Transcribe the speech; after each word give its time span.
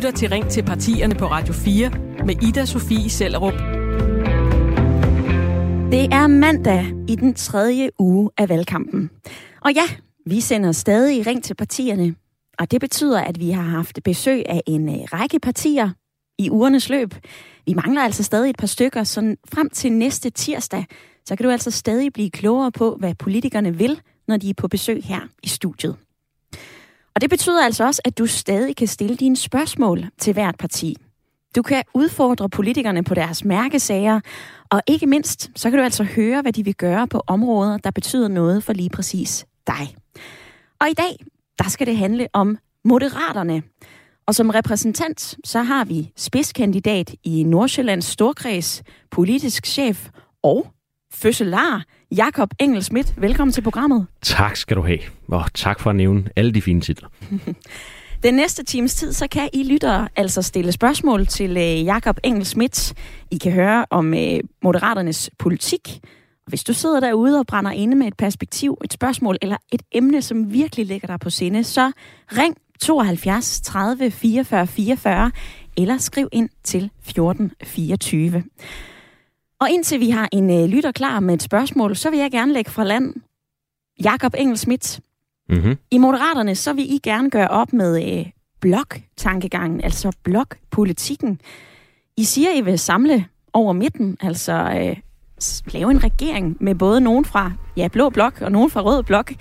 lytter 0.00 0.18
til 0.18 0.28
Ring 0.28 0.50
til 0.50 0.62
partierne 0.62 1.14
på 1.14 1.26
Radio 1.26 1.54
4 1.54 1.90
med 2.26 2.42
Ida 2.42 2.64
Sofie 2.64 3.10
Sellerup. 3.10 3.52
Det 5.92 6.14
er 6.14 6.26
mandag 6.26 6.86
i 7.08 7.16
den 7.16 7.34
tredje 7.34 7.90
uge 7.98 8.30
af 8.38 8.48
valgkampen. 8.48 9.10
Og 9.60 9.72
ja, 9.72 9.82
vi 10.26 10.40
sender 10.40 10.72
stadig 10.72 11.26
Ring 11.26 11.44
til 11.44 11.54
partierne. 11.54 12.14
Og 12.58 12.70
det 12.70 12.80
betyder, 12.80 13.20
at 13.20 13.40
vi 13.40 13.50
har 13.50 13.62
haft 13.62 13.98
besøg 14.04 14.42
af 14.48 14.62
en 14.66 14.88
øh, 14.88 14.94
række 14.94 15.40
partier 15.40 15.90
i 16.38 16.50
ugernes 16.50 16.88
løb. 16.88 17.14
Vi 17.66 17.74
mangler 17.74 18.02
altså 18.02 18.22
stadig 18.22 18.50
et 18.50 18.56
par 18.56 18.66
stykker, 18.66 19.04
så 19.04 19.36
frem 19.54 19.70
til 19.70 19.92
næste 19.92 20.30
tirsdag, 20.30 20.86
så 21.24 21.36
kan 21.36 21.44
du 21.44 21.50
altså 21.50 21.70
stadig 21.70 22.12
blive 22.12 22.30
klogere 22.30 22.72
på, 22.72 22.96
hvad 22.98 23.14
politikerne 23.14 23.78
vil, 23.78 24.00
når 24.28 24.36
de 24.36 24.50
er 24.50 24.54
på 24.56 24.68
besøg 24.68 25.02
her 25.04 25.20
i 25.42 25.48
studiet. 25.48 25.96
Og 27.14 27.20
det 27.20 27.30
betyder 27.30 27.64
altså 27.64 27.84
også, 27.84 28.02
at 28.04 28.18
du 28.18 28.26
stadig 28.26 28.76
kan 28.76 28.86
stille 28.86 29.16
dine 29.16 29.36
spørgsmål 29.36 30.04
til 30.18 30.32
hvert 30.32 30.56
parti. 30.58 30.96
Du 31.56 31.62
kan 31.62 31.82
udfordre 31.94 32.48
politikerne 32.48 33.04
på 33.04 33.14
deres 33.14 33.44
mærkesager, 33.44 34.20
og 34.70 34.82
ikke 34.86 35.06
mindst, 35.06 35.50
så 35.56 35.70
kan 35.70 35.78
du 35.78 35.84
altså 35.84 36.04
høre, 36.04 36.42
hvad 36.42 36.52
de 36.52 36.64
vil 36.64 36.74
gøre 36.74 37.08
på 37.08 37.22
områder, 37.26 37.78
der 37.78 37.90
betyder 37.90 38.28
noget 38.28 38.64
for 38.64 38.72
lige 38.72 38.90
præcis 38.90 39.46
dig. 39.66 39.96
Og 40.80 40.90
i 40.90 40.94
dag, 40.94 41.24
der 41.58 41.68
skal 41.68 41.86
det 41.86 41.96
handle 41.96 42.28
om 42.32 42.58
Moderaterne. 42.84 43.62
Og 44.26 44.34
som 44.34 44.50
repræsentant, 44.50 45.36
så 45.44 45.62
har 45.62 45.84
vi 45.84 46.12
spidskandidat 46.16 47.14
i 47.24 47.42
Nordsjællands 47.42 48.04
Storkreds, 48.04 48.82
politisk 49.10 49.66
chef 49.66 50.08
og 50.42 50.66
fødselar, 51.14 51.84
Jakob 52.16 52.50
Engel 52.58 52.82
Schmidt. 52.82 53.14
Velkommen 53.16 53.52
til 53.52 53.62
programmet. 53.62 54.06
Tak 54.22 54.56
skal 54.56 54.76
du 54.76 54.82
have, 54.82 54.98
og 55.28 55.44
tak 55.54 55.80
for 55.80 55.90
at 55.90 55.96
nævne 55.96 56.24
alle 56.36 56.52
de 56.52 56.62
fine 56.62 56.80
titler. 56.80 57.08
Den 58.22 58.34
næste 58.34 58.64
times 58.64 58.94
tid, 58.94 59.12
så 59.12 59.28
kan 59.28 59.48
I 59.52 59.62
lyttere 59.62 60.08
altså 60.16 60.42
stille 60.42 60.72
spørgsmål 60.72 61.26
til 61.26 61.56
øh, 61.56 61.84
Jakob 61.84 62.18
Engel 62.24 62.46
Schmidt. 62.46 62.94
I 63.30 63.38
kan 63.38 63.52
høre 63.52 63.86
om 63.90 64.14
øh, 64.14 64.40
Moderaternes 64.62 65.30
politik. 65.38 66.00
Hvis 66.46 66.64
du 66.64 66.72
sidder 66.72 67.00
derude 67.00 67.38
og 67.38 67.46
brænder 67.46 67.70
inde 67.70 67.96
med 67.96 68.06
et 68.06 68.16
perspektiv, 68.16 68.78
et 68.84 68.92
spørgsmål 68.92 69.36
eller 69.42 69.56
et 69.72 69.82
emne, 69.92 70.22
som 70.22 70.52
virkelig 70.52 70.86
ligger 70.86 71.08
dig 71.08 71.20
på 71.20 71.30
sinde, 71.30 71.64
så 71.64 71.92
ring 72.26 72.56
72 72.80 73.60
30 73.60 74.10
44 74.10 74.66
44 74.66 75.30
eller 75.76 75.98
skriv 75.98 76.28
ind 76.32 76.48
til 76.64 76.90
14 77.02 77.52
24. 77.64 78.42
Og 79.60 79.70
indtil 79.70 80.00
vi 80.00 80.10
har 80.10 80.28
en 80.32 80.50
øh, 80.50 80.68
lytter 80.68 80.92
klar 80.92 81.20
med 81.20 81.34
et 81.34 81.42
spørgsmål, 81.42 81.96
så 81.96 82.10
vil 82.10 82.18
jeg 82.18 82.30
gerne 82.30 82.52
lægge 82.52 82.70
fra 82.70 82.84
land. 82.84 83.14
Jakob 84.04 84.34
Engel 84.38 84.58
Schmidt, 84.58 85.00
Mm-hmm. 85.48 85.78
i 85.90 85.98
Moderaterne, 85.98 86.54
så 86.54 86.72
vil 86.72 86.92
I 86.94 86.98
gerne 87.02 87.30
gøre 87.30 87.48
op 87.48 87.72
med 87.72 88.18
øh, 88.18 88.26
blok-tankegangen, 88.60 89.80
altså 89.80 90.12
blokpolitikken. 90.22 91.40
I 92.16 92.24
siger, 92.24 92.48
I 92.56 92.60
vil 92.60 92.78
samle 92.78 93.24
over 93.52 93.72
midten, 93.72 94.16
altså 94.20 94.52
øh, 94.52 94.96
lave 95.72 95.90
en 95.90 96.04
regering 96.04 96.56
med 96.60 96.74
både 96.74 97.00
nogen 97.00 97.24
fra 97.24 97.52
ja, 97.76 97.88
blå 97.88 98.10
blok 98.10 98.40
og 98.40 98.52
nogen 98.52 98.70
fra 98.70 98.80
rød 98.80 99.02
blok. 99.02 99.32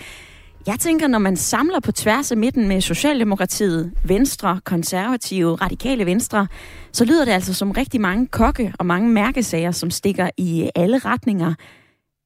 Jeg 0.69 0.79
tænker, 0.79 1.07
når 1.07 1.19
man 1.19 1.35
samler 1.37 1.79
på 1.79 1.91
tværs 1.91 2.31
af 2.31 2.37
midten 2.37 2.67
med 2.67 2.81
Socialdemokratiet, 2.81 3.91
Venstre, 4.03 4.61
Konservative, 4.63 5.55
Radikale 5.55 6.05
Venstre, 6.05 6.47
så 6.91 7.05
lyder 7.05 7.25
det 7.25 7.31
altså 7.31 7.53
som 7.53 7.71
rigtig 7.71 8.01
mange 8.01 8.27
kokke 8.27 8.73
og 8.79 8.85
mange 8.85 9.09
mærkesager, 9.09 9.71
som 9.71 9.91
stikker 9.91 10.29
i 10.37 10.69
alle 10.75 10.97
retninger. 10.97 11.53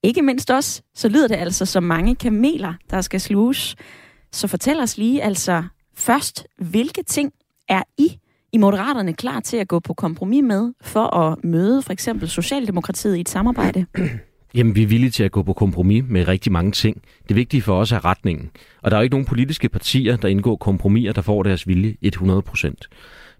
Ikke 0.03 0.21
mindst 0.21 0.51
også, 0.51 0.81
så 0.95 1.09
lyder 1.09 1.27
det 1.27 1.35
altså 1.35 1.65
som 1.65 1.83
mange 1.83 2.15
kameler, 2.15 2.73
der 2.89 3.01
skal 3.01 3.21
sluges. 3.21 3.75
Så 4.31 4.47
fortæl 4.47 4.79
os 4.79 4.97
lige 4.97 5.23
altså 5.23 5.63
først, 5.95 6.47
hvilke 6.57 7.03
ting 7.03 7.31
er 7.69 7.83
I 7.97 8.19
i 8.53 8.57
Moderaterne 8.57 9.13
klar 9.13 9.39
til 9.39 9.57
at 9.57 9.67
gå 9.67 9.79
på 9.79 9.93
kompromis 9.93 10.43
med 10.43 10.73
for 10.81 11.15
at 11.17 11.43
møde 11.43 11.81
for 11.81 11.93
eksempel 11.93 12.29
Socialdemokratiet 12.29 13.15
i 13.15 13.21
et 13.21 13.29
samarbejde? 13.29 13.85
Jamen, 14.55 14.75
vi 14.75 14.83
er 14.83 14.87
villige 14.87 15.09
til 15.09 15.23
at 15.23 15.31
gå 15.31 15.43
på 15.43 15.53
kompromis 15.53 16.03
med 16.07 16.27
rigtig 16.27 16.51
mange 16.51 16.71
ting. 16.71 17.01
Det 17.27 17.35
vigtige 17.35 17.61
for 17.61 17.79
os 17.79 17.91
er 17.91 18.05
retningen. 18.05 18.49
Og 18.81 18.91
der 18.91 18.97
er 18.97 19.01
jo 19.01 19.03
ikke 19.03 19.13
nogen 19.13 19.25
politiske 19.25 19.69
partier, 19.69 20.17
der 20.17 20.27
indgår 20.27 20.55
kompromiser, 20.55 21.13
der 21.13 21.21
får 21.21 21.43
deres 21.43 21.67
vilje 21.67 21.95
100%. 22.05 22.73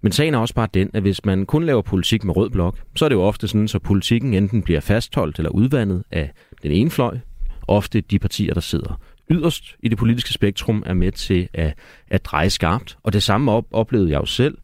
Men 0.01 0.11
sagen 0.11 0.33
er 0.33 0.37
også 0.37 0.53
bare 0.53 0.67
den, 0.73 0.89
at 0.93 1.01
hvis 1.01 1.25
man 1.25 1.45
kun 1.45 1.65
laver 1.65 1.81
politik 1.81 2.23
med 2.23 2.35
rød 2.35 2.49
blok, 2.49 2.77
så 2.95 3.05
er 3.05 3.09
det 3.09 3.15
jo 3.15 3.21
ofte 3.21 3.47
sådan, 3.47 3.67
så 3.67 3.79
politikken 3.79 4.33
enten 4.33 4.61
bliver 4.61 4.79
fastholdt 4.79 5.37
eller 5.37 5.49
udvandet 5.49 6.03
af 6.11 6.31
den 6.63 6.71
ene 6.71 6.89
fløj. 6.89 7.17
Ofte 7.67 8.01
de 8.01 8.19
partier, 8.19 8.53
der 8.53 8.61
sidder 8.61 8.99
yderst 9.29 9.75
i 9.79 9.89
det 9.89 9.97
politiske 9.97 10.33
spektrum, 10.33 10.83
er 10.85 10.93
med 10.93 11.11
til 11.11 11.49
at, 11.53 11.73
at 12.09 12.25
dreje 12.25 12.49
skarpt. 12.49 12.97
Og 13.03 13.13
det 13.13 13.23
samme 13.23 13.51
op, 13.51 13.65
oplevede 13.71 14.11
jeg 14.11 14.19
jo 14.19 14.25
selv, 14.25 14.57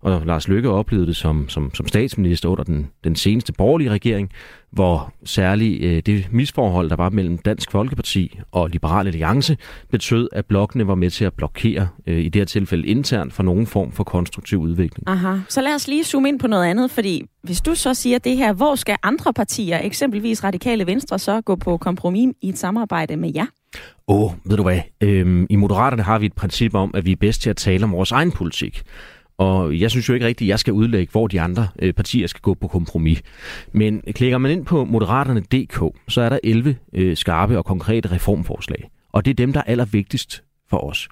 og 0.00 0.26
Lars 0.26 0.48
Løkke 0.48 0.70
oplevede 0.70 1.06
det 1.06 1.16
som, 1.16 1.48
som, 1.48 1.74
som 1.74 1.88
statsminister 1.88 2.48
under 2.48 2.64
den, 2.64 2.90
den 3.04 3.16
seneste 3.16 3.52
borgerlige 3.52 3.90
regering, 3.90 4.30
hvor 4.70 5.12
særligt 5.24 5.84
øh, 5.84 6.02
det 6.06 6.26
misforhold, 6.30 6.90
der 6.90 6.96
var 6.96 7.10
mellem 7.10 7.38
Dansk 7.38 7.70
Folkeparti 7.70 8.38
og 8.52 8.68
Liberal 8.68 9.06
Alliance, 9.06 9.56
betød, 9.90 10.28
at 10.32 10.46
blokkene 10.46 10.86
var 10.86 10.94
med 10.94 11.10
til 11.10 11.24
at 11.24 11.32
blokere, 11.32 11.88
øh, 12.06 12.18
i 12.18 12.28
det 12.28 12.40
her 12.40 12.46
tilfælde 12.46 12.86
internt, 12.86 13.32
for 13.32 13.42
nogen 13.42 13.66
form 13.66 13.92
for 13.92 14.04
konstruktiv 14.04 14.58
udvikling. 14.58 15.08
Aha. 15.08 15.36
Så 15.48 15.60
lad 15.60 15.74
os 15.74 15.88
lige 15.88 16.04
zoome 16.04 16.28
ind 16.28 16.38
på 16.38 16.46
noget 16.46 16.64
andet, 16.64 16.90
fordi 16.90 17.22
hvis 17.42 17.60
du 17.60 17.74
så 17.74 17.94
siger 17.94 18.18
det 18.18 18.36
her, 18.36 18.52
hvor 18.52 18.74
skal 18.74 18.96
andre 19.02 19.32
partier, 19.32 19.80
eksempelvis 19.82 20.44
Radikale 20.44 20.86
Venstre, 20.86 21.18
så 21.18 21.40
gå 21.40 21.56
på 21.56 21.76
kompromis 21.76 22.34
i 22.42 22.48
et 22.48 22.58
samarbejde 22.58 23.16
med 23.16 23.32
jer? 23.34 23.46
Åh, 24.08 24.22
oh, 24.22 24.32
ved 24.44 24.56
du 24.56 24.62
hvad? 24.62 24.80
Øhm, 25.00 25.46
I 25.50 25.56
Moderaterne 25.56 26.02
har 26.02 26.18
vi 26.18 26.26
et 26.26 26.32
princip 26.32 26.74
om, 26.74 26.90
at 26.94 27.06
vi 27.06 27.12
er 27.12 27.16
bedst 27.16 27.42
til 27.42 27.50
at 27.50 27.56
tale 27.56 27.84
om 27.84 27.92
vores 27.92 28.12
egen 28.12 28.32
politik. 28.32 28.82
Og 29.38 29.80
jeg 29.80 29.90
synes 29.90 30.08
jo 30.08 30.14
ikke 30.14 30.26
rigtigt, 30.26 30.48
at 30.48 30.50
jeg 30.50 30.58
skal 30.58 30.72
udlægge, 30.72 31.10
hvor 31.10 31.26
de 31.26 31.40
andre 31.40 31.68
øh, 31.78 31.92
partier 31.92 32.26
skal 32.26 32.40
gå 32.40 32.54
på 32.54 32.68
kompromis. 32.68 33.22
Men 33.72 34.02
klikker 34.14 34.38
man 34.38 34.50
ind 34.50 34.64
på 34.64 34.84
moderaterne.dk, 34.84 35.98
så 36.08 36.20
er 36.20 36.28
der 36.28 36.38
11 36.44 36.76
øh, 36.92 37.16
skarpe 37.16 37.58
og 37.58 37.64
konkrete 37.64 38.12
reformforslag. 38.12 38.90
Og 39.12 39.24
det 39.24 39.30
er 39.30 39.34
dem, 39.34 39.52
der 39.52 39.60
er 39.60 39.64
allervigtigst 39.64 40.42
for 40.70 40.78
os. 40.90 41.08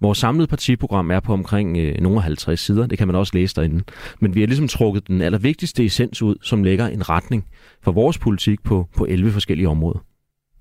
Vores 0.00 0.18
samlede 0.18 0.46
partiprogram 0.46 1.10
er 1.10 1.20
på 1.20 1.32
omkring 1.32 1.78
øh, 1.78 2.00
nogle 2.00 2.20
50 2.20 2.60
sider. 2.60 2.86
Det 2.86 2.98
kan 2.98 3.06
man 3.06 3.16
også 3.16 3.32
læse 3.34 3.56
derinde. 3.56 3.84
Men 4.20 4.34
vi 4.34 4.40
har 4.40 4.46
ligesom 4.46 4.68
trukket 4.68 5.08
den 5.08 5.22
allervigtigste 5.22 5.84
essens 5.84 6.22
ud, 6.22 6.36
som 6.42 6.64
lægger 6.64 6.86
en 6.86 7.08
retning 7.08 7.44
for 7.82 7.92
vores 7.92 8.18
politik 8.18 8.62
på, 8.62 8.88
på 8.96 9.06
11 9.08 9.30
forskellige 9.30 9.68
områder. 9.68 9.98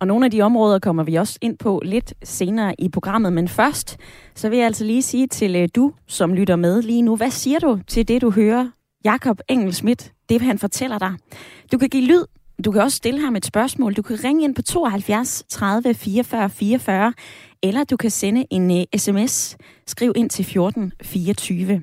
Og 0.01 0.07
nogle 0.07 0.25
af 0.25 0.31
de 0.31 0.41
områder 0.41 0.79
kommer 0.79 1.03
vi 1.03 1.15
også 1.15 1.37
ind 1.41 1.57
på 1.57 1.81
lidt 1.85 2.13
senere 2.23 2.75
i 2.79 2.89
programmet. 2.89 3.33
Men 3.33 3.47
først, 3.47 3.97
så 4.35 4.49
vil 4.49 4.57
jeg 4.57 4.65
altså 4.65 4.83
lige 4.83 5.01
sige 5.01 5.27
til 5.27 5.55
øh, 5.55 5.69
du, 5.75 5.93
som 6.07 6.33
lytter 6.33 6.55
med 6.55 6.81
lige 6.81 7.01
nu. 7.01 7.15
Hvad 7.15 7.31
siger 7.31 7.59
du 7.59 7.79
til 7.87 8.07
det, 8.07 8.21
du 8.21 8.31
hører 8.31 8.67
Jakob 9.05 9.39
Engel 9.49 9.73
Schmidt, 9.73 10.13
det 10.29 10.41
han 10.41 10.59
fortæller 10.59 10.97
dig? 10.97 11.13
Du 11.71 11.77
kan 11.77 11.89
give 11.89 12.05
lyd. 12.05 12.23
Du 12.65 12.71
kan 12.71 12.81
også 12.81 12.97
stille 12.97 13.19
ham 13.19 13.35
et 13.35 13.45
spørgsmål. 13.45 13.93
Du 13.93 14.01
kan 14.01 14.23
ringe 14.23 14.43
ind 14.43 14.55
på 14.55 14.61
72 14.61 15.43
30 15.49 15.93
44 15.93 16.49
44, 16.49 17.13
eller 17.63 17.83
du 17.83 17.97
kan 17.97 18.11
sende 18.11 18.45
en 18.49 18.71
øh, 18.71 18.77
uh, 18.77 18.99
sms. 18.99 19.57
Skriv 19.87 20.13
ind 20.15 20.29
til 20.29 20.45
14 20.45 20.91
24. 21.03 21.81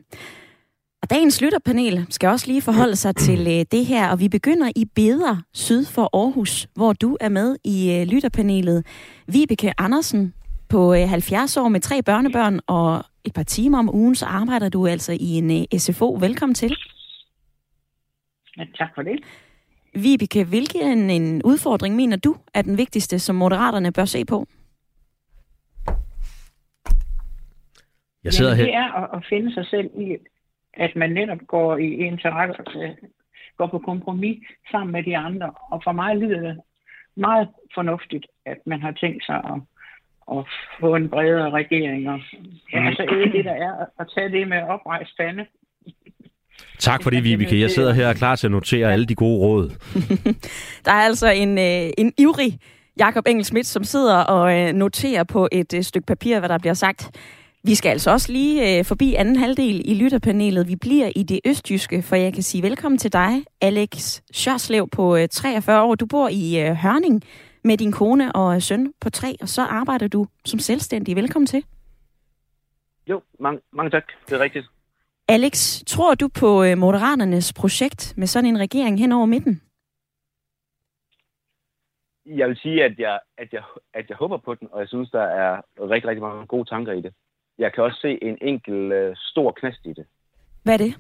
Og 1.03 1.11
dagens 1.11 1.41
lytterpanel 1.43 2.07
skal 2.11 2.29
også 2.29 2.47
lige 2.47 2.63
forholde 2.63 2.97
sig 2.97 3.17
til 3.27 3.41
øh, 3.41 3.65
det 3.73 3.87
her, 3.87 4.11
og 4.11 4.21
vi 4.21 4.29
begynder 4.29 4.73
i 4.77 4.85
Beder 4.95 5.37
syd 5.55 5.85
for 5.85 6.17
Aarhus, 6.17 6.69
hvor 6.75 6.93
du 6.93 7.17
er 7.21 7.29
med 7.29 7.57
i 7.65 7.93
øh, 7.93 8.07
lytterpanelet. 8.07 8.87
Vibeke 9.27 9.73
Andersen 9.79 10.35
på 10.69 10.95
øh, 10.95 11.09
70 11.09 11.57
år 11.57 11.69
med 11.69 11.81
tre 11.81 12.03
børnebørn 12.03 12.61
og 12.67 13.05
et 13.25 13.35
par 13.35 13.43
timer 13.43 13.79
om 13.79 13.95
ugen, 13.95 14.15
så 14.15 14.27
arbejder 14.27 14.69
du 14.69 14.87
altså 14.87 15.13
i 15.13 15.31
en 15.39 15.51
øh, 15.51 15.79
SFO. 15.79 16.17
Velkommen 16.21 16.55
til. 16.55 16.77
Ja, 18.57 18.65
tak 18.79 18.89
for 18.95 19.03
det. 19.03 19.21
Vibeke, 19.95 20.45
hvilken 20.45 21.11
en 21.11 21.43
udfordring 21.43 21.97
mener 21.97 22.17
du 22.17 22.37
er 22.55 22.63
den 22.63 22.79
vigtigste, 22.79 23.19
som 23.19 23.37
moderaterne 23.37 23.93
bør 23.93 24.05
se 24.05 24.25
på? 24.25 24.47
Jeg 28.25 28.33
sidder 28.33 28.51
Jamen, 28.51 28.67
her. 28.67 28.73
det 28.73 28.75
er 28.75 28.93
at, 29.03 29.09
at 29.17 29.25
finde 29.29 29.55
sig 29.55 29.67
selv 29.67 29.91
i, 29.97 30.17
at 30.79 30.97
man 30.97 31.11
netop 31.11 31.39
går 31.47 31.77
i 31.77 31.89
interesse, 31.95 32.63
går 33.59 33.67
på 33.67 33.79
kompromis 33.79 34.39
sammen 34.71 34.93
med 34.93 35.03
de 35.03 35.17
andre. 35.17 35.51
Og 35.71 35.81
for 35.85 35.93
mig 35.93 36.17
lyder 36.17 36.41
det 36.41 36.57
meget 37.17 37.49
fornuftigt, 37.75 38.27
at 38.47 38.59
man 38.67 38.81
har 38.83 38.93
tænkt 38.93 39.25
sig 39.27 39.37
at, 39.37 39.61
at 40.39 40.45
få 40.81 40.95
en 40.95 41.09
bredere 41.09 41.51
regering. 41.51 42.09
Og, 42.11 42.21
ja, 42.73 42.87
altså 42.87 43.03
ikke 43.03 43.37
det, 43.39 43.45
der 43.45 43.53
er 43.69 43.73
at- 44.01 44.07
tage 44.15 44.31
det 44.31 44.49
med 44.49 44.63
oprejst 44.63 45.17
pande. 45.17 45.47
Tak 46.79 47.03
for 47.03 47.11
det, 47.11 47.25
Vibeke. 47.25 47.61
Jeg 47.61 47.71
sidder 47.71 47.93
her 47.93 48.05
og 48.05 48.11
er 48.11 48.15
klar 48.15 48.37
til 48.37 48.47
at 48.47 48.51
notere 48.51 48.93
alle 48.93 49.07
de 49.07 49.15
gode 49.15 49.39
råd. 49.41 49.71
Der 50.85 50.93
er 50.93 51.05
altså 51.11 51.31
en, 51.31 51.59
øh, 51.59 51.91
en 51.99 52.13
ivrig 52.19 52.59
Jakob 52.99 53.25
Engel 53.27 53.45
Schmidt, 53.45 53.67
som 53.67 53.85
sidder 53.85 54.17
og 54.17 54.59
øh, 54.59 54.73
noterer 54.73 55.25
på 55.25 55.49
et 55.53 55.75
øh, 55.75 55.83
stykke 55.83 56.07
papir, 56.07 56.39
hvad 56.39 56.49
der 56.49 56.59
bliver 56.59 56.75
sagt. 56.75 57.11
Vi 57.64 57.75
skal 57.75 57.90
altså 57.90 58.10
også 58.10 58.32
lige 58.32 58.78
øh, 58.78 58.84
forbi 58.84 59.14
anden 59.14 59.37
halvdel 59.37 59.90
i 59.90 59.94
lytterpanelet. 59.94 60.69
Vi 60.69 60.76
bliver 60.76 61.10
i 61.16 61.22
det 61.22 61.40
østjyske, 61.46 62.02
for 62.02 62.16
jeg 62.16 62.34
kan 62.34 62.43
sige 62.43 62.62
velkommen 62.62 62.99
til 62.99 63.12
dig, 63.12 63.44
Alex 63.60 64.20
Sjørslev 64.32 64.88
på 64.88 65.16
øh, 65.16 65.28
43 65.28 65.82
år. 65.82 65.94
Du 65.94 66.06
bor 66.06 66.28
i 66.28 66.60
øh, 66.60 66.75
Hørning 66.75 67.22
med 67.64 67.76
din 67.76 67.93
kone 67.93 68.32
og 68.32 68.55
øh, 68.55 68.62
søn 68.62 68.93
på 69.00 69.10
tre, 69.10 69.37
og 69.40 69.49
så 69.49 69.62
arbejder 69.62 70.08
du 70.08 70.26
som 70.44 70.58
selvstændig. 70.58 71.16
Velkommen 71.16 71.46
til. 71.46 71.64
Jo, 73.06 73.22
mange, 73.40 73.60
mange 73.72 73.90
tak. 73.90 74.05
Det 74.26 74.32
er 74.32 74.40
rigtigt. 74.40 74.66
Alex, 75.28 75.82
tror 75.87 76.14
du 76.14 76.28
på 76.40 76.64
øh, 76.64 76.78
Moderaternes 76.78 77.52
projekt 77.52 78.14
med 78.16 78.26
sådan 78.26 78.49
en 78.49 78.58
regering 78.58 78.99
hen 78.99 79.12
over 79.12 79.26
midten? 79.26 79.62
Jeg 82.26 82.49
vil 82.49 82.56
sige, 82.56 82.84
at 82.84 82.99
jeg, 82.99 83.20
at, 83.38 83.52
jeg, 83.52 83.62
at 83.94 84.08
jeg 84.08 84.16
håber 84.16 84.37
på 84.37 84.55
den, 84.55 84.69
og 84.72 84.81
jeg 84.81 84.88
synes, 84.88 85.10
der 85.10 85.22
er 85.22 85.62
rigtig, 85.81 86.08
rigtig 86.08 86.22
mange 86.22 86.46
gode 86.46 86.69
tanker 86.69 86.93
i 86.93 87.00
det. 87.00 87.14
Jeg 87.58 87.72
kan 87.72 87.84
også 87.84 88.00
se 88.00 88.25
en 88.25 88.38
enkel 88.40 88.93
øh, 88.93 89.16
stor 89.16 89.50
knast 89.50 89.87
i 89.87 89.93
det. 89.93 90.06
Hvad 90.62 90.75
er 90.75 90.78
det? 90.78 90.94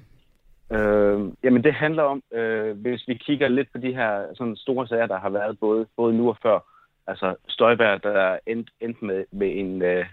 Øh, 0.72 1.32
jamen 1.44 1.64
det 1.64 1.74
handler 1.74 2.02
om, 2.02 2.22
øh, 2.32 2.80
hvis 2.80 3.08
vi 3.08 3.14
kigger 3.14 3.48
lidt 3.48 3.72
på 3.72 3.78
de 3.78 3.94
her 3.94 4.34
sådan 4.34 4.56
store 4.56 4.88
sager, 4.88 5.06
der 5.06 5.18
har 5.18 5.30
været 5.30 5.58
både, 5.58 5.86
både 5.96 6.14
nu 6.14 6.28
og 6.28 6.36
før. 6.42 6.60
Altså 7.06 7.34
Støjberg, 7.48 8.02
der 8.02 8.10
er 8.10 8.38
endt, 8.46 9.02
med, 9.02 9.24
med 9.30 9.56
en 9.56 9.82
øh, 9.82 10.06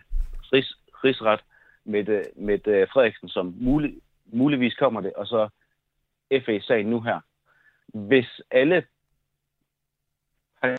ris, 0.53 0.77
rigsret 1.03 1.39
med, 1.85 2.09
øh, 2.09 2.23
med 2.35 2.67
øh, 2.67 2.87
Frederiksen, 2.93 3.29
som 3.29 3.55
mulig, 3.57 3.93
muligvis 4.25 4.75
kommer 4.75 5.01
det, 5.01 5.13
og 5.13 5.27
så 5.27 5.49
FA-sagen 6.45 6.87
nu 6.87 7.01
her. 7.01 7.19
Hvis 7.87 8.41
alle 8.51 8.83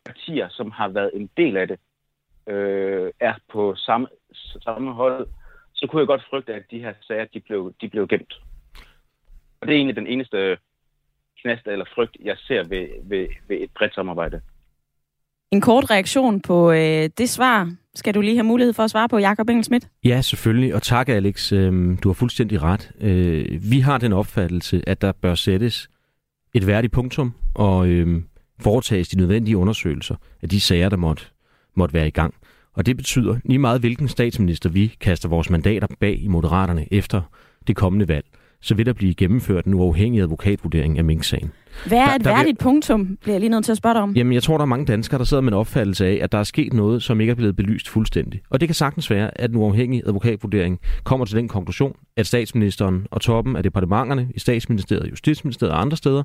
partier, 0.04 0.48
som 0.48 0.70
har 0.70 0.88
været 0.88 1.10
en 1.14 1.30
del 1.36 1.56
af 1.56 1.68
det, 1.68 1.78
øh, 2.46 3.12
er 3.20 3.34
på 3.52 3.74
samme, 3.74 4.08
samme 4.62 4.92
hold, 4.92 5.28
så 5.76 5.86
kunne 5.86 6.00
jeg 6.00 6.06
godt 6.06 6.26
frygte, 6.30 6.54
at 6.54 6.62
de 6.70 6.78
her 6.78 6.94
sager, 7.00 7.24
de 7.34 7.40
blev, 7.40 7.74
de 7.80 7.88
blev 7.88 8.08
gemt. 8.08 8.34
Og 9.60 9.66
det 9.66 9.72
er 9.72 9.76
egentlig 9.76 9.96
den 9.96 10.06
eneste 10.06 10.58
knast 11.42 11.66
eller 11.66 11.84
frygt, 11.94 12.16
jeg 12.24 12.36
ser 12.38 12.62
ved, 12.62 12.86
ved, 13.02 13.26
ved 13.48 13.56
et 13.56 13.70
bredt 13.76 13.94
samarbejde. 13.94 14.40
En 15.50 15.60
kort 15.60 15.90
reaktion 15.90 16.40
på 16.40 16.72
øh, 16.72 17.08
det 17.18 17.28
svar 17.30 17.72
skal 17.94 18.14
du 18.14 18.20
lige 18.20 18.36
have 18.36 18.44
mulighed 18.44 18.72
for 18.72 18.82
at 18.82 18.90
svare 18.90 19.08
på, 19.08 19.18
Jakob 19.18 19.48
Engelsmidt. 19.48 19.88
Ja, 20.04 20.20
selvfølgelig. 20.20 20.74
Og 20.74 20.82
tak, 20.82 21.08
Alex. 21.08 21.52
Øhm, 21.52 21.96
du 21.96 22.08
har 22.08 22.14
fuldstændig 22.14 22.62
ret. 22.62 22.92
Øh, 23.00 23.70
vi 23.70 23.80
har 23.80 23.98
den 23.98 24.12
opfattelse, 24.12 24.82
at 24.86 25.00
der 25.00 25.12
bør 25.12 25.34
sættes 25.34 25.88
et 26.54 26.66
værdigt 26.66 26.92
punktum 26.92 27.34
og 27.54 27.88
øhm, 27.88 28.24
foretages 28.60 29.08
de 29.08 29.18
nødvendige 29.18 29.56
undersøgelser 29.56 30.16
af 30.42 30.48
de 30.48 30.60
sager, 30.60 30.88
der 30.88 30.96
måtte, 30.96 31.24
måtte 31.74 31.94
være 31.94 32.06
i 32.06 32.10
gang. 32.10 32.34
Og 32.76 32.86
det 32.86 32.96
betyder 32.96 33.36
lige 33.44 33.58
meget, 33.58 33.80
hvilken 33.80 34.08
statsminister 34.08 34.70
vi 34.70 34.94
kaster 35.00 35.28
vores 35.28 35.50
mandater 35.50 35.86
bag 36.00 36.22
i 36.22 36.28
Moderaterne 36.28 36.92
efter 36.92 37.22
det 37.66 37.76
kommende 37.76 38.08
valg, 38.08 38.24
så 38.60 38.74
vil 38.74 38.86
der 38.86 38.92
blive 38.92 39.14
gennemført 39.14 39.64
en 39.64 39.74
uafhængig 39.74 40.22
advokatvurdering 40.22 40.98
af 40.98 41.04
Mink-sagen. 41.04 41.50
Hvad 41.86 41.98
er 41.98 42.04
et 42.04 42.10
der, 42.10 42.18
der 42.18 42.36
værdigt 42.36 42.58
vil... 42.58 42.64
punktum, 42.64 43.18
bliver 43.22 43.34
jeg 43.34 43.40
lige 43.40 43.50
nødt 43.50 43.64
til 43.64 43.72
at 43.72 43.78
spørge 43.78 43.94
dig 43.94 44.02
om? 44.02 44.12
Jamen, 44.12 44.32
jeg 44.32 44.42
tror, 44.42 44.56
der 44.56 44.62
er 44.62 44.66
mange 44.66 44.86
danskere, 44.86 45.18
der 45.18 45.24
sidder 45.24 45.40
med 45.40 45.52
en 45.52 45.58
opfattelse 45.58 46.06
af, 46.06 46.18
at 46.22 46.32
der 46.32 46.38
er 46.38 46.42
sket 46.42 46.72
noget, 46.72 47.02
som 47.02 47.20
ikke 47.20 47.30
er 47.30 47.34
blevet 47.34 47.56
belyst 47.56 47.88
fuldstændig. 47.88 48.40
Og 48.50 48.60
det 48.60 48.68
kan 48.68 48.74
sagtens 48.74 49.10
være, 49.10 49.40
at 49.40 49.50
en 49.50 49.56
uafhængig 49.56 50.02
advokatvurdering 50.06 50.80
kommer 51.04 51.26
til 51.26 51.36
den 51.36 51.48
konklusion, 51.48 51.96
at 52.16 52.26
statsministeren 52.26 53.06
og 53.10 53.20
toppen 53.20 53.56
af 53.56 53.62
departementerne 53.62 54.28
i 54.34 54.38
statsministeriet, 54.38 55.10
justitsministeriet 55.10 55.72
og 55.72 55.80
andre 55.80 55.96
steder 55.96 56.22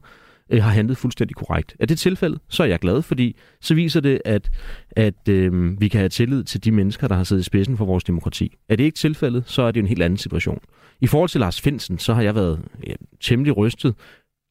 øh, 0.51 0.63
har 0.63 0.71
handlet 0.71 0.98
fuldstændig 0.98 1.36
korrekt. 1.36 1.75
Er 1.80 1.86
det 1.86 2.00
tilfældet, 2.00 2.39
så 2.50 2.63
er 2.63 2.68
jeg 2.68 2.80
glad, 2.80 3.01
fordi 3.01 3.36
så 3.62 3.74
viser 3.74 4.00
det, 4.00 4.21
at, 4.25 4.50
at 4.92 5.30
øh, 5.30 5.81
vi 5.81 5.88
kan 5.88 6.00
have 6.00 6.09
tillid 6.09 6.44
til 6.44 6.63
de 6.63 6.71
mennesker, 6.71 7.07
der 7.07 7.15
har 7.15 7.24
siddet 7.24 7.42
i 7.42 7.45
spidsen 7.45 7.77
for 7.77 7.86
vores 7.86 8.03
demokrati. 8.03 8.57
Er 8.69 8.75
det 8.75 8.83
ikke 8.83 8.98
tilfældet, 8.98 9.44
så 9.45 9.62
er 9.62 9.71
det 9.71 9.80
en 9.80 9.88
helt 9.88 10.03
anden 10.03 10.18
situation. 10.18 10.59
I 11.01 11.07
forhold 11.07 11.30
til 11.30 11.39
Lars 11.39 11.62
Finsen, 11.62 12.00
så 12.00 12.13
har 12.13 12.21
jeg 12.21 12.36
været 12.36 12.62
ja, 12.88 12.94
temmelig 13.21 13.57
rystet, 13.57 13.95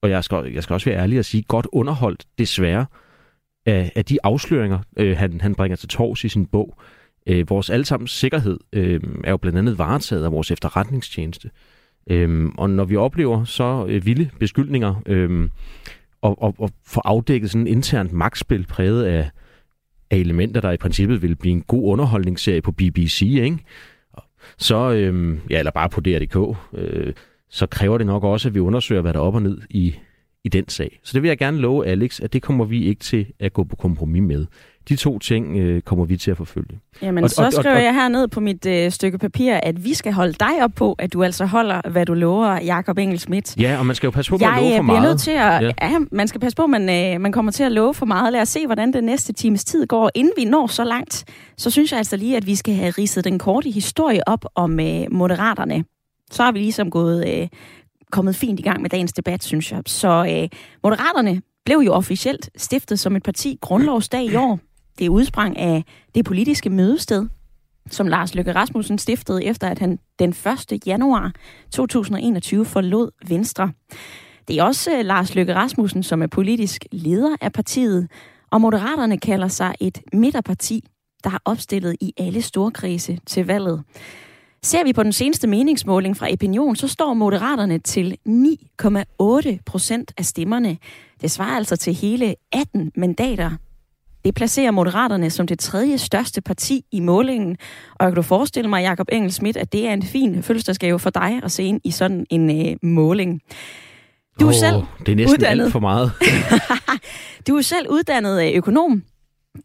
og 0.02 0.10
jeg 0.10 0.24
skal, 0.24 0.52
jeg 0.54 0.62
skal 0.62 0.74
også 0.74 0.90
være 0.90 1.00
ærlig 1.00 1.18
og 1.18 1.24
sige, 1.24 1.42
godt 1.42 1.66
underholdt 1.72 2.24
desværre 2.38 2.86
af, 3.66 3.92
af 3.96 4.04
de 4.04 4.18
afsløringer, 4.22 4.78
øh, 4.96 5.16
han, 5.16 5.40
han 5.40 5.54
bringer 5.54 5.76
til 5.76 5.88
tors 5.88 6.24
i 6.24 6.28
sin 6.28 6.46
bog. 6.46 6.78
Øh, 7.26 7.50
vores 7.50 7.70
allesammens 7.70 8.10
sikkerhed 8.10 8.58
øh, 8.72 9.00
er 9.24 9.30
jo 9.30 9.36
blandt 9.36 9.58
andet 9.58 9.78
varetaget 9.78 10.24
af 10.24 10.32
vores 10.32 10.50
efterretningstjeneste. 10.50 11.50
Øhm, 12.06 12.52
og 12.58 12.70
når 12.70 12.84
vi 12.84 12.96
oplever 12.96 13.44
så 13.44 13.86
øh, 13.88 14.06
vilde 14.06 14.30
beskyldninger 14.38 15.02
øhm, 15.06 15.50
og, 16.22 16.42
og, 16.42 16.54
og 16.58 16.70
får 16.86 17.02
afdækket 17.04 17.50
sådan 17.50 17.66
en 17.66 17.72
internt 17.72 18.12
magtspil 18.12 18.66
præget 18.66 19.04
af, 19.04 19.30
af 20.10 20.16
elementer, 20.16 20.60
der 20.60 20.70
i 20.70 20.76
princippet 20.76 21.22
vil 21.22 21.36
blive 21.36 21.52
en 21.52 21.62
god 21.62 21.92
underholdningsserie 21.92 22.62
på 22.62 22.72
BBC, 22.72 23.22
ikke? 23.22 23.58
så, 24.58 24.90
øhm, 24.90 25.40
ja, 25.50 25.58
eller 25.58 25.70
bare 25.70 25.88
på 25.88 26.00
DR.dk, 26.00 26.56
øh, 26.72 27.12
så 27.48 27.66
kræver 27.66 27.98
det 27.98 28.06
nok 28.06 28.24
også, 28.24 28.48
at 28.48 28.54
vi 28.54 28.60
undersøger, 28.60 29.02
hvad 29.02 29.12
der 29.12 29.18
er 29.18 29.24
op 29.24 29.34
og 29.34 29.42
ned 29.42 29.58
i, 29.70 29.94
i 30.44 30.48
den 30.48 30.68
sag. 30.68 31.00
Så 31.04 31.10
det 31.14 31.22
vil 31.22 31.28
jeg 31.28 31.38
gerne 31.38 31.58
love, 31.58 31.86
Alex, 31.86 32.20
at 32.20 32.32
det 32.32 32.42
kommer 32.42 32.64
vi 32.64 32.84
ikke 32.84 33.00
til 33.00 33.26
at 33.40 33.52
gå 33.52 33.64
på 33.64 33.76
kompromis 33.76 34.22
med. 34.22 34.46
De 34.88 34.96
to 34.96 35.18
ting 35.18 35.56
øh, 35.56 35.82
kommer 35.82 36.04
vi 36.04 36.16
til 36.16 36.30
at 36.30 36.36
forfølge. 36.36 36.80
Jamen, 37.02 37.24
og, 37.24 37.30
så 37.30 37.44
og, 37.44 37.52
skriver 37.52 37.70
og, 37.70 37.76
og, 37.76 37.84
jeg 37.84 37.94
her 37.94 38.08
ned 38.08 38.28
på 38.28 38.40
mit 38.40 38.66
øh, 38.66 38.90
stykke 38.90 39.18
papir, 39.18 39.54
at 39.62 39.84
vi 39.84 39.94
skal 39.94 40.12
holde 40.12 40.32
dig 40.32 40.64
op 40.64 40.70
på, 40.76 40.92
at 40.98 41.12
du 41.12 41.22
altså 41.22 41.44
holder, 41.44 41.90
hvad 41.90 42.06
du 42.06 42.14
lover, 42.14 42.60
Jakob 42.60 42.98
Engel 42.98 43.18
Schmidt. 43.18 43.56
Ja, 43.56 43.78
og 43.78 43.86
man 43.86 43.96
skal 43.96 44.06
jo 44.06 44.10
passe 44.10 44.30
på, 44.30 44.34
at 44.34 44.40
man 44.40 44.62
lover 44.62 44.76
for 44.76 44.82
meget. 44.82 45.02
Nødt 45.02 45.20
til 45.20 45.30
at, 45.30 45.62
ja. 45.62 45.72
ja. 45.80 45.98
man 46.12 46.28
skal 46.28 46.40
passe 46.40 46.56
på, 46.56 46.62
at 46.62 46.70
man, 46.70 47.14
øh, 47.14 47.20
man 47.20 47.32
kommer 47.32 47.52
til 47.52 47.64
at 47.64 47.72
love 47.72 47.94
for 47.94 48.06
meget. 48.06 48.32
Lad 48.32 48.40
os 48.40 48.48
se, 48.48 48.66
hvordan 48.66 48.92
det 48.92 49.04
næste 49.04 49.32
times 49.32 49.64
tid 49.64 49.86
går. 49.86 50.10
Inden 50.14 50.32
vi 50.36 50.44
når 50.44 50.66
så 50.66 50.84
langt, 50.84 51.24
så 51.56 51.70
synes 51.70 51.92
jeg 51.92 51.98
altså 51.98 52.16
lige, 52.16 52.36
at 52.36 52.46
vi 52.46 52.54
skal 52.54 52.74
have 52.74 52.90
ridset 52.90 53.24
den 53.24 53.38
korte 53.38 53.70
historie 53.70 54.28
op 54.28 54.44
om 54.54 54.80
øh, 54.80 55.04
moderaterne. 55.10 55.84
Så 56.30 56.42
har 56.42 56.52
vi 56.52 56.58
ligesom 56.58 56.90
gået... 56.90 57.28
Øh, 57.28 57.48
kommet 58.10 58.36
fint 58.36 58.60
i 58.60 58.62
gang 58.62 58.82
med 58.82 58.90
dagens 58.90 59.12
debat, 59.12 59.44
synes 59.44 59.72
jeg. 59.72 59.82
Så 59.86 60.26
øh, 60.30 60.48
Moderaterne 60.82 61.42
blev 61.64 61.78
jo 61.78 61.92
officielt 61.92 62.50
stiftet 62.56 63.00
som 63.00 63.16
et 63.16 63.22
parti 63.22 63.58
grundlovsdag 63.60 64.24
i 64.24 64.36
år. 64.36 64.58
Det 64.98 65.04
er 65.04 65.10
udsprang 65.10 65.58
af 65.58 65.84
det 66.14 66.24
politiske 66.24 66.70
mødested, 66.70 67.28
som 67.90 68.06
Lars 68.06 68.34
Løkke 68.34 68.54
Rasmussen 68.54 68.98
stiftede 68.98 69.44
efter, 69.44 69.68
at 69.68 69.78
han 69.78 69.98
den 70.18 70.30
1. 70.70 70.86
januar 70.86 71.32
2021 71.72 72.64
forlod 72.64 73.10
Venstre. 73.28 73.72
Det 74.48 74.58
er 74.58 74.62
også 74.62 74.98
øh, 74.98 75.04
Lars 75.04 75.34
Løkke 75.34 75.54
Rasmussen, 75.54 76.02
som 76.02 76.22
er 76.22 76.26
politisk 76.26 76.84
leder 76.92 77.36
af 77.40 77.52
partiet, 77.52 78.08
og 78.50 78.60
Moderaterne 78.60 79.18
kalder 79.18 79.48
sig 79.48 79.74
et 79.80 80.00
midterparti, 80.12 80.84
der 81.24 81.30
har 81.30 81.42
opstillet 81.44 81.96
i 82.00 82.12
alle 82.18 82.42
storkrise 82.42 83.18
til 83.26 83.46
valget. 83.46 83.84
Ser 84.62 84.84
vi 84.84 84.92
på 84.92 85.02
den 85.02 85.12
seneste 85.12 85.46
meningsmåling 85.46 86.16
fra 86.16 86.32
Opinion, 86.32 86.76
så 86.76 86.88
står 86.88 87.14
Moderaterne 87.14 87.78
til 87.78 88.16
9,8 88.28 89.58
procent 89.66 90.12
af 90.18 90.24
stemmerne. 90.24 90.76
Det 91.22 91.30
svarer 91.30 91.56
altså 91.56 91.76
til 91.76 91.94
hele 91.94 92.34
18 92.52 92.92
mandater. 92.96 93.50
Det 94.24 94.34
placerer 94.34 94.70
Moderaterne 94.70 95.30
som 95.30 95.46
det 95.46 95.58
tredje 95.58 95.98
største 95.98 96.40
parti 96.40 96.84
i 96.92 97.00
målingen. 97.00 97.56
Og 97.90 98.04
jeg 98.04 98.10
kan 98.10 98.16
du 98.16 98.22
forestille 98.22 98.70
mig, 98.70 98.82
Jakob 98.82 99.06
Engel 99.12 99.32
Schmidt, 99.32 99.56
at 99.56 99.72
det 99.72 99.88
er 99.88 99.92
en 99.92 100.02
fin 100.02 100.42
fødselsdagsgave 100.42 100.98
for 100.98 101.10
dig 101.10 101.40
at 101.42 101.52
se 101.52 101.62
ind 101.62 101.80
i 101.84 101.90
sådan 101.90 102.26
en 102.30 102.66
øh, 102.66 102.76
måling. 102.82 103.40
Du 104.40 104.44
er 104.44 104.48
oh, 104.48 104.54
selv 104.54 104.76
det 105.06 105.12
er 105.12 105.16
næsten 105.16 105.34
uddannet. 105.34 105.64
alt 105.64 105.72
for 105.72 105.80
meget. 105.80 106.12
du 107.48 107.56
er 107.56 107.62
selv 107.62 107.86
uddannet 107.90 108.48
øh, 108.48 108.56
økonom. 108.56 109.02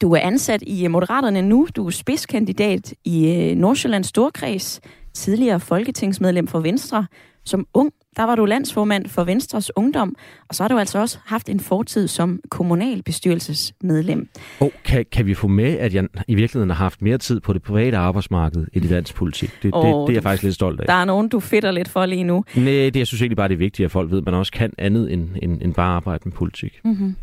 Du 0.01 0.13
er 0.13 0.19
ansat 0.19 0.63
i 0.67 0.87
Moderaterne 0.87 1.41
nu. 1.41 1.67
Du 1.75 1.87
er 1.87 1.91
spidskandidat 1.91 2.93
i 3.05 3.35
øh, 3.35 3.55
Nordsjællands 3.57 4.07
Storkreds, 4.07 4.81
tidligere 5.13 5.59
folketingsmedlem 5.59 6.47
for 6.47 6.59
Venstre. 6.59 7.05
Som 7.47 7.67
ung, 7.73 7.91
der 8.17 8.23
var 8.23 8.35
du 8.35 8.45
landsformand 8.45 9.07
for 9.07 9.23
Venstres 9.23 9.71
Ungdom, 9.75 10.15
og 10.49 10.55
så 10.55 10.63
har 10.63 10.67
du 10.67 10.77
altså 10.77 10.99
også 10.99 11.17
haft 11.25 11.49
en 11.49 11.59
fortid 11.59 12.07
som 12.07 12.39
kommunalbestyrelsesmedlem. 12.49 14.29
Og 14.59 14.71
kan, 14.83 15.05
kan 15.11 15.25
vi 15.25 15.33
få 15.33 15.47
med, 15.47 15.77
at 15.77 15.93
jeg 15.93 16.07
i 16.27 16.35
virkeligheden 16.35 16.69
har 16.69 16.77
haft 16.77 17.01
mere 17.01 17.17
tid 17.17 17.39
på 17.39 17.53
det 17.53 17.61
private 17.61 17.97
arbejdsmarked 17.97 18.65
i 18.73 18.79
det 18.79 18.89
dansk 18.89 19.15
politik? 19.15 19.51
Det, 19.63 19.71
oh, 19.73 19.85
det, 19.85 20.07
det 20.07 20.13
er 20.13 20.15
jeg 20.15 20.23
faktisk 20.23 20.43
lidt 20.43 20.55
stolt 20.55 20.81
af. 20.81 20.85
Der 20.87 20.93
er 20.93 21.05
nogen, 21.05 21.29
du 21.29 21.39
fedter 21.39 21.71
lidt 21.71 21.89
for 21.89 22.05
lige 22.05 22.23
nu. 22.23 22.43
Nej, 22.55 22.65
det 22.65 22.95
jeg 22.95 23.07
synes 23.07 23.21
egentlig 23.21 23.37
bare, 23.37 23.47
det 23.47 23.53
er 23.53 23.57
vigtigt, 23.57 23.85
at 23.85 23.91
folk 23.91 24.11
ved, 24.11 24.17
at 24.17 24.25
man 24.25 24.33
også 24.33 24.51
kan 24.51 24.73
andet 24.77 25.13
end, 25.13 25.29
end, 25.41 25.61
end 25.61 25.73
bare 25.73 25.95
arbejde 25.95 26.21
med 26.25 26.31
politik. 26.33 26.79
Mm-hmm. 26.83 27.15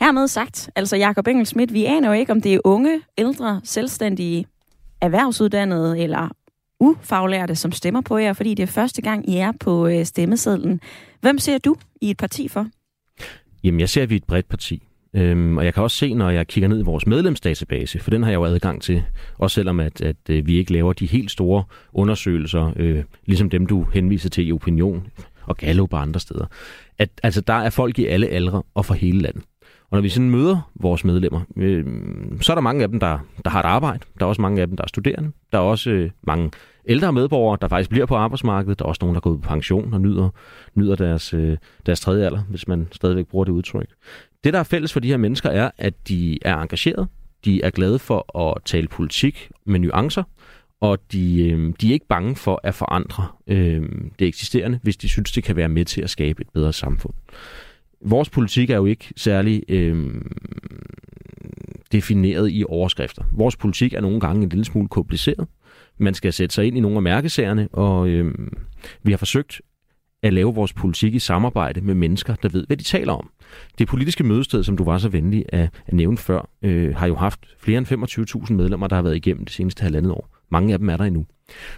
Hermed 0.00 0.28
sagt, 0.28 0.70
altså 0.76 0.96
Jakob 0.96 1.28
Engel 1.28 1.46
Schmidt, 1.46 1.72
vi 1.72 1.84
aner 1.84 2.08
jo 2.08 2.14
ikke, 2.14 2.32
om 2.32 2.40
det 2.40 2.54
er 2.54 2.58
unge, 2.64 3.00
ældre, 3.18 3.60
selvstændige, 3.64 4.46
erhvervsuddannede 5.00 5.98
eller 5.98 6.28
ufaglærte, 6.80 7.54
som 7.54 7.72
stemmer 7.72 8.00
på 8.00 8.18
jer, 8.18 8.32
fordi 8.32 8.54
det 8.54 8.62
er 8.62 8.66
første 8.66 9.02
gang, 9.02 9.30
I 9.30 9.36
er 9.36 9.52
på 9.60 9.86
øh, 9.86 10.04
stemmesedlen. 10.04 10.80
Hvem 11.20 11.38
ser 11.38 11.58
du 11.58 11.76
i 12.00 12.10
et 12.10 12.16
parti 12.16 12.48
for? 12.48 12.66
Jamen, 13.64 13.80
jeg 13.80 13.88
ser, 13.88 14.02
at 14.02 14.10
vi 14.10 14.14
er 14.14 14.20
et 14.20 14.24
bredt 14.24 14.48
parti. 14.48 14.82
Øhm, 15.14 15.58
og 15.58 15.64
jeg 15.64 15.74
kan 15.74 15.82
også 15.82 15.96
se, 15.96 16.14
når 16.14 16.30
jeg 16.30 16.46
kigger 16.46 16.68
ned 16.68 16.78
i 16.78 16.82
vores 16.82 17.06
medlemsdatabase, 17.06 17.98
for 17.98 18.10
den 18.10 18.22
har 18.22 18.30
jeg 18.30 18.36
jo 18.36 18.44
adgang 18.44 18.82
til, 18.82 19.02
også 19.38 19.54
selvom 19.54 19.80
at, 19.80 20.00
at 20.00 20.16
øh, 20.30 20.46
vi 20.46 20.56
ikke 20.56 20.72
laver 20.72 20.92
de 20.92 21.06
helt 21.06 21.30
store 21.30 21.64
undersøgelser, 21.92 22.72
øh, 22.76 23.04
ligesom 23.26 23.50
dem, 23.50 23.66
du 23.66 23.82
henviser 23.82 24.28
til 24.30 24.48
i 24.48 24.52
Opinion 24.52 25.06
og 25.46 25.56
Gallup 25.56 25.92
og 25.92 26.02
andre 26.02 26.20
steder. 26.20 26.46
At, 26.98 27.08
altså, 27.22 27.40
der 27.40 27.54
er 27.54 27.70
folk 27.70 27.98
i 27.98 28.06
alle 28.06 28.28
aldre 28.28 28.62
og 28.74 28.84
fra 28.84 28.94
hele 28.94 29.20
landet. 29.20 29.44
Og 29.94 29.98
når 29.98 30.02
vi 30.02 30.08
sådan 30.08 30.30
møder 30.30 30.70
vores 30.74 31.04
medlemmer, 31.04 31.40
øh, 31.56 31.84
så 32.40 32.52
er 32.52 32.54
der 32.54 32.60
mange 32.60 32.82
af 32.82 32.88
dem, 32.88 33.00
der, 33.00 33.18
der 33.44 33.50
har 33.50 33.60
et 33.60 33.66
arbejde. 33.66 34.04
Der 34.18 34.24
er 34.24 34.28
også 34.28 34.42
mange 34.42 34.60
af 34.60 34.66
dem, 34.66 34.76
der 34.76 34.84
er 34.84 34.88
studerende. 34.88 35.32
Der 35.52 35.58
er 35.58 35.62
også 35.62 35.90
øh, 35.90 36.10
mange 36.22 36.50
ældre 36.88 37.12
medborgere, 37.12 37.58
der 37.60 37.68
faktisk 37.68 37.90
bliver 37.90 38.06
på 38.06 38.16
arbejdsmarkedet. 38.16 38.78
Der 38.78 38.84
er 38.84 38.88
også 38.88 38.98
nogen, 39.02 39.14
der 39.14 39.20
går 39.20 39.36
på 39.36 39.48
pension 39.48 39.94
og 39.94 40.00
nyder, 40.00 40.28
nyder 40.74 40.96
deres, 40.96 41.34
øh, 41.34 41.56
deres 41.86 42.00
tredje 42.00 42.26
alder, 42.26 42.42
hvis 42.50 42.68
man 42.68 42.88
stadigvæk 42.92 43.26
bruger 43.26 43.44
det 43.44 43.52
udtryk. 43.52 43.86
Det, 44.44 44.52
der 44.52 44.58
er 44.58 44.62
fælles 44.62 44.92
for 44.92 45.00
de 45.00 45.08
her 45.08 45.16
mennesker, 45.16 45.50
er, 45.50 45.70
at 45.78 46.08
de 46.08 46.38
er 46.42 46.56
engagerede. 46.56 47.06
De 47.44 47.62
er 47.62 47.70
glade 47.70 47.98
for 47.98 48.38
at 48.38 48.62
tale 48.64 48.88
politik 48.88 49.50
med 49.66 49.80
nuancer. 49.80 50.22
og 50.80 50.98
de, 51.12 51.50
øh, 51.50 51.72
de 51.80 51.88
er 51.88 51.92
ikke 51.92 52.08
bange 52.08 52.36
for 52.36 52.60
at 52.62 52.74
forandre 52.74 53.26
øh, 53.46 53.82
det 54.18 54.28
eksisterende, 54.28 54.80
hvis 54.82 54.96
de 54.96 55.08
synes, 55.08 55.32
det 55.32 55.44
kan 55.44 55.56
være 55.56 55.68
med 55.68 55.84
til 55.84 56.02
at 56.02 56.10
skabe 56.10 56.40
et 56.42 56.48
bedre 56.54 56.72
samfund. 56.72 57.14
Vores 58.04 58.30
politik 58.30 58.70
er 58.70 58.76
jo 58.76 58.86
ikke 58.86 59.12
særlig 59.16 59.62
øh, 59.68 60.14
defineret 61.92 62.50
i 62.52 62.64
overskrifter. 62.68 63.24
Vores 63.32 63.56
politik 63.56 63.92
er 63.92 64.00
nogle 64.00 64.20
gange 64.20 64.42
en 64.42 64.48
lille 64.48 64.64
smule 64.64 64.88
kompliceret. 64.88 65.48
Man 65.98 66.14
skal 66.14 66.32
sætte 66.32 66.54
sig 66.54 66.66
ind 66.66 66.76
i 66.76 66.80
nogle 66.80 66.96
af 66.96 67.02
mærkesagerne, 67.02 67.68
og 67.72 68.08
øh, 68.08 68.34
vi 69.02 69.12
har 69.12 69.16
forsøgt 69.16 69.60
at 70.22 70.32
lave 70.32 70.54
vores 70.54 70.72
politik 70.72 71.14
i 71.14 71.18
samarbejde 71.18 71.80
med 71.80 71.94
mennesker, 71.94 72.34
der 72.34 72.48
ved, 72.48 72.66
hvad 72.66 72.76
de 72.76 72.82
taler 72.82 73.12
om. 73.12 73.30
Det 73.78 73.88
politiske 73.88 74.24
mødested, 74.24 74.64
som 74.64 74.76
du 74.76 74.84
var 74.84 74.98
så 74.98 75.08
venlig 75.08 75.44
at, 75.48 75.68
at 75.86 75.92
nævne 75.94 76.18
før, 76.18 76.48
øh, 76.62 76.96
har 76.96 77.06
jo 77.06 77.14
haft 77.14 77.40
flere 77.58 77.78
end 77.78 78.46
25.000 78.46 78.52
medlemmer, 78.52 78.86
der 78.86 78.96
har 78.96 79.02
været 79.02 79.16
igennem 79.16 79.44
det 79.44 79.54
seneste 79.54 79.82
halvandet 79.82 80.12
år. 80.12 80.33
Mange 80.54 80.72
af 80.72 80.78
dem 80.78 80.88
er 80.88 80.96
der 80.96 81.04
endnu. 81.04 81.26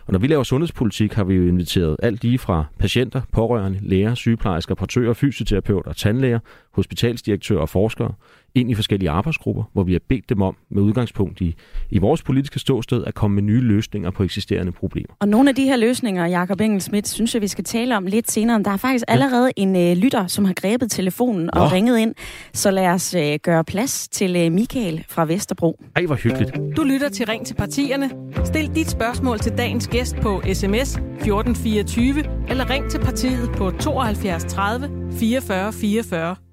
Og 0.07 0.13
når 0.13 0.19
vi 0.19 0.27
laver 0.27 0.43
sundhedspolitik, 0.43 1.13
har 1.13 1.25
vi 1.25 1.35
jo 1.35 1.47
inviteret 1.47 1.97
alt 2.03 2.23
lige 2.23 2.39
fra 2.39 2.65
patienter, 2.79 3.21
pårørende, 3.33 3.79
læger, 3.83 4.15
sygeplejersker, 4.15 4.75
portører, 4.75 5.13
fysioterapeuter, 5.13 5.93
tandlæger, 5.93 6.39
hospitalsdirektører 6.73 7.61
og 7.61 7.69
forskere 7.69 8.13
ind 8.55 8.71
i 8.71 8.75
forskellige 8.75 9.11
arbejdsgrupper, 9.11 9.63
hvor 9.73 9.83
vi 9.83 9.93
har 9.93 10.01
bedt 10.09 10.29
dem 10.29 10.43
om, 10.43 10.57
med 10.71 10.83
udgangspunkt 10.83 11.41
i, 11.41 11.55
i 11.91 11.99
vores 11.99 12.23
politiske 12.23 12.59
ståsted, 12.59 13.05
at 13.05 13.15
komme 13.15 13.35
med 13.35 13.43
nye 13.43 13.61
løsninger 13.61 14.11
på 14.11 14.23
eksisterende 14.23 14.73
problemer. 14.73 15.15
Og 15.21 15.29
nogle 15.29 15.49
af 15.49 15.55
de 15.55 15.65
her 15.65 15.77
løsninger, 15.77 16.27
Jakob 16.27 16.61
Engelsmidt, 16.61 17.09
synes 17.09 17.35
jeg, 17.35 17.43
vi 17.43 17.49
skal 17.49 17.65
tale 17.65 17.97
om 17.97 18.07
lidt 18.07 18.31
senere. 18.31 18.63
Der 18.63 18.71
er 18.71 18.77
faktisk 18.77 19.05
allerede 19.09 19.51
en 19.57 19.77
øh, 19.77 19.97
lytter, 19.97 20.27
som 20.27 20.45
har 20.45 20.55
grebet 20.55 20.91
telefonen 20.91 21.55
og 21.55 21.61
Nå. 21.61 21.67
ringet 21.67 21.99
ind. 21.99 22.15
Så 22.53 22.71
lad 22.71 22.87
os 22.87 23.15
øh, 23.15 23.39
gøre 23.43 23.65
plads 23.65 24.09
til 24.09 24.37
øh, 24.37 24.53
Michael 24.53 25.05
fra 25.09 25.25
Vesterbro. 25.25 25.81
Ej, 25.97 26.07
hvor 26.07 26.15
hyggeligt. 26.15 26.53
Du 26.77 26.83
lytter 26.83 27.09
til 27.09 27.27
Ring 27.27 27.47
til 27.47 27.55
partierne. 27.55 28.11
Stil 28.45 28.75
dit 28.75 28.91
spørgsmål 28.91 29.39
til 29.39 29.53
dagens 29.53 29.89
gæst 29.89 30.17
på 30.17 30.43
sms 30.53 30.97
1424 30.97 32.25
eller 32.49 32.71
ring 32.71 32.91
til 32.91 32.99
partiet 32.99 33.51
på 33.57 33.71
72 33.71 34.45
30 34.45 34.91
44 35.19 35.73
44. 35.73 36.46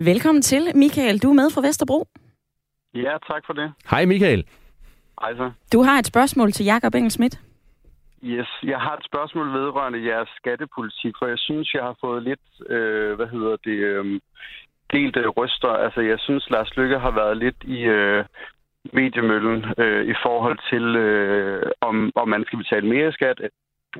Velkommen 0.00 0.42
til, 0.42 0.62
Michael. 0.74 1.18
Du 1.18 1.28
er 1.30 1.34
med 1.34 1.50
fra 1.54 1.60
Vesterbro. 1.60 2.08
Ja, 2.94 3.12
tak 3.30 3.42
for 3.46 3.52
det. 3.52 3.72
Hej 3.90 4.04
Michael. 4.04 4.46
Hej 5.20 5.34
så. 5.36 5.50
Du 5.72 5.82
har 5.82 5.98
et 5.98 6.06
spørgsmål 6.06 6.52
til 6.52 6.64
Jakob 6.66 6.94
Engelsmidt. 6.94 7.40
Yes, 8.24 8.48
jeg 8.62 8.78
har 8.78 8.96
et 8.96 9.04
spørgsmål 9.04 9.52
vedrørende 9.52 10.06
jeres 10.06 10.28
skattepolitik, 10.36 11.14
for 11.18 11.26
jeg 11.26 11.38
synes, 11.38 11.74
jeg 11.74 11.82
har 11.82 11.96
fået 12.00 12.22
lidt, 12.22 12.70
øh, 12.70 13.14
hvad 13.16 13.26
hedder 13.26 13.56
det, 13.64 13.78
øh, 13.90 14.20
delt 14.92 15.16
øh, 15.16 15.28
ryster. 15.28 15.68
Altså, 15.68 16.00
jeg 16.00 16.18
synes, 16.18 16.50
Lars 16.50 16.76
Lykke 16.76 16.98
har 16.98 17.10
været 17.10 17.36
lidt 17.36 17.60
i 17.64 17.80
øh, 17.82 18.24
mediemøllen 18.92 19.64
øh, 19.78 20.04
i 20.12 20.14
forhold 20.22 20.58
til, 20.70 20.96
øh, 20.96 21.70
om, 21.80 22.12
om 22.14 22.28
man 22.28 22.44
skal 22.46 22.58
betale 22.58 22.86
mere 22.86 23.12
skat, 23.12 23.40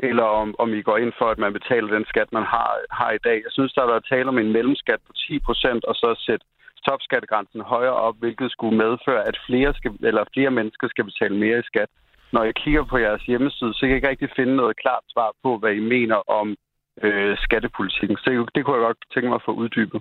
eller 0.02 0.22
om, 0.22 0.54
om 0.58 0.74
I 0.74 0.82
går 0.82 0.98
ind 0.98 1.12
for, 1.18 1.28
at 1.30 1.38
man 1.38 1.52
betaler 1.52 1.88
den 1.96 2.04
skat, 2.12 2.32
man 2.32 2.42
har, 2.42 2.70
har 2.90 3.10
i 3.12 3.24
dag. 3.24 3.38
Jeg 3.46 3.52
synes, 3.56 3.72
der 3.72 3.80
har 3.80 3.92
været 3.92 4.10
tale 4.12 4.28
om 4.28 4.38
en 4.38 4.52
mellemskat 4.52 5.00
på 5.06 5.12
10% 5.16 5.80
og 5.88 5.94
så 5.94 6.08
sætte 6.26 6.44
topskattegrænsen 6.86 7.60
højere 7.60 7.98
op, 8.06 8.16
hvilket 8.18 8.50
skulle 8.50 8.76
medføre, 8.84 9.22
at 9.28 9.36
flere, 9.46 9.74
skal, 9.74 9.90
eller 10.08 10.24
flere 10.34 10.50
mennesker 10.50 10.88
skal 10.88 11.04
betale 11.04 11.36
mere 11.36 11.58
i 11.58 11.68
skat. 11.70 11.90
Når 12.32 12.42
jeg 12.44 12.54
kigger 12.54 12.84
på 12.84 12.96
jeres 12.98 13.22
hjemmeside, 13.22 13.74
så 13.74 13.80
kan 13.80 13.88
jeg 13.88 13.96
ikke 13.96 14.08
rigtig 14.08 14.30
finde 14.36 14.56
noget 14.56 14.76
klart 14.76 15.04
svar 15.08 15.30
på, 15.42 15.58
hvad 15.58 15.72
I 15.72 15.80
mener 15.94 16.18
om 16.38 16.56
øh, 17.02 17.36
skattepolitikken. 17.44 18.16
Så 18.16 18.46
det 18.54 18.64
kunne 18.64 18.76
jeg 18.76 18.86
godt 18.88 19.04
tænke 19.14 19.28
mig 19.28 19.34
at 19.40 19.46
få 19.48 19.52
uddybet. 19.52 20.00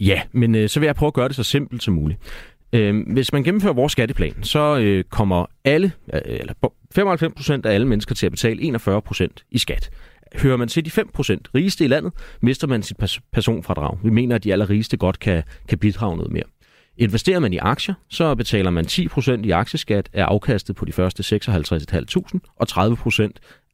Ja, 0.00 0.22
men 0.32 0.54
øh, 0.54 0.68
så 0.68 0.80
vil 0.80 0.86
jeg 0.86 0.96
prøve 0.96 1.12
at 1.12 1.14
gøre 1.14 1.28
det 1.28 1.36
så 1.36 1.44
simpelt 1.44 1.82
som 1.82 1.94
muligt. 1.94 2.18
Øh, 2.74 3.12
hvis 3.12 3.32
man 3.32 3.42
gennemfører 3.42 3.72
vores 3.72 3.92
skatteplan, 3.92 4.42
så 4.42 4.78
øh, 4.78 5.04
kommer 5.04 5.46
alle, 5.64 5.92
øh, 6.14 6.20
eller 6.24 6.54
95% 6.98 7.66
af 7.68 7.74
alle 7.74 7.88
mennesker 7.88 8.14
til 8.14 8.26
at 8.26 8.32
betale 8.32 8.76
41% 8.76 9.26
i 9.50 9.58
skat. 9.58 9.90
Hører 10.36 10.56
man 10.56 10.68
til 10.68 10.84
de 10.84 10.90
5% 10.90 11.38
rigeste 11.54 11.84
i 11.84 11.88
landet, 11.88 12.12
mister 12.40 12.66
man 12.66 12.82
sit 12.82 12.96
pers- 13.02 13.20
personfradrag. 13.32 13.98
Vi 14.04 14.10
mener, 14.10 14.34
at 14.34 14.44
de 14.44 14.52
allerrigeste 14.52 14.96
godt 14.96 15.18
kan, 15.18 15.42
kan 15.68 15.78
bidrage 15.78 16.16
noget 16.16 16.32
mere. 16.32 16.44
Investerer 16.96 17.38
man 17.38 17.52
i 17.52 17.56
aktier, 17.56 17.94
så 18.08 18.34
betaler 18.34 18.70
man 18.70 18.84
10% 18.84 19.32
i 19.32 19.50
aktieskat 19.50 20.08
af 20.12 20.24
afkastet 20.24 20.76
på 20.76 20.84
de 20.84 20.92
første 20.92 21.36
56.500 21.36 22.38
og 22.56 22.66
30% 22.70 23.30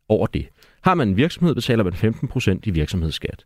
over 0.08 0.26
det. 0.26 0.46
Har 0.82 0.94
man 0.94 1.08
en 1.08 1.16
virksomhed, 1.16 1.54
betaler 1.54 1.84
man 1.84 1.92
15% 1.92 2.58
i 2.62 2.70
virksomhedsskat. 2.70 3.44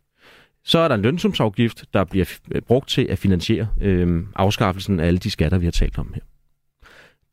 Så 0.65 0.79
er 0.79 0.87
der 0.87 0.95
en 0.95 1.01
lønsumsafgift, 1.01 1.85
der 1.93 2.03
bliver 2.03 2.25
øh, 2.51 2.61
brugt 2.61 2.89
til 2.89 3.07
at 3.09 3.17
finansiere 3.17 3.67
øh, 3.81 4.23
afskaffelsen 4.35 4.99
af 4.99 5.07
alle 5.07 5.19
de 5.19 5.31
skatter, 5.31 5.57
vi 5.57 5.65
har 5.65 5.71
talt 5.71 5.97
om 5.97 6.13
her. 6.15 6.21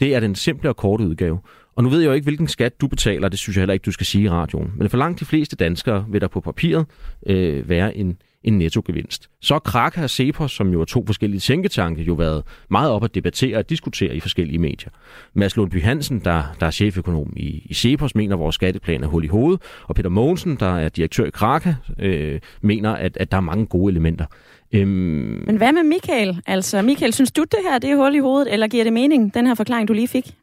Det 0.00 0.14
er 0.14 0.20
den 0.20 0.34
simple 0.34 0.68
og 0.68 0.76
korte 0.76 1.04
udgave. 1.04 1.40
Og 1.76 1.82
nu 1.82 1.88
ved 1.88 2.00
jeg 2.00 2.08
jo 2.08 2.12
ikke, 2.12 2.24
hvilken 2.24 2.48
skat 2.48 2.80
du 2.80 2.86
betaler, 2.86 3.28
det 3.28 3.38
synes 3.38 3.56
jeg 3.56 3.60
heller 3.60 3.72
ikke, 3.72 3.84
du 3.84 3.92
skal 3.92 4.06
sige 4.06 4.24
i 4.24 4.28
radioen. 4.28 4.72
Men 4.76 4.90
for 4.90 4.98
langt 4.98 5.20
de 5.20 5.24
fleste 5.24 5.56
danskere 5.56 6.06
vil 6.08 6.20
der 6.20 6.28
på 6.28 6.40
papiret 6.40 6.86
øh, 7.26 7.68
være 7.68 7.96
en, 7.96 8.18
en 8.44 8.58
nettogevinst. 8.58 9.28
Så 9.40 9.58
Kraka 9.58 10.02
og 10.02 10.11
Cepos, 10.11 10.52
som 10.52 10.72
jo 10.72 10.80
er 10.80 10.84
to 10.84 11.06
forskellige 11.06 11.40
tænketanke, 11.40 12.02
jo 12.02 12.14
været 12.14 12.42
meget 12.70 12.90
op 12.90 13.04
at 13.04 13.14
debattere 13.14 13.58
og 13.58 13.70
diskutere 13.70 14.16
i 14.16 14.20
forskellige 14.20 14.58
medier. 14.58 14.90
Mads 15.34 15.56
Lundby 15.56 15.82
Hansen, 15.82 16.20
der, 16.25 16.42
der 16.61 16.66
er 16.66 16.70
cheføkonom 16.70 17.32
i, 17.37 17.62
i 17.64 17.75
Cepos, 17.75 18.14
mener, 18.14 18.34
at 18.34 18.40
vores 18.40 18.54
skatteplan 18.54 19.02
er 19.02 19.06
hul 19.06 19.25
i 19.25 19.28
hovedet, 19.28 19.62
og 19.82 19.94
Peter 19.94 20.11
Mogensen, 20.11 20.56
der 20.56 20.78
er 20.78 20.88
direktør 20.88 21.25
i 21.25 21.30
Kraka, 21.30 21.75
øh, 21.99 22.40
mener, 22.61 22.90
at, 22.90 23.16
at 23.16 23.30
der 23.30 23.37
er 23.37 23.40
mange 23.40 23.66
gode 23.66 23.90
elementer. 23.90 24.25
Øhm... 24.72 25.44
Men 25.46 25.56
hvad 25.56 25.72
med 25.72 25.82
Michael? 25.82 26.42
Altså, 26.46 26.82
Michael, 26.82 27.12
synes 27.12 27.32
du, 27.32 27.42
det 27.42 27.58
her 27.70 27.78
det 27.78 27.90
er 27.90 27.96
hul 27.96 28.14
i 28.14 28.18
hovedet, 28.18 28.52
eller 28.52 28.68
giver 28.68 28.84
det 28.84 28.92
mening, 28.92 29.34
den 29.34 29.46
her 29.46 29.54
forklaring, 29.54 29.88
du 29.88 29.92
lige 29.92 30.08
fik? 30.08 30.34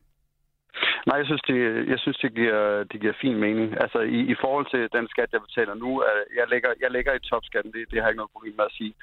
Nej, 1.08 1.18
jeg 1.18 1.26
synes, 1.26 1.44
det, 1.50 1.58
jeg 1.92 2.00
synes, 2.00 2.18
det, 2.18 2.32
giver, 2.40 2.84
det 2.92 3.02
giver 3.02 3.22
fin 3.22 3.38
mening. 3.46 3.82
Altså, 3.84 4.00
i, 4.00 4.20
i 4.34 4.36
forhold 4.44 4.68
til 4.74 4.82
den 4.98 5.08
skat, 5.14 5.30
jeg 5.34 5.42
betaler 5.48 5.74
nu, 5.74 6.00
er, 6.00 6.16
jeg, 6.40 6.46
lægger, 6.50 6.70
jeg 6.84 6.92
lægger 6.92 7.14
i 7.14 7.26
topskatten, 7.30 7.72
det, 7.72 7.82
det 7.92 7.98
har 7.98 8.06
jeg 8.06 8.14
ikke 8.14 8.24
noget 8.24 8.36
problem 8.36 8.56
med 8.58 8.66
at 8.70 8.78
sige. 8.80 8.94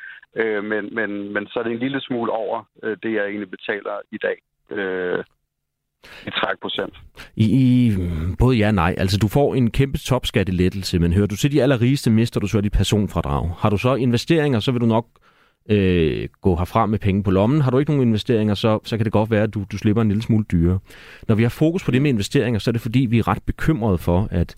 Øh, 0.41 0.65
men, 0.65 0.95
men, 0.99 1.11
men 1.35 1.47
så 1.47 1.59
er 1.59 1.63
det 1.65 1.73
en 1.73 1.85
lille 1.87 2.01
smule 2.01 2.31
over 2.33 2.59
øh, 2.83 2.97
det, 3.03 3.13
jeg 3.13 3.25
egentlig 3.25 3.51
betaler 3.51 3.97
i 4.17 4.19
dag. 4.27 4.37
Øh, 4.71 5.25
i 6.27 6.31
30 6.31 6.57
procent. 6.63 6.95
I, 7.37 7.45
I, 7.45 7.93
både 8.39 8.57
ja 8.57 8.69
og 8.69 8.75
nej. 8.75 8.95
Altså, 8.99 9.19
du 9.19 9.29
får 9.29 9.55
en 9.55 9.71
kæmpe 9.71 9.99
topskattelettelse, 9.99 10.99
men 10.99 11.13
hører 11.13 11.27
du 11.27 11.37
til 11.37 11.53
de 11.53 11.63
allerrigeste, 11.63 12.11
mister 12.11 12.41
du 12.41 12.47
så 12.47 12.61
dit 12.61 12.73
personfradrag. 12.73 13.51
Har 13.59 13.71
du 13.71 13.79
så 13.79 13.95
investeringer, 13.95 14.61
så 14.61 14.73
vil 14.73 14.81
du 14.81 14.87
nok 14.87 15.07
øh, 15.69 16.29
gå 16.41 16.57
herfra 16.57 16.87
med 16.87 16.99
penge 16.99 17.23
på 17.23 17.31
lommen. 17.31 17.61
Har 17.61 17.71
du 17.71 17.79
ikke 17.79 17.93
nogen 17.93 18.09
investeringer, 18.09 18.55
så, 18.55 18.79
så 18.85 18.97
kan 18.97 19.05
det 19.05 19.13
godt 19.13 19.31
være, 19.31 19.43
at 19.43 19.55
du, 19.55 19.65
du 19.73 19.79
slipper 19.79 20.03
en 20.03 20.09
lille 20.09 20.23
smule 20.23 20.45
dyre. 20.53 20.79
Når 21.29 21.35
vi 21.35 21.43
har 21.43 21.51
fokus 21.51 21.85
på 21.85 21.91
det 21.91 22.03
med 22.03 22.11
investeringer, 22.11 22.59
så 22.59 22.71
er 22.71 22.73
det 22.73 22.81
fordi, 22.81 22.99
vi 22.99 23.19
er 23.19 23.29
ret 23.29 23.43
bekymrede 23.43 23.99
for, 23.99 24.29
at 24.31 24.57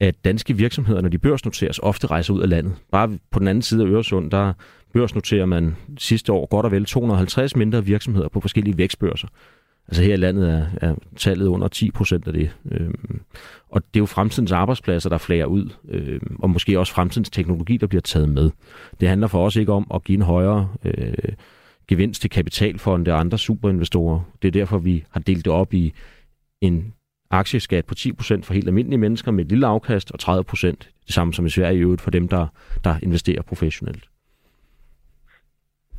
at 0.00 0.24
danske 0.24 0.56
virksomheder, 0.56 1.00
når 1.00 1.08
de 1.08 1.18
børsnoteres, 1.18 1.78
ofte 1.78 2.06
rejser 2.06 2.34
ud 2.34 2.40
af 2.40 2.48
landet. 2.48 2.74
Bare 2.92 3.18
på 3.30 3.38
den 3.38 3.48
anden 3.48 3.62
side 3.62 3.84
af 3.84 3.88
Øresund, 3.88 4.30
der 4.30 4.52
børsnoterer 4.92 5.46
man 5.46 5.76
sidste 5.98 6.32
år 6.32 6.46
godt 6.46 6.66
og 6.66 6.72
vel 6.72 6.84
250 6.84 7.56
mindre 7.56 7.84
virksomheder 7.84 8.28
på 8.28 8.40
forskellige 8.40 8.78
vækstbørser. 8.78 9.28
Altså 9.90 10.02
her 10.02 10.14
i 10.14 10.16
landet 10.16 10.50
er, 10.50 10.66
er 10.76 10.94
tallet 11.16 11.46
under 11.46 11.68
10 11.68 11.90
procent 11.90 12.26
af 12.26 12.32
det. 12.32 12.50
Øhm, 12.70 13.20
og 13.68 13.82
det 13.82 13.98
er 13.98 14.00
jo 14.00 14.06
fremtidens 14.06 14.52
arbejdspladser, 14.52 15.08
der 15.10 15.18
flager 15.18 15.44
ud, 15.44 15.68
øhm, 15.88 16.36
og 16.38 16.50
måske 16.50 16.78
også 16.78 16.92
fremtidens 16.92 17.30
teknologi, 17.30 17.76
der 17.76 17.86
bliver 17.86 18.00
taget 18.00 18.28
med. 18.28 18.50
Det 19.00 19.08
handler 19.08 19.26
for 19.26 19.46
os 19.46 19.56
ikke 19.56 19.72
om 19.72 19.86
at 19.94 20.04
give 20.04 20.16
en 20.16 20.22
højere 20.22 20.68
øh, 20.84 21.14
gevinst 21.88 22.20
til 22.20 22.30
kapitalfonde 22.30 23.12
og 23.12 23.20
andre 23.20 23.38
superinvestorer. 23.38 24.20
Det 24.42 24.48
er 24.48 24.52
derfor, 24.52 24.78
vi 24.78 25.04
har 25.10 25.20
delt 25.20 25.44
det 25.44 25.52
op 25.52 25.74
i 25.74 25.92
en 26.60 26.92
aktieskat 27.30 27.84
på 27.84 27.94
10% 27.98 28.42
for 28.42 28.54
helt 28.54 28.66
almindelige 28.66 28.98
mennesker 28.98 29.30
med 29.30 29.44
et 29.44 29.50
lille 29.50 29.66
afkast, 29.66 30.12
og 30.12 30.38
30% 30.38 30.66
det 31.06 31.14
samme 31.14 31.34
som 31.34 31.46
i 31.46 31.50
Sverige 31.50 31.78
i 31.78 31.80
øvrigt 31.80 32.02
for 32.02 32.10
dem, 32.10 32.28
der, 32.28 32.46
der 32.84 32.96
investerer 33.02 33.42
professionelt. 33.42 34.04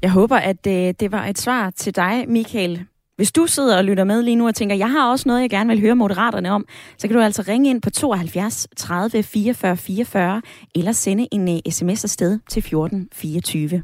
Jeg 0.02 0.12
håber, 0.12 0.36
at 0.36 0.66
det, 0.66 0.88
øh, 0.88 0.94
det 1.00 1.12
var 1.12 1.26
et 1.26 1.38
svar 1.38 1.70
til 1.70 1.96
dig, 1.96 2.26
Michael. 2.28 2.86
Hvis 3.16 3.32
du 3.32 3.48
sidder 3.48 3.78
og 3.78 3.84
lytter 3.84 4.04
med 4.04 4.22
lige 4.22 4.36
nu 4.36 4.48
og 4.48 4.56
tænker, 4.56 4.76
jeg 4.76 4.92
har 4.92 5.12
også 5.12 5.30
noget, 5.30 5.42
jeg 5.42 5.50
gerne 5.50 5.70
vil 5.70 5.80
høre 5.80 5.96
moderaterne 5.96 6.52
om, 6.52 6.66
så 6.98 7.08
kan 7.08 7.18
du 7.18 7.24
altså 7.24 7.44
ringe 7.48 7.70
ind 7.70 7.82
på 7.82 7.90
72 7.90 8.68
30 8.78 9.24
44 9.24 9.78
44 9.78 10.42
eller 10.76 10.92
sende 10.92 11.28
en 11.32 11.48
uh, 11.48 11.72
sms 11.72 12.04
afsted 12.04 12.40
til 12.50 12.62
14 12.62 13.08
24. 13.14 13.84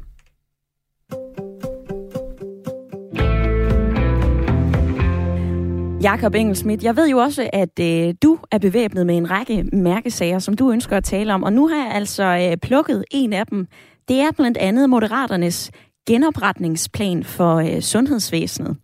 Jakob 6.02 6.34
Engelsmidt, 6.34 6.84
jeg 6.84 6.96
ved 6.96 7.08
jo 7.08 7.18
også, 7.18 7.50
at 7.52 7.80
øh, 7.80 8.14
du 8.22 8.38
er 8.50 8.58
bevæbnet 8.58 9.06
med 9.06 9.16
en 9.16 9.30
række 9.30 9.64
mærkesager, 9.72 10.38
som 10.38 10.56
du 10.56 10.72
ønsker 10.72 10.96
at 10.96 11.04
tale 11.04 11.34
om, 11.34 11.42
og 11.42 11.52
nu 11.52 11.68
har 11.68 11.76
jeg 11.76 11.94
altså 11.94 12.48
øh, 12.50 12.56
plukket 12.56 13.04
en 13.10 13.32
af 13.32 13.46
dem. 13.46 13.66
Det 14.08 14.20
er 14.20 14.32
blandt 14.32 14.56
andet 14.56 14.90
Moderaternes 14.90 15.70
genopretningsplan 16.06 17.24
for 17.24 17.54
øh, 17.54 17.80
sundhedsvæsenet. 17.80 18.76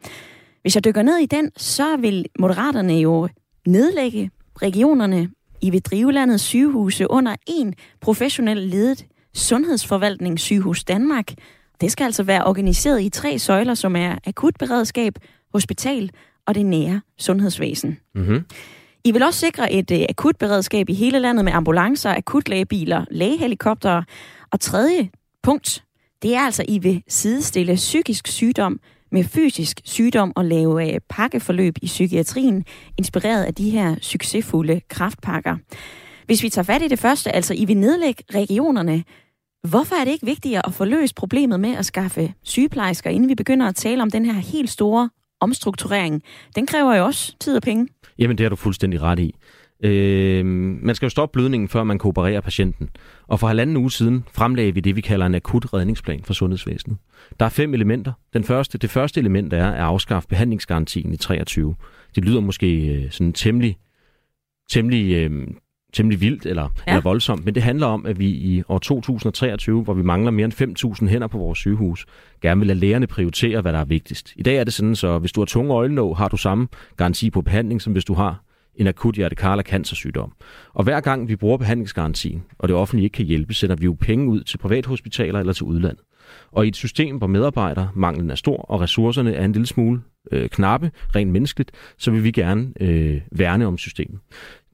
Hvis 0.64 0.74
jeg 0.74 0.84
dykker 0.84 1.02
ned 1.02 1.16
i 1.16 1.26
den, 1.26 1.50
så 1.56 1.96
vil 1.96 2.26
Moderaterne 2.38 2.94
jo 2.94 3.28
nedlægge 3.66 4.30
regionerne. 4.62 5.30
I 5.60 5.70
vil 5.70 5.82
drive 5.82 6.12
landets 6.12 6.44
sygehuse 6.44 7.10
under 7.10 7.36
en 7.46 7.74
professionel 8.00 8.56
ledet 8.56 9.06
sundhedsforvaltning, 9.34 10.40
Sygehus 10.40 10.84
Danmark. 10.84 11.32
Det 11.80 11.92
skal 11.92 12.04
altså 12.04 12.22
være 12.22 12.44
organiseret 12.44 13.02
i 13.02 13.08
tre 13.08 13.38
søjler, 13.38 13.74
som 13.74 13.96
er 13.96 14.18
akutberedskab, 14.26 15.14
hospital 15.52 16.10
og 16.46 16.54
det 16.54 16.66
nære 16.66 17.00
sundhedsvæsen. 17.18 17.98
Mm-hmm. 18.14 18.44
I 19.04 19.12
vil 19.12 19.22
også 19.22 19.40
sikre 19.40 19.72
et 19.72 19.90
uh, 19.90 19.98
akutberedskab 20.08 20.88
i 20.88 20.94
hele 20.94 21.18
landet 21.18 21.44
med 21.44 21.52
ambulancer, 21.52 22.14
akutlægebiler, 22.14 23.04
lægehelikoptere. 23.10 24.04
Og 24.50 24.60
tredje 24.60 25.10
punkt, 25.42 25.84
det 26.22 26.34
er 26.34 26.40
altså, 26.40 26.64
I 26.68 26.78
vil 26.78 27.02
sidestille 27.08 27.74
psykisk 27.74 28.26
sygdom 28.26 28.80
med 29.14 29.24
fysisk 29.24 29.80
sygdom 29.84 30.32
og 30.36 30.44
lave 30.44 30.94
øh, 30.94 31.00
pakkeforløb 31.08 31.74
i 31.82 31.86
psykiatrien, 31.86 32.64
inspireret 32.98 33.44
af 33.44 33.54
de 33.54 33.70
her 33.70 33.96
succesfulde 34.00 34.80
kraftpakker. 34.88 35.56
Hvis 36.26 36.42
vi 36.42 36.48
tager 36.48 36.64
fat 36.64 36.82
i 36.82 36.88
det 36.88 36.98
første, 36.98 37.32
altså 37.32 37.54
I 37.54 37.64
vil 37.64 37.76
nedlægge 37.76 38.24
regionerne, 38.34 39.04
hvorfor 39.68 39.94
er 39.94 40.04
det 40.04 40.10
ikke 40.10 40.26
vigtigere 40.26 40.66
at 40.66 40.74
få 40.74 40.84
løst 40.84 41.14
problemet 41.14 41.60
med 41.60 41.76
at 41.76 41.86
skaffe 41.86 42.34
sygeplejersker, 42.42 43.10
inden 43.10 43.28
vi 43.28 43.34
begynder 43.34 43.66
at 43.66 43.74
tale 43.74 44.02
om 44.02 44.10
den 44.10 44.26
her 44.26 44.32
helt 44.32 44.70
store 44.70 45.10
omstrukturering? 45.40 46.22
Den 46.56 46.66
kræver 46.66 46.94
jo 46.94 47.04
også 47.04 47.36
tid 47.40 47.56
og 47.56 47.62
penge. 47.62 47.88
Jamen, 48.18 48.38
det 48.38 48.44
har 48.44 48.48
du 48.48 48.56
fuldstændig 48.56 49.02
ret 49.02 49.18
i. 49.18 49.34
Øh, 49.82 50.46
man 50.46 50.94
skal 50.94 51.06
jo 51.06 51.10
stoppe 51.10 51.32
blødningen, 51.32 51.68
før 51.68 51.84
man 51.84 51.98
kan 51.98 52.08
operere 52.08 52.42
patienten. 52.42 52.90
Og 53.26 53.40
for 53.40 53.46
halvanden 53.46 53.76
uge 53.76 53.90
siden 53.90 54.24
fremlagde 54.32 54.74
vi 54.74 54.80
det, 54.80 54.96
vi 54.96 55.00
kalder 55.00 55.26
en 55.26 55.34
akut 55.34 55.74
redningsplan 55.74 56.22
for 56.24 56.34
sundhedsvæsenet. 56.34 56.98
Der 57.40 57.46
er 57.46 57.50
fem 57.50 57.74
elementer. 57.74 58.12
Den 58.32 58.44
første, 58.44 58.78
det 58.78 58.90
første 58.90 59.20
element 59.20 59.52
er 59.52 59.70
at 59.70 59.80
afskaffe 59.80 60.28
behandlingsgarantien 60.28 61.12
i 61.12 61.16
23. 61.16 61.74
Det 62.14 62.24
lyder 62.24 62.40
måske 62.40 62.86
øh, 62.86 63.10
sådan 63.10 63.32
temmelig, 63.32 63.78
temmelig 64.70 65.12
øh, 65.14 65.46
temmelig 65.94 66.20
vildt 66.20 66.46
eller, 66.46 66.62
ja. 66.86 66.92
eller 66.92 67.02
voldsomt, 67.02 67.44
men 67.44 67.54
det 67.54 67.62
handler 67.62 67.86
om, 67.86 68.06
at 68.06 68.18
vi 68.18 68.26
i 68.26 68.62
år 68.68 68.78
2023, 68.78 69.82
hvor 69.82 69.94
vi 69.94 70.02
mangler 70.02 70.30
mere 70.30 70.44
end 70.44 70.98
5.000 71.02 71.08
hænder 71.08 71.26
på 71.26 71.38
vores 71.38 71.58
sygehus, 71.58 72.06
gerne 72.42 72.60
vil 72.60 72.66
lade 72.66 72.78
lægerne 72.78 73.06
prioritere, 73.06 73.60
hvad 73.60 73.72
der 73.72 73.78
er 73.78 73.84
vigtigst. 73.84 74.32
I 74.36 74.42
dag 74.42 74.56
er 74.56 74.64
det 74.64 74.72
sådan, 74.72 74.96
så 74.96 75.18
hvis 75.18 75.32
du 75.32 75.40
har 75.40 75.46
tunge 75.46 75.74
øjenlåg, 75.74 76.16
har 76.16 76.28
du 76.28 76.36
samme 76.36 76.68
garanti 76.96 77.30
på 77.30 77.42
behandling, 77.42 77.82
som 77.82 77.92
hvis 77.92 78.04
du 78.04 78.14
har 78.14 78.43
en 78.76 78.86
akut 78.86 79.16
hjertekarl- 79.16 79.52
eller 79.52 79.62
cancersygdom. 79.62 80.32
Og 80.72 80.84
hver 80.84 81.00
gang 81.00 81.28
vi 81.28 81.36
bruger 81.36 81.56
behandlingsgarantien, 81.56 82.44
og 82.58 82.68
det 82.68 82.76
offentlige 82.76 83.04
ikke 83.04 83.14
kan 83.14 83.26
hjælpe, 83.26 83.54
sender 83.54 83.76
vi 83.76 83.84
jo 83.84 83.96
penge 84.00 84.28
ud 84.28 84.42
til 84.42 84.58
privathospitaler 84.58 85.40
eller 85.40 85.52
til 85.52 85.64
udlandet. 85.64 86.00
Og 86.52 86.64
i 86.64 86.68
et 86.68 86.76
system, 86.76 87.16
hvor 87.16 87.26
medarbejdermanglen 87.26 88.30
er 88.30 88.34
stor, 88.34 88.56
og 88.56 88.80
ressourcerne 88.80 89.34
er 89.34 89.44
en 89.44 89.52
lille 89.52 89.66
smule 89.66 90.00
øh, 90.32 90.48
knappe, 90.48 90.90
rent 91.14 91.32
menneskeligt, 91.32 91.72
så 91.98 92.10
vil 92.10 92.24
vi 92.24 92.30
gerne 92.30 92.72
øh, 92.80 93.20
værne 93.32 93.66
om 93.66 93.78
systemet. 93.78 94.20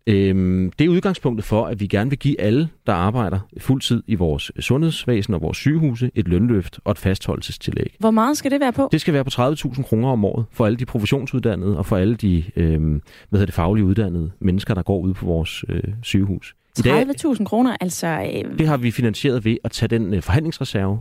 Øhm, 0.06 0.72
det 0.78 0.84
er 0.84 0.88
udgangspunktet 0.88 1.44
for, 1.44 1.66
at 1.66 1.80
vi 1.80 1.86
gerne 1.86 2.10
vil 2.10 2.18
give 2.18 2.40
alle, 2.40 2.68
der 2.86 2.92
arbejder 2.92 3.38
fuldtid 3.58 4.02
i 4.06 4.14
vores 4.14 4.52
sundhedsvæsen 4.60 5.34
og 5.34 5.42
vores 5.42 5.56
sygehuse, 5.56 6.10
et 6.14 6.28
lønløft 6.28 6.80
og 6.84 6.92
et 6.92 6.98
fastholdelsestillæg. 6.98 7.96
Hvor 7.98 8.10
meget 8.10 8.36
skal 8.36 8.50
det 8.50 8.60
være 8.60 8.72
på? 8.72 8.88
Det 8.92 9.00
skal 9.00 9.14
være 9.14 9.24
på 9.24 9.30
30.000 9.32 9.82
kroner 9.82 10.08
om 10.08 10.24
året 10.24 10.44
for 10.52 10.66
alle 10.66 10.76
de 10.76 10.86
professionsuddannede 10.86 11.78
og 11.78 11.86
for 11.86 11.96
alle 11.96 12.14
de 12.14 12.44
øhm, 12.56 13.02
hvad 13.28 13.38
hedder 13.38 13.46
det, 13.46 13.54
faglige 13.54 13.84
uddannede 13.84 14.30
mennesker, 14.40 14.74
der 14.74 14.82
går 14.82 15.00
ud 15.00 15.14
på 15.14 15.26
vores 15.26 15.64
øh, 15.68 15.82
sygehus. 16.02 16.54
30.000 16.78 17.44
kroner, 17.44 17.76
altså... 17.80 18.06
Øh... 18.06 18.58
Det 18.58 18.66
har 18.66 18.76
vi 18.76 18.90
finansieret 18.90 19.44
ved 19.44 19.56
at 19.64 19.70
tage 19.70 19.88
den 19.88 20.14
øh, 20.14 20.22
forhandlingsreserve, 20.22 21.00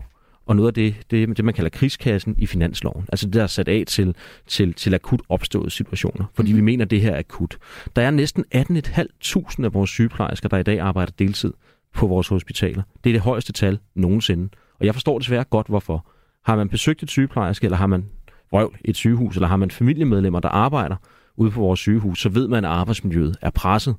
og 0.50 0.56
noget 0.56 0.68
af 0.68 0.74
det, 0.74 0.96
det, 1.12 1.38
det 1.38 1.46
man 1.46 1.53
kalder 1.53 1.70
krigskassen 1.70 2.36
i 2.38 2.46
finansloven. 2.46 3.06
Altså 3.10 3.25
det, 3.25 3.34
der 3.34 3.44
er 3.44 3.48
sat 3.48 3.68
af 3.68 3.84
til, 3.88 4.15
til, 4.48 4.74
til 4.74 4.94
akut 4.94 5.22
opståede 5.29 5.70
situationer, 5.70 6.25
fordi 6.34 6.51
mm. 6.51 6.58
vi 6.58 6.62
mener, 6.62 6.86
at 6.86 6.91
det 6.91 7.01
her 7.01 7.12
er 7.12 7.20
akut. 7.20 7.58
Der 7.96 8.01
er 8.01 8.12
næsten 8.12 8.46
18.500 8.56 9.65
af 9.65 9.74
vores 9.74 9.89
sygeplejersker, 9.89 10.50
der 10.50 10.58
i 10.58 10.63
dag 10.63 10.79
arbejder 10.79 11.12
deltid 11.20 11.53
på 11.94 12.08
vores 12.08 12.27
hospitaler. 12.27 12.84
Det 13.03 13.10
er 13.10 13.13
det 13.13 13.22
højeste 13.22 13.53
tal 13.53 13.79
nogensinde. 13.96 14.50
Og 14.79 14.86
jeg 14.86 14.96
forstår 14.96 15.20
desværre 15.20 15.44
godt, 15.44 15.68
hvorfor. 15.68 16.06
Har 16.46 16.56
man 16.56 16.70
besøgt 16.70 17.03
et 17.03 17.10
sygeplejerske, 17.10 17.65
eller 17.65 17.77
har 17.77 17.88
man 17.88 18.06
røv 18.53 18.74
et 18.86 18.96
sygehus, 18.96 19.36
eller 19.36 19.48
har 19.48 19.58
man 19.58 19.72
familiemedlemmer, 19.72 20.39
der 20.39 20.50
arbejder 20.50 20.96
ude 21.38 21.51
på 21.51 21.60
vores 21.60 21.79
sygehus, 21.79 22.22
så 22.22 22.29
ved 22.29 22.48
man, 22.48 22.65
at 22.65 22.72
arbejdsmiljøet 22.72 23.38
er 23.41 23.50
presset. 23.50 23.96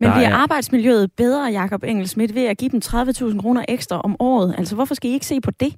Men 0.00 0.10
bliver 0.12 0.28
er... 0.28 0.34
arbejdsmiljøet 0.34 1.12
bedre, 1.12 1.44
Jakob 1.44 1.84
Engelsmidt, 1.84 2.34
ved 2.34 2.44
at 2.44 2.58
give 2.58 2.70
dem 2.70 2.80
30.000 2.84 3.40
kroner 3.40 3.64
ekstra 3.68 4.00
om 4.00 4.16
året? 4.18 4.54
Altså, 4.58 4.74
hvorfor 4.74 4.94
skal 4.94 5.10
I 5.10 5.14
ikke 5.14 5.26
se 5.26 5.40
på 5.40 5.50
det, 5.50 5.68
i 5.68 5.72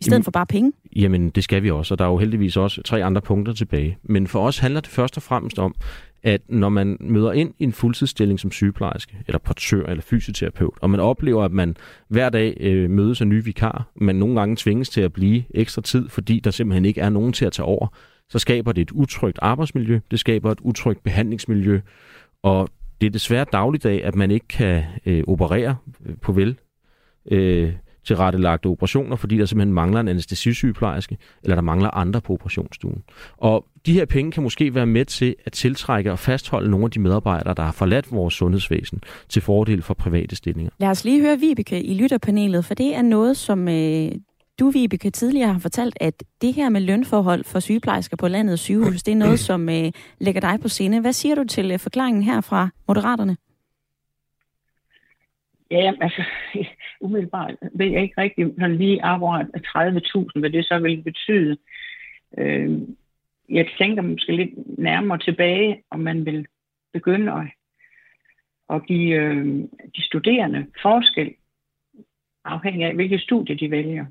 stedet 0.00 0.12
jamen, 0.12 0.24
for 0.24 0.30
bare 0.30 0.46
penge? 0.46 0.72
Jamen, 0.96 1.30
det 1.30 1.44
skal 1.44 1.62
vi 1.62 1.70
også, 1.70 1.94
og 1.94 1.98
der 1.98 2.04
er 2.04 2.08
jo 2.08 2.18
heldigvis 2.18 2.56
også 2.56 2.82
tre 2.82 3.04
andre 3.04 3.20
punkter 3.20 3.52
tilbage. 3.52 3.98
Men 4.02 4.26
for 4.26 4.46
os 4.46 4.58
handler 4.58 4.80
det 4.80 4.90
først 4.90 5.16
og 5.16 5.22
fremmest 5.22 5.58
om, 5.58 5.74
at 6.22 6.40
når 6.48 6.68
man 6.68 6.96
møder 7.00 7.32
ind 7.32 7.54
i 7.58 7.64
en 7.64 7.72
fuldtidsstilling 7.72 8.40
som 8.40 8.50
sygeplejerske, 8.50 9.16
eller 9.26 9.38
portør, 9.38 9.86
eller 9.86 10.02
fysioterapeut, 10.02 10.78
og 10.80 10.90
man 10.90 11.00
oplever, 11.00 11.44
at 11.44 11.52
man 11.52 11.76
hver 12.08 12.28
dag 12.28 12.56
øh, 12.60 12.90
mødes 12.90 13.20
af 13.20 13.26
nye 13.26 13.44
vikar, 13.44 13.90
man 13.96 14.16
nogle 14.16 14.38
gange 14.38 14.56
tvinges 14.56 14.88
til 14.88 15.00
at 15.00 15.12
blive 15.12 15.44
ekstra 15.50 15.82
tid, 15.82 16.08
fordi 16.08 16.40
der 16.40 16.50
simpelthen 16.50 16.84
ikke 16.84 17.00
er 17.00 17.10
nogen 17.10 17.32
til 17.32 17.44
at 17.44 17.52
tage 17.52 17.66
over, 17.66 17.86
så 18.30 18.38
skaber 18.38 18.72
det 18.72 18.82
et 18.82 18.90
utrygt 18.90 19.38
arbejdsmiljø, 19.42 20.00
det 20.10 20.20
skaber 20.20 20.52
et 20.52 20.58
utrygt 20.60 21.02
behandlingsmiljø, 21.02 21.80
og 22.42 22.68
det 23.00 23.06
er 23.06 23.10
desværre 23.10 23.46
dagligdag, 23.52 24.04
at 24.04 24.14
man 24.14 24.30
ikke 24.30 24.48
kan 24.48 24.82
øh, 25.06 25.24
operere 25.26 25.76
øh, 26.06 26.14
på 26.22 26.32
vel 26.32 26.58
øh, 27.30 27.72
tilrettelagte 28.04 28.66
operationer, 28.66 29.16
fordi 29.16 29.38
der 29.38 29.44
simpelthen 29.44 29.74
mangler 29.74 30.00
en 30.00 30.08
anestesisygeplejerske, 30.08 31.16
eller 31.42 31.54
der 31.54 31.62
mangler 31.62 31.90
andre 31.90 32.20
på 32.20 32.32
operationsstuen. 32.32 33.02
Og 33.36 33.66
de 33.86 33.92
her 33.92 34.04
penge 34.04 34.32
kan 34.32 34.42
måske 34.42 34.74
være 34.74 34.86
med 34.86 35.04
til 35.04 35.34
at 35.44 35.52
tiltrække 35.52 36.12
og 36.12 36.18
fastholde 36.18 36.70
nogle 36.70 36.84
af 36.84 36.90
de 36.90 37.00
medarbejdere, 37.00 37.54
der 37.54 37.62
har 37.62 37.72
forladt 37.72 38.12
vores 38.12 38.34
sundhedsvæsen 38.34 39.00
til 39.28 39.42
fordel 39.42 39.82
for 39.82 39.94
private 39.94 40.36
stillinger. 40.36 40.70
Lad 40.78 40.88
os 40.88 41.04
lige 41.04 41.20
høre 41.20 41.38
Vibeke 41.40 41.82
i 41.82 41.94
lytterpanelet, 41.94 42.64
for 42.64 42.74
det 42.74 42.94
er 42.94 43.02
noget, 43.02 43.36
som 43.36 43.68
øh, 43.68 44.10
du, 44.60 44.70
Vibeke, 44.70 45.10
tidligere 45.10 45.52
har 45.52 45.58
fortalt, 45.58 45.96
at 46.00 46.24
det 46.42 46.54
her 46.54 46.68
med 46.68 46.80
lønforhold 46.80 47.44
for 47.44 47.60
sygeplejersker 47.60 48.16
på 48.16 48.28
landets 48.28 48.62
sygehus, 48.62 49.02
det 49.02 49.12
er 49.12 49.16
noget, 49.16 49.38
som 49.38 49.68
øh, 49.68 49.92
lægger 50.18 50.40
dig 50.40 50.58
på 50.62 50.68
scene. 50.68 51.00
Hvad 51.00 51.12
siger 51.12 51.34
du 51.34 51.44
til 51.44 51.70
øh, 51.72 51.78
forklaringen 51.78 52.22
her 52.22 52.40
fra 52.40 52.68
Moderaterne? 52.88 53.36
Ja, 55.70 55.92
altså, 56.00 56.22
umiddelbart 57.04 57.54
ved 57.74 57.86
jeg 57.86 58.02
ikke 58.02 58.20
rigtigt, 58.20 58.58
når 58.58 58.68
lige 58.68 59.02
arbejder 59.02 59.48
30.000, 60.34 60.40
hvad 60.40 60.50
det 60.50 60.64
så 60.64 60.78
vil 60.78 61.02
betyde. 61.02 61.56
Øh, 62.38 62.80
jeg 63.48 63.68
tænker 63.78 64.02
måske 64.02 64.36
lidt 64.36 64.78
nærmere 64.78 65.18
tilbage, 65.18 65.82
om 65.90 66.00
man 66.00 66.26
vil 66.26 66.46
begynde 66.92 67.32
at, 67.32 67.46
at 68.76 68.86
give 68.86 69.16
øh, 69.16 69.46
de 69.96 70.02
studerende 70.02 70.66
forskel, 70.82 71.34
afhængig 72.44 72.86
af, 72.86 72.94
hvilket 72.94 73.20
studie 73.20 73.54
de 73.54 73.70
vælger. 73.70 74.06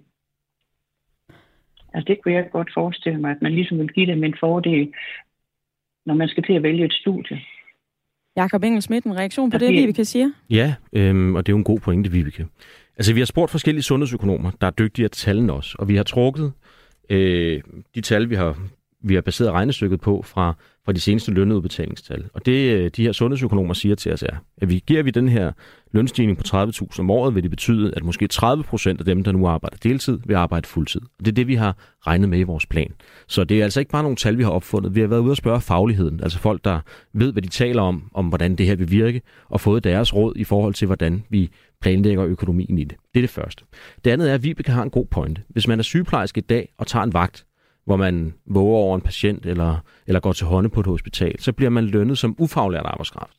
Altså 1.95 2.07
det 2.07 2.17
kunne 2.21 2.33
jeg 2.33 2.45
godt 2.51 2.69
forestille 2.73 3.19
mig, 3.19 3.31
at 3.31 3.41
man 3.41 3.51
ligesom 3.51 3.77
vil 3.79 3.93
give 3.93 4.07
dem 4.11 4.23
en 4.23 4.35
fordel, 4.39 4.93
når 6.05 6.13
man 6.13 6.27
skal 6.27 6.43
til 6.43 6.53
at 6.53 6.63
vælge 6.63 6.85
et 6.85 6.93
studie. 6.93 7.41
Jakob 8.35 8.63
Engelsmidt, 8.63 9.05
en 9.05 9.17
reaktion 9.17 9.51
på 9.51 9.57
det, 9.57 9.69
det, 9.69 9.77
Vibeke 9.77 10.05
siger? 10.05 10.31
Ja, 10.49 10.75
øhm, 10.93 11.35
og 11.35 11.45
det 11.45 11.51
er 11.51 11.53
jo 11.53 11.57
en 11.57 11.63
god 11.63 11.79
pointe, 11.79 12.11
Vibeke. 12.11 12.45
Altså, 12.97 13.13
vi 13.13 13.19
har 13.19 13.25
spurgt 13.25 13.51
forskellige 13.51 13.83
sundhedsøkonomer, 13.83 14.51
der 14.61 14.67
er 14.67 14.71
dygtigere 14.71 15.09
til 15.09 15.25
tallene 15.25 15.53
også, 15.53 15.75
og 15.79 15.87
vi 15.87 15.95
har 15.95 16.03
trukket 16.03 16.53
øh, 17.09 17.61
de 17.95 18.01
tal, 18.01 18.29
vi 18.29 18.35
har, 18.35 18.57
vi 19.05 19.13
har 19.13 19.21
baseret 19.21 19.51
regnestykket 19.51 20.01
på 20.01 20.21
fra, 20.25 20.55
fra 20.85 20.91
de 20.91 20.99
seneste 20.99 21.31
lønudbetalingstal. 21.31 22.25
Og 22.33 22.45
det, 22.45 22.73
øh, 22.73 22.91
de 22.95 23.03
her 23.03 23.11
sundhedsøkonomer 23.11 23.73
siger 23.73 23.95
til 23.95 24.13
os 24.13 24.23
er, 24.23 24.35
at 24.57 24.69
vi 24.69 24.83
giver 24.87 25.03
vi 25.03 25.11
den 25.11 25.29
her 25.29 25.51
lønstigning 25.91 26.37
på 26.37 26.43
30.000 26.47 26.99
om 26.99 27.09
året, 27.09 27.35
vil 27.35 27.43
det 27.43 27.51
betyde, 27.51 27.93
at 27.95 28.03
måske 28.03 28.27
30 28.27 28.63
procent 28.63 28.99
af 28.99 29.05
dem, 29.05 29.23
der 29.23 29.31
nu 29.31 29.47
arbejder 29.47 29.77
deltid, 29.83 30.19
vil 30.25 30.35
arbejde 30.35 30.67
fuldtid. 30.67 31.01
Og 31.01 31.25
det 31.25 31.27
er 31.27 31.35
det, 31.35 31.47
vi 31.47 31.55
har 31.55 31.77
regnet 32.07 32.29
med 32.29 32.39
i 32.39 32.43
vores 32.43 32.65
plan. 32.65 32.91
Så 33.27 33.43
det 33.43 33.59
er 33.59 33.63
altså 33.63 33.79
ikke 33.79 33.91
bare 33.91 34.03
nogle 34.03 34.15
tal, 34.15 34.37
vi 34.37 34.43
har 34.43 34.51
opfundet. 34.51 34.95
Vi 34.95 34.99
har 34.99 35.07
været 35.07 35.19
ude 35.19 35.31
og 35.31 35.37
spørge 35.37 35.61
fagligheden, 35.61 36.19
altså 36.23 36.39
folk, 36.39 36.63
der 36.63 36.79
ved, 37.13 37.31
hvad 37.31 37.41
de 37.41 37.47
taler 37.47 37.81
om, 37.81 38.09
om 38.13 38.27
hvordan 38.27 38.55
det 38.55 38.65
her 38.65 38.75
vil 38.75 38.91
virke, 38.91 39.21
og 39.49 39.61
fået 39.61 39.83
deres 39.83 40.15
råd 40.15 40.33
i 40.35 40.43
forhold 40.43 40.73
til, 40.73 40.85
hvordan 40.85 41.23
vi 41.29 41.49
planlægger 41.81 42.25
økonomien 42.25 42.77
i 42.77 42.83
det. 42.83 42.97
Det 43.13 43.19
er 43.19 43.23
det 43.23 43.29
første. 43.29 43.63
Det 44.05 44.11
andet 44.11 44.29
er, 44.29 44.33
at 44.33 44.43
Vibeke 44.43 44.71
har 44.71 44.83
en 44.83 44.89
god 44.89 45.05
pointe. 45.05 45.41
Hvis 45.49 45.67
man 45.67 45.79
er 45.79 45.83
sygeplejerske 45.83 46.37
i 46.39 46.41
dag 46.41 46.73
og 46.77 46.87
tager 46.87 47.03
en 47.03 47.13
vagt, 47.13 47.45
hvor 47.85 47.95
man 47.95 48.33
våger 48.45 48.77
over 48.77 48.95
en 48.95 49.01
patient 49.01 49.45
eller, 49.45 49.77
eller 50.07 50.19
går 50.19 50.33
til 50.33 50.45
hånde 50.45 50.69
på 50.69 50.79
et 50.79 50.85
hospital, 50.85 51.41
så 51.41 51.53
bliver 51.53 51.69
man 51.69 51.85
lønnet 51.85 52.17
som 52.17 52.35
ufaglært 52.37 52.85
arbejdskraft. 52.85 53.37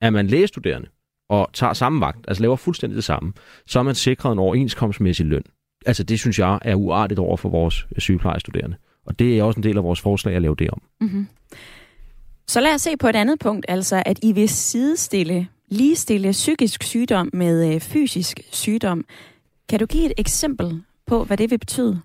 Er 0.00 0.10
man 0.10 0.26
lægestuderende 0.26 0.88
og 1.28 1.50
tager 1.52 1.72
samme 1.72 2.00
vagt, 2.00 2.24
altså 2.28 2.42
laver 2.42 2.56
fuldstændig 2.56 2.96
det 2.96 3.04
samme, 3.04 3.32
så 3.66 3.78
er 3.78 3.82
man 3.82 3.94
sikret 3.94 4.32
en 4.32 4.38
overenskomstmæssig 4.38 5.26
løn. 5.26 5.42
Altså 5.86 6.02
det 6.02 6.18
synes 6.18 6.38
jeg 6.38 6.58
er 6.62 6.74
uartigt 6.74 7.20
over 7.20 7.36
for 7.36 7.48
vores 7.48 7.86
sygeplejestuderende. 7.98 8.76
Og 9.06 9.18
det 9.18 9.38
er 9.38 9.42
også 9.42 9.58
en 9.58 9.62
del 9.62 9.76
af 9.76 9.84
vores 9.84 10.00
forslag 10.00 10.34
at 10.36 10.42
lave 10.42 10.54
det 10.54 10.70
om. 10.70 10.82
Mm-hmm. 11.00 11.26
Så 12.48 12.60
lad 12.60 12.74
os 12.74 12.82
se 12.82 12.96
på 12.96 13.08
et 13.08 13.16
andet 13.16 13.38
punkt, 13.38 13.66
altså 13.68 14.02
at 14.06 14.18
I 14.22 14.32
vil 14.32 14.48
sidestille, 14.48 15.48
ligestille 15.68 16.30
psykisk 16.30 16.82
sygdom 16.82 17.30
med 17.32 17.74
øh, 17.74 17.80
fysisk 17.80 18.40
sygdom. 18.50 19.04
Kan 19.68 19.78
du 19.78 19.86
give 19.86 20.06
et 20.06 20.12
eksempel 20.16 20.82
på, 21.06 21.24
hvad 21.24 21.36
det 21.36 21.50
vil 21.50 21.58
betyde? 21.58 22.00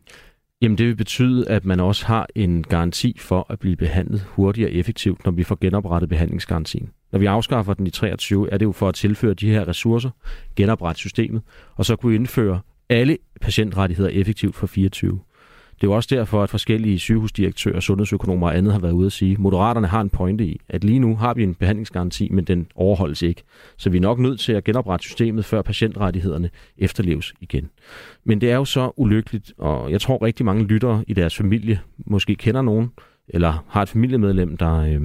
Jamen 0.65 0.77
det 0.77 0.87
vil 0.87 0.95
betyde, 0.95 1.49
at 1.49 1.65
man 1.65 1.79
også 1.79 2.05
har 2.05 2.27
en 2.35 2.63
garanti 2.63 3.17
for 3.19 3.45
at 3.49 3.59
blive 3.59 3.75
behandlet 3.75 4.21
hurtigt 4.21 4.67
og 4.67 4.73
effektivt, 4.73 5.25
når 5.25 5.31
vi 5.31 5.43
får 5.43 5.57
genoprettet 5.61 6.09
behandlingsgarantien. 6.09 6.89
Når 7.11 7.19
vi 7.19 7.25
afskaffer 7.25 7.73
den 7.73 7.87
i 7.87 7.89
23, 7.89 8.51
er 8.51 8.57
det 8.57 8.65
jo 8.65 8.71
for 8.71 8.89
at 8.89 8.95
tilføre 8.95 9.33
de 9.33 9.49
her 9.49 9.67
ressourcer, 9.67 10.09
genoprette 10.55 10.99
systemet, 10.99 11.41
og 11.75 11.85
så 11.85 11.95
kunne 11.95 12.15
indføre 12.15 12.59
alle 12.89 13.17
patientrettigheder 13.41 14.09
effektivt 14.09 14.55
for 14.55 14.67
24. 14.67 15.19
Det 15.75 15.83
er 15.83 15.87
jo 15.87 15.95
også 15.95 16.15
derfor, 16.15 16.43
at 16.43 16.49
forskellige 16.49 16.99
sygehusdirektører, 16.99 17.79
sundhedsøkonomer 17.79 18.47
og 18.47 18.57
andet 18.57 18.73
har 18.73 18.79
været 18.79 18.91
ude 18.91 19.05
at 19.05 19.11
sige, 19.11 19.31
at 19.31 19.39
Moderaterne 19.39 19.87
har 19.87 20.01
en 20.01 20.09
pointe 20.09 20.45
i, 20.45 20.59
at 20.69 20.83
lige 20.83 20.99
nu 20.99 21.15
har 21.15 21.33
vi 21.33 21.43
en 21.43 21.55
behandlingsgaranti, 21.55 22.29
men 22.29 22.43
den 22.43 22.67
overholdes 22.75 23.21
ikke. 23.21 23.43
Så 23.77 23.89
vi 23.89 23.97
er 23.97 24.01
nok 24.01 24.19
nødt 24.19 24.39
til 24.39 24.53
at 24.53 24.63
genoprette 24.63 25.05
systemet, 25.05 25.45
før 25.45 25.61
patientrettighederne 25.61 26.49
efterleves 26.77 27.33
igen. 27.41 27.69
Men 28.23 28.41
det 28.41 28.51
er 28.51 28.55
jo 28.55 28.65
så 28.65 28.91
ulykkeligt, 28.97 29.53
og 29.57 29.91
jeg 29.91 30.01
tror 30.01 30.25
rigtig 30.25 30.45
mange 30.45 30.63
lyttere 30.63 31.03
i 31.07 31.13
deres 31.13 31.35
familie 31.35 31.79
måske 31.97 32.35
kender 32.35 32.61
nogen, 32.61 32.91
eller 33.27 33.65
har 33.69 33.81
et 33.81 33.89
familiemedlem, 33.89 34.57
der, 34.57 34.79
øh, 34.79 35.01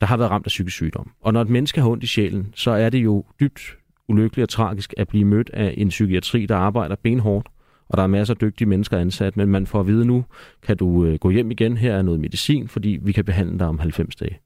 der 0.00 0.06
har 0.06 0.16
været 0.16 0.30
ramt 0.30 0.46
af 0.46 0.48
psykisk 0.48 0.76
sygdom. 0.76 1.10
Og 1.22 1.32
når 1.32 1.40
et 1.40 1.48
menneske 1.48 1.80
har 1.80 1.88
ondt 1.88 2.04
i 2.04 2.06
sjælen, 2.06 2.52
så 2.54 2.70
er 2.70 2.90
det 2.90 2.98
jo 2.98 3.24
dybt 3.40 3.76
ulykkeligt 4.08 4.42
og 4.42 4.48
tragisk 4.48 4.94
at 4.96 5.08
blive 5.08 5.24
mødt 5.24 5.50
af 5.54 5.74
en 5.76 5.88
psykiatri, 5.88 6.46
der 6.46 6.56
arbejder 6.56 6.96
benhårdt, 7.02 7.48
og 7.88 7.96
der 7.96 8.02
er 8.02 8.06
masser 8.06 8.34
af 8.34 8.38
dygtige 8.38 8.68
mennesker 8.68 8.98
ansat, 8.98 9.36
men 9.36 9.48
man 9.48 9.66
får 9.66 9.80
at 9.80 9.86
vide 9.86 10.04
nu, 10.04 10.24
kan 10.62 10.76
du 10.76 11.04
øh, 11.04 11.18
gå 11.18 11.30
hjem 11.30 11.50
igen, 11.50 11.76
her 11.76 11.94
er 11.94 12.02
noget 12.02 12.20
medicin, 12.20 12.68
fordi 12.68 12.98
vi 13.02 13.12
kan 13.12 13.24
behandle 13.24 13.58
dig 13.58 13.66
om 13.66 13.78
90 13.78 14.16
dage. 14.16 14.38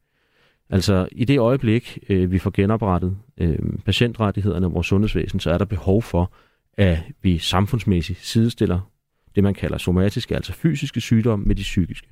Altså 0.70 1.08
i 1.12 1.24
det 1.24 1.38
øjeblik, 1.38 1.98
øh, 2.08 2.32
vi 2.32 2.38
får 2.38 2.50
genoprettet 2.50 3.16
øh, 3.38 3.58
patientrettighederne 3.84 4.66
i 4.66 4.70
vores 4.70 4.86
sundhedsvæsen, 4.86 5.40
så 5.40 5.50
er 5.50 5.58
der 5.58 5.64
behov 5.64 6.02
for, 6.02 6.32
at 6.76 6.98
vi 7.22 7.38
samfundsmæssigt 7.38 8.18
sidestiller 8.18 8.90
det, 9.34 9.42
man 9.44 9.54
kalder 9.54 9.78
somatiske, 9.78 10.36
altså 10.36 10.52
fysiske 10.52 11.00
sygdomme 11.00 11.44
med 11.44 11.54
de 11.54 11.62
psykiske. 11.62 12.08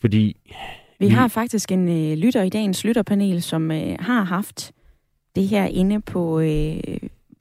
Fordi... 0.00 0.36
Vi 0.98 1.08
har 1.08 1.28
faktisk 1.28 1.72
en 1.72 1.88
øh, 1.88 2.18
lytter 2.18 2.42
i 2.42 2.48
dagens 2.48 2.84
lytterpanel, 2.84 3.42
som 3.42 3.70
øh, 3.70 3.96
har 4.00 4.24
haft 4.24 4.72
det 5.36 5.48
her 5.48 5.64
inde 5.64 6.00
på, 6.00 6.40
øh, 6.40 6.80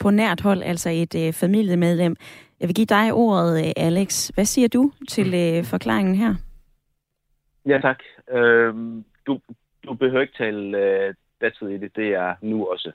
på 0.04 0.10
nært 0.10 0.42
hold, 0.42 0.62
altså 0.64 0.90
et 0.90 1.16
øh, 1.16 1.34
familiemedlem. 1.34 2.16
Jeg 2.60 2.68
vil 2.68 2.76
give 2.76 2.86
dig 2.98 3.14
ordet, 3.14 3.66
øh, 3.66 3.72
Alex. 3.78 4.30
Hvad 4.36 4.46
siger 4.46 4.68
du 4.68 4.92
til 5.10 5.28
øh, 5.34 5.64
forklaringen 5.64 6.16
her? 6.16 6.34
Ja, 7.66 7.80
tak. 7.82 8.00
Øh, 8.32 8.74
du, 9.28 9.40
du 9.86 9.94
behøver 9.94 10.22
ikke 10.22 10.38
tale 10.38 10.78
øh, 10.78 11.14
datid 11.42 11.68
i 11.68 11.78
det. 11.78 11.96
Det 11.96 12.08
er 12.14 12.36
nu 12.42 12.66
også. 12.66 12.92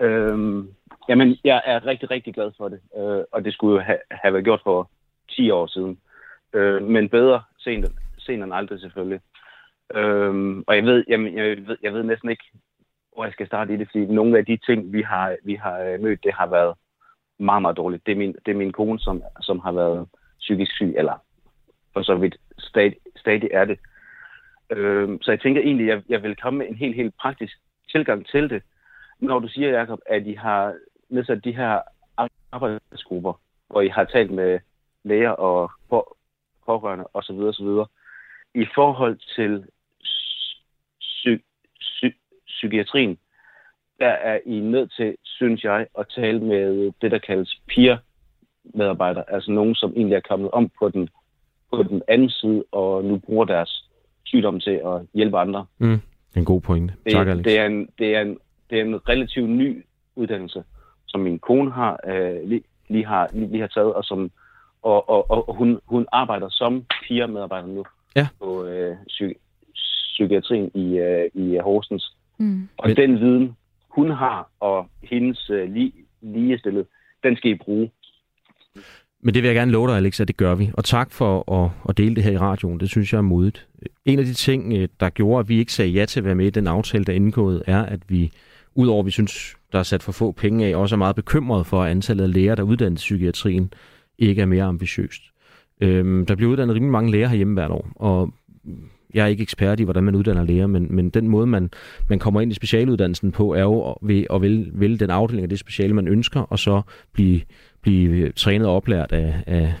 Øh, 0.00 0.64
jamen, 1.08 1.36
jeg 1.44 1.62
er 1.64 1.86
rigtig, 1.86 2.10
rigtig 2.10 2.34
glad 2.34 2.50
for 2.56 2.68
det. 2.68 2.80
Øh, 2.96 3.24
og 3.32 3.44
det 3.44 3.52
skulle 3.54 3.74
jo 3.74 3.80
have, 3.80 3.98
have 4.10 4.32
været 4.34 4.44
gjort 4.44 4.60
for 4.64 4.90
10 5.30 5.50
år 5.50 5.66
siden. 5.66 5.98
Øh, 6.52 6.82
men 6.82 7.08
bedre 7.08 7.42
sent, 7.58 7.86
sent 8.18 8.42
end 8.42 8.54
aldrig 8.54 8.80
selvfølgelig. 8.80 9.20
Øh, 9.94 10.56
og 10.66 10.76
jeg 10.76 10.84
ved, 10.84 11.04
jamen, 11.08 11.38
jeg, 11.38 11.66
ved, 11.66 11.76
jeg 11.82 11.92
ved 11.92 12.02
næsten 12.02 12.30
ikke, 12.30 12.44
hvor 13.14 13.24
jeg 13.24 13.32
skal 13.32 13.46
starte 13.46 13.74
i 13.74 13.76
det, 13.76 13.88
fordi 13.90 14.06
nogle 14.06 14.38
af 14.38 14.46
de 14.46 14.56
ting, 14.56 14.92
vi 14.92 15.02
har, 15.02 15.36
vi 15.44 15.54
har 15.54 15.78
øh, 15.78 16.00
mødt, 16.00 16.24
det 16.24 16.34
har 16.34 16.46
været 16.46 16.74
meget, 17.38 17.62
meget 17.62 17.76
dårligt. 17.76 18.06
Det 18.06 18.12
er 18.12 18.16
min, 18.16 18.36
det 18.46 18.52
er 18.52 18.56
min 18.56 18.72
kone, 18.72 18.98
som, 18.98 19.22
som 19.40 19.58
har 19.58 19.72
været 19.72 20.08
psykisk 20.38 20.72
syg, 20.72 20.94
eller 20.96 21.24
for 21.92 22.02
så 22.02 22.14
vidt 22.14 22.36
stadig, 22.58 22.96
stadig 23.16 23.48
er 23.52 23.64
det. 23.64 23.78
Øh, 24.70 25.18
så 25.22 25.32
jeg 25.32 25.40
tænker 25.40 25.62
egentlig, 25.62 25.90
at 25.90 25.96
jeg, 25.96 26.02
jeg 26.08 26.22
vil 26.22 26.36
komme 26.36 26.58
med 26.58 26.68
en 26.68 26.76
helt, 26.76 26.96
helt 26.96 27.14
praktisk 27.16 27.58
tilgang 27.92 28.26
til 28.26 28.50
det. 28.50 28.62
Når 29.18 29.38
du 29.38 29.48
siger, 29.48 29.78
Jacob, 29.78 29.98
at 30.06 30.26
I 30.26 30.32
har 30.32 30.74
nedsat 31.08 31.44
de 31.44 31.56
her 31.56 31.80
arbejdsgrupper, 32.52 33.40
hvor 33.68 33.80
I 33.80 33.88
har 33.88 34.04
talt 34.04 34.30
med 34.30 34.60
læger 35.04 35.30
og 35.30 35.70
pårørende 36.66 37.08
osv. 37.14 37.38
osv. 37.38 37.68
I 38.54 38.66
forhold 38.74 39.18
til 39.36 39.64
psy- 41.00 41.44
psy- 41.80 42.21
psykiatrien, 42.62 43.18
der 43.98 44.08
er 44.08 44.38
I 44.46 44.60
nødt 44.60 44.92
til, 44.96 45.16
synes 45.24 45.64
jeg, 45.64 45.86
at 45.98 46.06
tale 46.14 46.40
med 46.40 46.92
det, 47.02 47.10
der 47.10 47.18
kaldes 47.18 47.60
peer-medarbejdere, 47.68 49.24
altså 49.28 49.50
nogen, 49.50 49.74
som 49.74 49.92
egentlig 49.96 50.16
er 50.16 50.28
kommet 50.28 50.50
om 50.50 50.70
på 50.78 50.88
den, 50.88 51.08
på 51.72 51.82
den 51.82 52.02
anden 52.08 52.30
side, 52.30 52.64
og 52.72 53.04
nu 53.04 53.18
bruger 53.18 53.44
deres 53.44 53.88
sygdom 54.24 54.60
til 54.60 54.80
at 54.84 55.06
hjælpe 55.14 55.38
andre. 55.38 55.66
Mm, 55.78 56.00
en 56.36 56.44
god 56.44 56.60
pointe. 56.60 56.94
Det, 57.04 57.12
tak, 57.12 57.28
Alex. 57.28 57.44
Det 57.44 57.58
er, 57.58 57.66
en, 57.66 57.88
det, 57.98 58.16
er 58.16 58.20
en, 58.20 58.38
det 58.70 58.80
er 58.80 58.84
en 58.84 59.08
relativt 59.08 59.50
ny 59.50 59.84
uddannelse, 60.16 60.64
som 61.06 61.20
min 61.20 61.38
kone 61.38 61.72
har 61.72 62.00
øh, 62.06 62.48
lige, 62.48 62.62
lige, 62.88 63.06
har, 63.06 63.28
lige, 63.32 63.50
lige 63.50 63.60
har 63.60 63.68
taget, 63.68 63.94
og 63.94 64.04
som 64.04 64.30
og, 64.82 65.08
og, 65.08 65.30
og 65.30 65.54
hun, 65.54 65.80
hun 65.86 66.06
arbejder 66.12 66.48
som 66.50 66.84
peer-medarbejder 67.08 67.66
nu 67.66 67.84
ja. 68.16 68.28
på 68.40 68.64
øh, 68.64 68.96
psy- 69.08 69.40
psykiatrien 70.12 70.70
i, 70.74 70.98
øh, 70.98 71.30
i 71.34 71.56
Horsens. 71.56 72.16
Mm. 72.42 72.68
Og 72.78 72.88
Men... 72.88 72.96
den 72.96 73.20
viden, 73.20 73.56
hun 73.88 74.10
har, 74.10 74.50
og 74.60 74.90
hendes 75.02 75.50
øh, 75.50 75.74
li- 75.74 76.04
ligestillet, 76.22 76.86
den 77.22 77.36
skal 77.36 77.50
I 77.50 77.54
bruge. 77.54 77.90
Men 79.20 79.34
det 79.34 79.42
vil 79.42 79.48
jeg 79.48 79.54
gerne 79.54 79.72
love 79.72 79.88
dig, 79.88 79.96
Alex, 79.96 80.20
at 80.20 80.28
det 80.28 80.36
gør 80.36 80.54
vi. 80.54 80.70
Og 80.74 80.84
tak 80.84 81.10
for 81.10 81.52
at, 81.52 81.70
at 81.88 81.96
dele 81.98 82.14
det 82.14 82.24
her 82.24 82.32
i 82.32 82.36
radioen. 82.36 82.80
Det 82.80 82.90
synes 82.90 83.12
jeg 83.12 83.18
er 83.18 83.22
modigt. 83.22 83.68
En 84.04 84.18
af 84.18 84.24
de 84.24 84.34
ting, 84.34 84.72
øh, 84.72 84.88
der 85.00 85.10
gjorde, 85.10 85.40
at 85.40 85.48
vi 85.48 85.58
ikke 85.58 85.72
sagde 85.72 85.90
ja 85.90 86.04
til 86.04 86.20
at 86.20 86.24
være 86.24 86.34
med 86.34 86.46
i 86.46 86.50
den 86.50 86.66
aftale, 86.66 87.04
der 87.04 87.12
er 87.12 87.16
indgået, 87.16 87.62
er, 87.66 87.82
at 87.82 88.00
vi, 88.08 88.32
udover 88.74 89.00
at 89.00 89.06
vi 89.06 89.10
synes, 89.10 89.56
der 89.72 89.78
er 89.78 89.82
sat 89.82 90.02
for 90.02 90.12
få 90.12 90.32
penge 90.32 90.66
af, 90.66 90.76
også 90.76 90.94
er 90.94 90.98
meget 90.98 91.16
bekymret 91.16 91.66
for 91.66 91.84
antallet 91.84 92.24
af 92.24 92.32
læger, 92.32 92.54
der 92.54 92.62
uddanner 92.62 92.96
psykiatrien, 92.96 93.72
ikke 94.18 94.42
er 94.42 94.46
mere 94.46 94.64
ambitiøst. 94.64 95.22
Øhm, 95.80 96.26
der 96.26 96.34
bliver 96.34 96.52
uddannet 96.52 96.74
rimelig 96.74 96.92
mange 96.92 97.10
læger 97.10 97.28
herhjemme 97.28 97.54
hvert 97.54 97.70
år, 97.70 97.88
og 97.96 98.34
jeg 99.14 99.22
er 99.22 99.26
ikke 99.26 99.42
ekspert 99.42 99.80
i, 99.80 99.82
hvordan 99.82 100.04
man 100.04 100.14
uddanner 100.14 100.44
læger, 100.44 100.66
men, 100.66 100.86
men 100.90 101.10
den 101.10 101.28
måde, 101.28 101.46
man, 101.46 101.70
man 102.08 102.18
kommer 102.18 102.40
ind 102.40 102.52
i 102.52 102.54
specialuddannelsen 102.54 103.32
på, 103.32 103.54
er 103.54 103.62
jo 103.62 103.96
ved 104.02 104.24
at 104.30 104.42
vælge, 104.42 104.70
vælge 104.74 104.96
den 104.96 105.10
afdeling 105.10 105.42
af 105.42 105.48
det 105.48 105.58
speciale, 105.58 105.94
man 105.94 106.08
ønsker, 106.08 106.40
og 106.40 106.58
så 106.58 106.82
blive, 107.12 107.40
blive 107.82 108.10
øh, 108.10 108.32
trænet 108.36 108.68
og 108.68 108.76
oplært 108.76 109.12
af, 109.12 109.34
af, 109.46 109.74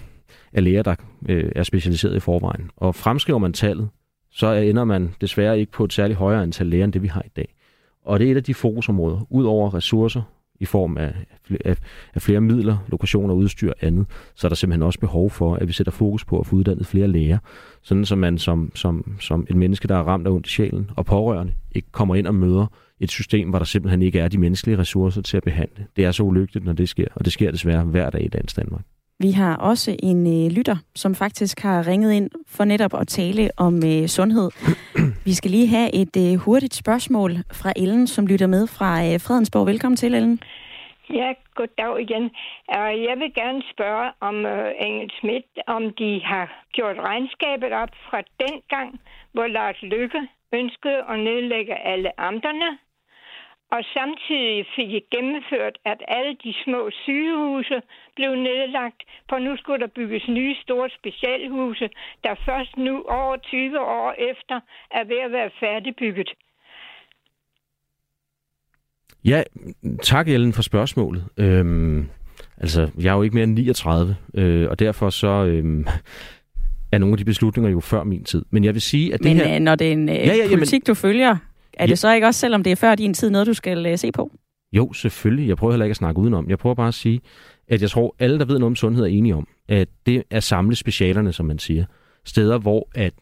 af 0.52 0.64
læger, 0.64 0.82
der 0.82 0.94
øh, 1.28 1.52
er 1.56 1.62
specialiseret 1.62 2.16
i 2.16 2.20
forvejen. 2.20 2.70
Og 2.76 2.94
fremskriver 2.94 3.38
man 3.38 3.52
tallet, 3.52 3.88
så 4.30 4.52
ender 4.52 4.84
man 4.84 5.14
desværre 5.20 5.60
ikke 5.60 5.72
på 5.72 5.84
et 5.84 5.92
særligt 5.92 6.18
højere 6.18 6.42
antal 6.42 6.66
læger, 6.66 6.84
end 6.84 6.92
det 6.92 7.02
vi 7.02 7.08
har 7.08 7.22
i 7.26 7.30
dag. 7.36 7.54
Og 8.04 8.20
det 8.20 8.26
er 8.26 8.32
et 8.32 8.36
af 8.36 8.44
de 8.44 8.54
fokusområder, 8.54 9.26
ud 9.30 9.44
over 9.44 9.74
ressourcer, 9.74 10.22
i 10.62 10.64
form 10.64 10.96
af, 10.96 11.14
af, 11.64 11.76
af 12.14 12.22
flere 12.22 12.40
midler, 12.40 12.76
lokationer, 12.88 13.34
udstyr 13.34 13.70
og 13.70 13.76
andet, 13.80 14.06
så 14.34 14.46
er 14.46 14.48
der 14.48 14.56
simpelthen 14.56 14.82
også 14.82 14.98
behov 14.98 15.30
for, 15.30 15.54
at 15.54 15.68
vi 15.68 15.72
sætter 15.72 15.92
fokus 15.92 16.24
på 16.24 16.38
at 16.38 16.46
få 16.46 16.56
uddannet 16.56 16.86
flere 16.86 17.08
læger, 17.08 17.38
sådan 17.82 18.04
så 18.04 18.16
man 18.16 18.38
som, 18.38 18.72
som, 18.74 19.16
som 19.20 19.46
et 19.50 19.56
menneske, 19.56 19.88
der 19.88 19.96
er 19.96 20.02
ramt 20.02 20.26
af 20.26 20.30
ondt 20.30 20.46
i 20.46 20.50
sjælen 20.50 20.90
og 20.96 21.06
pårørende, 21.06 21.52
ikke 21.72 21.88
kommer 21.92 22.14
ind 22.14 22.26
og 22.26 22.34
møder 22.34 22.66
et 23.00 23.10
system, 23.10 23.48
hvor 23.48 23.58
der 23.58 23.66
simpelthen 23.66 24.02
ikke 24.02 24.18
er 24.18 24.28
de 24.28 24.38
menneskelige 24.38 24.78
ressourcer 24.78 25.22
til 25.22 25.36
at 25.36 25.42
behandle. 25.42 25.86
Det 25.96 26.04
er 26.04 26.12
så 26.12 26.22
ulykkeligt, 26.22 26.66
når 26.66 26.72
det 26.72 26.88
sker, 26.88 27.06
og 27.14 27.24
det 27.24 27.32
sker 27.32 27.50
desværre 27.50 27.84
hver 27.84 28.10
dag 28.10 28.24
i 28.24 28.28
dansk 28.28 28.56
Danmark. 28.56 28.82
Vi 29.26 29.30
har 29.30 29.56
også 29.56 29.90
en 30.02 30.20
øh, 30.36 30.52
lytter, 30.56 30.76
som 30.94 31.14
faktisk 31.14 31.60
har 31.60 31.86
ringet 31.86 32.12
ind 32.12 32.30
for 32.56 32.64
netop 32.64 32.94
at 33.00 33.08
tale 33.08 33.50
om 33.66 33.74
øh, 33.92 34.06
sundhed. 34.16 34.48
Vi 35.28 35.32
skal 35.38 35.50
lige 35.50 35.68
have 35.76 35.88
et 36.02 36.14
øh, 36.24 36.38
hurtigt 36.44 36.74
spørgsmål 36.74 37.30
fra 37.60 37.72
Ellen, 37.76 38.06
som 38.06 38.26
lytter 38.26 38.46
med 38.46 38.66
fra 38.66 38.90
øh, 39.06 39.20
Fredensborg. 39.26 39.66
Velkommen 39.66 39.96
til, 39.96 40.14
Ellen. 40.14 40.40
Ja, 41.18 41.32
goddag 41.54 42.00
igen. 42.00 42.24
Jeg 43.08 43.16
vil 43.22 43.34
gerne 43.34 43.62
spørge 43.72 44.06
om 44.28 44.36
uh, 44.54 44.86
Engel 44.86 45.10
Schmidt, 45.16 45.46
om 45.66 45.82
de 46.00 46.20
har 46.24 46.46
gjort 46.72 46.96
regnskabet 47.08 47.72
op 47.82 47.92
fra 48.08 48.20
den 48.42 48.56
gang, 48.74 49.00
hvor 49.32 49.46
Lars 49.46 49.82
Lykke 49.82 50.20
ønskede 50.54 51.00
at 51.12 51.18
nedlægge 51.18 51.74
alle 51.92 52.20
amterne, 52.20 52.68
og 53.74 53.80
samtidig 53.96 54.66
fik 54.76 54.90
I 54.98 55.00
gennemført, 55.14 55.76
at 55.92 56.00
alle 56.16 56.32
de 56.44 56.52
små 56.64 56.80
sygehuse 57.04 57.78
blev 58.16 58.30
nedlagt, 58.48 59.00
for 59.28 59.38
nu 59.46 59.52
skulle 59.56 59.80
der 59.84 59.90
bygges 59.98 60.24
nye 60.28 60.54
store 60.64 60.88
specialhuse, 60.98 61.86
der 62.24 62.34
først 62.48 62.76
nu 62.76 62.94
over 63.18 63.36
20 63.36 63.80
år 63.80 64.10
efter 64.30 64.56
er 64.98 65.04
ved 65.10 65.20
at 65.26 65.32
være 65.32 65.50
færdigbygget. 65.60 66.30
Ja, 69.24 69.42
tak 70.02 70.28
Ellen 70.28 70.52
for 70.52 70.62
spørgsmålet. 70.62 71.24
Øhm, 71.36 72.08
altså, 72.56 72.90
jeg 72.98 73.10
er 73.10 73.16
jo 73.16 73.22
ikke 73.22 73.34
mere 73.34 73.44
end 73.44 73.54
39, 73.54 74.16
øh, 74.34 74.70
og 74.70 74.78
derfor 74.78 75.10
så 75.10 75.44
øhm, 75.44 75.86
er 76.92 76.98
nogle 76.98 77.12
af 77.12 77.18
de 77.18 77.24
beslutninger 77.24 77.70
jo 77.70 77.80
før 77.80 78.04
min 78.04 78.24
tid. 78.24 78.44
Men 78.50 78.64
jeg 78.64 78.74
vil 78.74 78.82
sige, 78.82 79.14
at 79.14 79.18
det 79.18 79.26
Men, 79.26 79.36
her... 79.36 79.52
Men 79.52 79.62
når 79.62 79.74
det 79.74 79.88
er 79.88 79.92
en 79.92 80.08
øh, 80.08 80.14
ja, 80.14 80.34
ja, 80.34 80.48
politik, 80.48 80.86
du 80.86 80.94
følger, 80.94 81.36
er 81.74 81.86
det 81.86 81.98
så 81.98 82.14
ikke 82.14 82.26
også, 82.26 82.40
selvom 82.40 82.62
det 82.62 82.70
er 82.70 82.76
før 82.76 82.94
din 82.94 83.14
tid, 83.14 83.30
noget 83.30 83.46
du 83.46 83.54
skal 83.54 83.92
uh, 83.92 83.98
se 83.98 84.12
på? 84.12 84.32
Jo, 84.72 84.92
selvfølgelig. 84.92 85.48
Jeg 85.48 85.56
prøver 85.56 85.72
heller 85.72 85.84
ikke 85.84 85.92
at 85.92 85.96
snakke 85.96 86.20
udenom. 86.20 86.48
Jeg 86.48 86.58
prøver 86.58 86.74
bare 86.74 86.88
at 86.88 86.94
sige, 86.94 87.20
at 87.68 87.82
jeg 87.82 87.90
tror, 87.90 88.14
alle, 88.18 88.38
der 88.38 88.44
ved 88.44 88.58
noget 88.58 88.70
om 88.70 88.76
sundhed, 88.76 89.04
er 89.04 89.08
enige 89.08 89.34
om, 89.34 89.48
at 89.68 89.88
det 90.06 90.22
er 90.30 90.40
samle 90.40 90.76
specialerne, 90.76 91.32
som 91.32 91.46
man 91.46 91.58
siger. 91.58 91.84
Steder, 92.24 92.58
hvor 92.58 92.88
at 92.94 93.12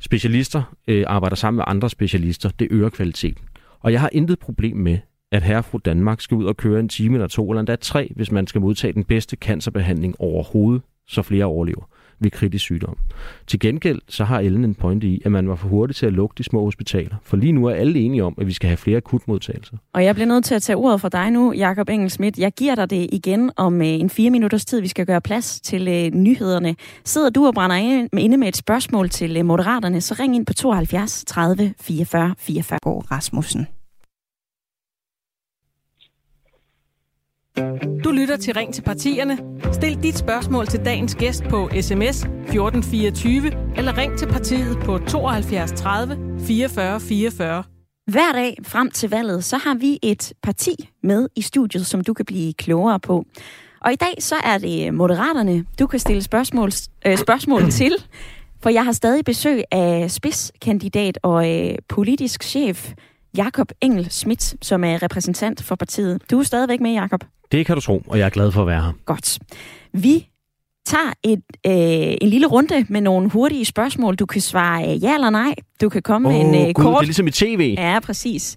specialister 0.00 0.62
øh, 0.88 1.04
arbejder 1.06 1.36
sammen 1.36 1.56
med 1.56 1.64
andre 1.66 1.90
specialister, 1.90 2.50
det 2.58 2.68
øger 2.70 2.88
kvaliteten. 2.88 3.44
Og 3.80 3.92
jeg 3.92 4.00
har 4.00 4.10
intet 4.12 4.38
problem 4.38 4.76
med, 4.76 4.98
at 5.32 5.42
herre 5.42 5.62
fru 5.62 5.78
Danmark 5.84 6.20
skal 6.20 6.34
ud 6.34 6.44
og 6.44 6.56
køre 6.56 6.80
en 6.80 6.88
time 6.88 7.14
eller 7.14 7.28
to, 7.28 7.50
eller 7.50 7.60
endda 7.60 7.76
tre, 7.76 8.12
hvis 8.16 8.32
man 8.32 8.46
skal 8.46 8.60
modtage 8.60 8.92
den 8.92 9.04
bedste 9.04 9.36
cancerbehandling 9.36 10.20
overhovedet, 10.20 10.82
så 11.08 11.22
flere 11.22 11.44
overlever. 11.44 11.89
Ved 12.20 12.30
kritisk 12.30 12.64
sygdom. 12.64 12.96
Til 13.46 13.60
gengæld 13.60 14.00
så 14.08 14.24
har 14.24 14.40
Ellen 14.40 14.64
en 14.64 14.74
pointe 14.74 15.06
i, 15.06 15.22
at 15.24 15.32
man 15.32 15.48
var 15.48 15.54
for 15.54 15.68
hurtig 15.68 15.96
til 15.96 16.06
at 16.06 16.12
lukke 16.12 16.34
de 16.38 16.44
små 16.44 16.64
hospitaler. 16.64 17.16
For 17.22 17.36
lige 17.36 17.52
nu 17.52 17.66
er 17.66 17.74
alle 17.74 18.00
enige 18.00 18.24
om, 18.24 18.34
at 18.40 18.46
vi 18.46 18.52
skal 18.52 18.68
have 18.68 18.76
flere 18.76 18.96
akutmodtagelser. 18.96 19.76
Og 19.94 20.04
jeg 20.04 20.14
bliver 20.14 20.28
nødt 20.28 20.44
til 20.44 20.54
at 20.54 20.62
tage 20.62 20.76
ordet 20.76 21.00
for 21.00 21.08
dig 21.08 21.30
nu, 21.30 21.52
Jakob 21.52 21.88
Engelsmidt. 21.88 22.38
Jeg 22.38 22.52
giver 22.52 22.74
dig 22.74 22.90
det 22.90 23.08
igen 23.12 23.50
om 23.56 23.80
øh, 23.82 23.88
en 23.88 24.10
fire 24.10 24.30
minutters 24.30 24.64
tid. 24.64 24.80
Vi 24.80 24.88
skal 24.88 25.06
gøre 25.06 25.20
plads 25.20 25.60
til 25.60 25.88
øh, 25.88 26.10
nyhederne. 26.10 26.76
Sidder 27.04 27.30
du 27.30 27.46
og 27.46 27.54
brænder 27.54 27.76
inde 28.18 28.36
med 28.36 28.48
et 28.48 28.56
spørgsmål 28.56 29.08
til 29.08 29.36
øh, 29.36 29.44
Moderaterne, 29.44 30.00
så 30.00 30.16
ring 30.20 30.36
ind 30.36 30.46
på 30.46 30.54
72 30.54 31.24
30 31.26 31.74
44 31.80 32.34
44. 32.38 32.78
Rasmussen. 32.84 33.66
Du 38.04 38.10
lytter 38.10 38.36
til 38.36 38.54
Ring 38.54 38.74
til 38.74 38.82
partierne. 38.82 39.38
Stil 39.72 40.02
dit 40.02 40.18
spørgsmål 40.18 40.66
til 40.66 40.84
dagens 40.84 41.14
gæst 41.14 41.44
på 41.44 41.70
sms 41.80 42.22
1424 42.22 43.52
eller 43.76 43.98
ring 43.98 44.18
til 44.18 44.26
partiet 44.26 44.78
på 44.78 44.98
72 44.98 45.72
30 45.72 46.40
44 46.46 47.00
44. 47.00 47.62
Hver 48.06 48.32
dag 48.32 48.56
frem 48.66 48.90
til 48.90 49.10
valget, 49.10 49.44
så 49.44 49.56
har 49.56 49.74
vi 49.74 49.98
et 50.02 50.32
parti 50.42 50.90
med 51.02 51.28
i 51.36 51.42
studiet, 51.42 51.86
som 51.86 52.04
du 52.04 52.14
kan 52.14 52.24
blive 52.24 52.52
klogere 52.52 53.00
på. 53.00 53.24
Og 53.80 53.92
i 53.92 53.96
dag 53.96 54.14
så 54.18 54.34
er 54.44 54.58
det 54.58 54.94
Moderaterne, 54.94 55.64
du 55.78 55.86
kan 55.86 55.98
stille 55.98 56.22
spørgsmål, 56.22 56.70
øh, 57.06 57.18
spørgsmål 57.18 57.70
til. 57.80 57.96
For 58.62 58.70
jeg 58.70 58.84
har 58.84 58.92
stadig 58.92 59.24
besøg 59.24 59.62
af 59.70 60.10
spidskandidat 60.10 61.18
og 61.22 61.50
øh, 61.50 61.74
politisk 61.88 62.42
chef 62.42 62.92
Jakob 63.36 63.72
Engel 63.80 64.10
Schmidt, 64.10 64.54
som 64.64 64.84
er 64.84 65.02
repræsentant 65.02 65.62
for 65.62 65.74
partiet. 65.74 66.22
Du 66.30 66.38
er 66.38 66.42
stadigvæk 66.42 66.80
med, 66.80 66.92
Jakob. 66.92 67.24
Det 67.52 67.66
kan 67.66 67.74
du 67.74 67.80
tro, 67.80 68.02
og 68.06 68.18
jeg 68.18 68.26
er 68.26 68.30
glad 68.30 68.52
for 68.52 68.60
at 68.60 68.66
være 68.66 68.80
her. 68.80 68.92
Godt. 69.04 69.38
Vi 69.92 70.26
tager 70.86 71.12
et, 71.22 71.42
øh, 71.66 72.16
en 72.20 72.28
lille 72.28 72.46
runde 72.46 72.86
med 72.88 73.00
nogle 73.00 73.30
hurtige 73.30 73.64
spørgsmål. 73.64 74.14
Du 74.16 74.26
kan 74.26 74.40
svare 74.40 74.80
ja 74.80 75.14
eller 75.14 75.30
nej. 75.30 75.54
Du 75.80 75.88
kan 75.88 76.02
komme 76.02 76.28
oh, 76.28 76.34
med 76.34 76.40
en 76.40 76.54
øh, 76.54 76.74
Gud, 76.74 76.84
kort... 76.84 76.94
det 76.94 77.04
er 77.04 77.06
ligesom 77.06 77.26
i 77.26 77.30
tv. 77.30 77.74
Ja, 77.78 77.98
præcis. 78.02 78.56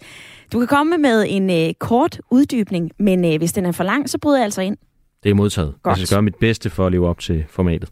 Du 0.54 0.60
kan 0.60 0.68
komme 0.68 0.98
med 0.98 1.26
en 1.30 1.50
øh, 1.50 1.74
kort 1.80 2.22
uddybning, 2.32 2.92
men 3.00 3.26
øh, 3.26 3.38
hvis 3.38 3.54
den 3.54 3.66
er 3.66 3.72
for 3.72 3.84
lang, 3.84 4.10
så 4.10 4.18
bryder 4.18 4.38
jeg 4.38 4.44
altså 4.44 4.62
ind. 4.62 4.78
Det 5.24 5.30
er 5.30 5.34
modtaget. 5.34 5.74
Godt. 5.84 6.00
Jeg 6.00 6.08
skal 6.08 6.16
gøre 6.16 6.22
mit 6.22 6.36
bedste 6.36 6.70
for 6.70 6.86
at 6.86 6.92
leve 6.92 7.08
op 7.08 7.20
til 7.20 7.46
formatet. 7.50 7.90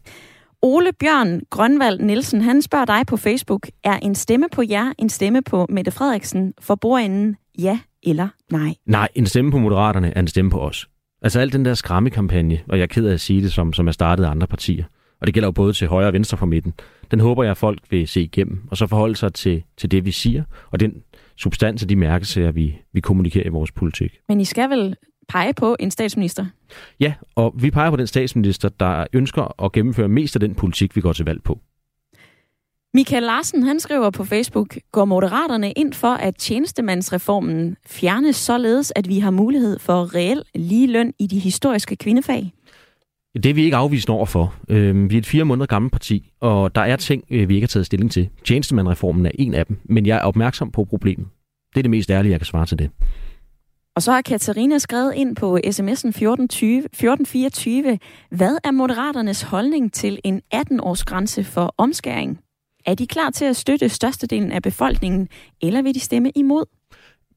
Ole 0.62 0.92
Bjørn 0.92 1.40
Grønvald 1.50 2.00
Nielsen, 2.00 2.42
han 2.42 2.62
spørger 2.62 2.84
dig 2.84 3.06
på 3.06 3.16
Facebook, 3.16 3.66
er 3.84 3.96
en 3.96 4.14
stemme 4.14 4.46
på 4.52 4.62
jer 4.70 4.92
en 4.98 5.08
stemme 5.08 5.42
på 5.42 5.66
Mette 5.68 5.90
Frederiksen 5.90 6.54
for 6.60 6.74
bordenden 6.74 7.36
ja 7.58 7.78
eller 8.02 8.28
nej? 8.50 8.74
Nej, 8.86 9.08
en 9.14 9.26
stemme 9.26 9.50
på 9.50 9.58
Moderaterne 9.58 10.16
er 10.16 10.20
en 10.20 10.28
stemme 10.28 10.50
på 10.50 10.60
os. 10.60 10.88
Altså 11.22 11.40
al 11.40 11.52
den 11.52 11.64
der 11.64 11.74
skræmmekampagne, 11.74 12.60
og 12.68 12.76
jeg 12.76 12.82
er 12.82 12.86
ked 12.86 13.06
af 13.06 13.12
at 13.12 13.20
sige 13.20 13.42
det, 13.42 13.52
som, 13.52 13.72
som 13.72 13.88
er 13.88 13.92
startet 13.92 14.24
af 14.24 14.30
andre 14.30 14.46
partier, 14.46 14.84
og 15.20 15.26
det 15.26 15.34
gælder 15.34 15.46
jo 15.46 15.52
både 15.52 15.72
til 15.72 15.88
højre 15.88 16.06
og 16.06 16.12
venstre 16.12 16.38
for 16.38 16.46
midten, 16.46 16.72
den 17.10 17.20
håber 17.20 17.42
jeg, 17.42 17.50
at 17.50 17.56
folk 17.56 17.78
vil 17.90 18.08
se 18.08 18.22
igennem, 18.22 18.62
og 18.70 18.76
så 18.76 18.86
forholde 18.86 19.16
sig 19.16 19.34
til, 19.34 19.62
til 19.76 19.90
det, 19.90 20.04
vi 20.04 20.10
siger, 20.10 20.44
og 20.70 20.80
den 20.80 20.94
substans 21.36 21.82
af 21.82 21.88
de 21.88 21.96
mærkesager, 21.96 22.52
vi, 22.52 22.76
vi 22.92 23.00
kommunikerer 23.00 23.46
i 23.46 23.48
vores 23.48 23.72
politik. 23.72 24.18
Men 24.28 24.40
I 24.40 24.44
skal 24.44 24.70
vel 24.70 24.96
pege 25.28 25.54
på 25.54 25.76
en 25.80 25.90
statsminister? 25.90 26.46
Ja, 27.00 27.14
og 27.34 27.54
vi 27.58 27.70
peger 27.70 27.90
på 27.90 27.96
den 27.96 28.06
statsminister, 28.06 28.68
der 28.68 29.06
ønsker 29.12 29.64
at 29.64 29.72
gennemføre 29.72 30.08
mest 30.08 30.36
af 30.36 30.40
den 30.40 30.54
politik, 30.54 30.96
vi 30.96 31.00
går 31.00 31.12
til 31.12 31.24
valg 31.24 31.42
på. 31.42 31.60
Michael 32.94 33.22
Larsen, 33.22 33.62
han 33.62 33.80
skriver 33.80 34.10
på 34.10 34.24
Facebook, 34.24 34.76
går 34.92 35.04
Moderaterne 35.04 35.72
ind 35.72 35.92
for, 35.92 36.08
at 36.08 36.36
tjenestemandsreformen 36.36 37.76
fjernes 37.86 38.36
således, 38.36 38.92
at 38.96 39.08
vi 39.08 39.18
har 39.18 39.30
mulighed 39.30 39.78
for 39.78 40.14
reel 40.14 40.42
lige 40.54 40.86
løn 40.86 41.12
i 41.18 41.26
de 41.26 41.38
historiske 41.38 41.96
kvindefag? 41.96 42.52
Det 43.34 43.46
er 43.46 43.54
vi 43.54 43.64
ikke 43.64 43.76
afvist 43.76 44.10
over 44.10 44.26
for. 44.26 44.54
Øh, 44.68 45.10
vi 45.10 45.14
er 45.14 45.18
et 45.18 45.26
fire 45.26 45.44
måneder 45.44 45.66
gammelt 45.66 45.92
parti, 45.92 46.30
og 46.40 46.74
der 46.74 46.80
er 46.80 46.96
ting, 46.96 47.24
øh, 47.30 47.48
vi 47.48 47.54
ikke 47.54 47.64
har 47.64 47.68
taget 47.68 47.86
stilling 47.86 48.10
til. 48.10 48.28
Tjenestemandreformen 48.44 49.26
er 49.26 49.30
en 49.34 49.54
af 49.54 49.66
dem, 49.66 49.80
men 49.84 50.06
jeg 50.06 50.16
er 50.16 50.22
opmærksom 50.22 50.70
på 50.70 50.84
problemet. 50.84 51.26
Det 51.74 51.80
er 51.80 51.82
det 51.82 51.90
mest 51.90 52.10
ærlige, 52.10 52.32
jeg 52.32 52.40
kan 52.40 52.46
svare 52.46 52.66
til 52.66 52.78
det. 52.78 52.90
Og 53.96 54.02
så 54.02 54.12
har 54.12 54.22
Katarina 54.22 54.78
skrevet 54.78 55.14
ind 55.14 55.36
på 55.36 55.56
sms'en 55.56 56.08
1420, 56.08 56.78
1424, 56.78 57.98
hvad 58.30 58.56
er 58.64 58.70
Moderaternes 58.70 59.42
holdning 59.42 59.92
til 59.92 60.18
en 60.24 60.40
18-års 60.54 61.04
grænse 61.04 61.44
for 61.44 61.74
omskæring? 61.78 62.38
Er 62.86 62.94
de 62.94 63.06
klar 63.06 63.30
til 63.30 63.44
at 63.44 63.56
støtte 63.56 63.88
størstedelen 63.88 64.52
af 64.52 64.62
befolkningen, 64.62 65.28
eller 65.62 65.82
vil 65.82 65.94
de 65.94 66.00
stemme 66.00 66.30
imod? 66.34 66.64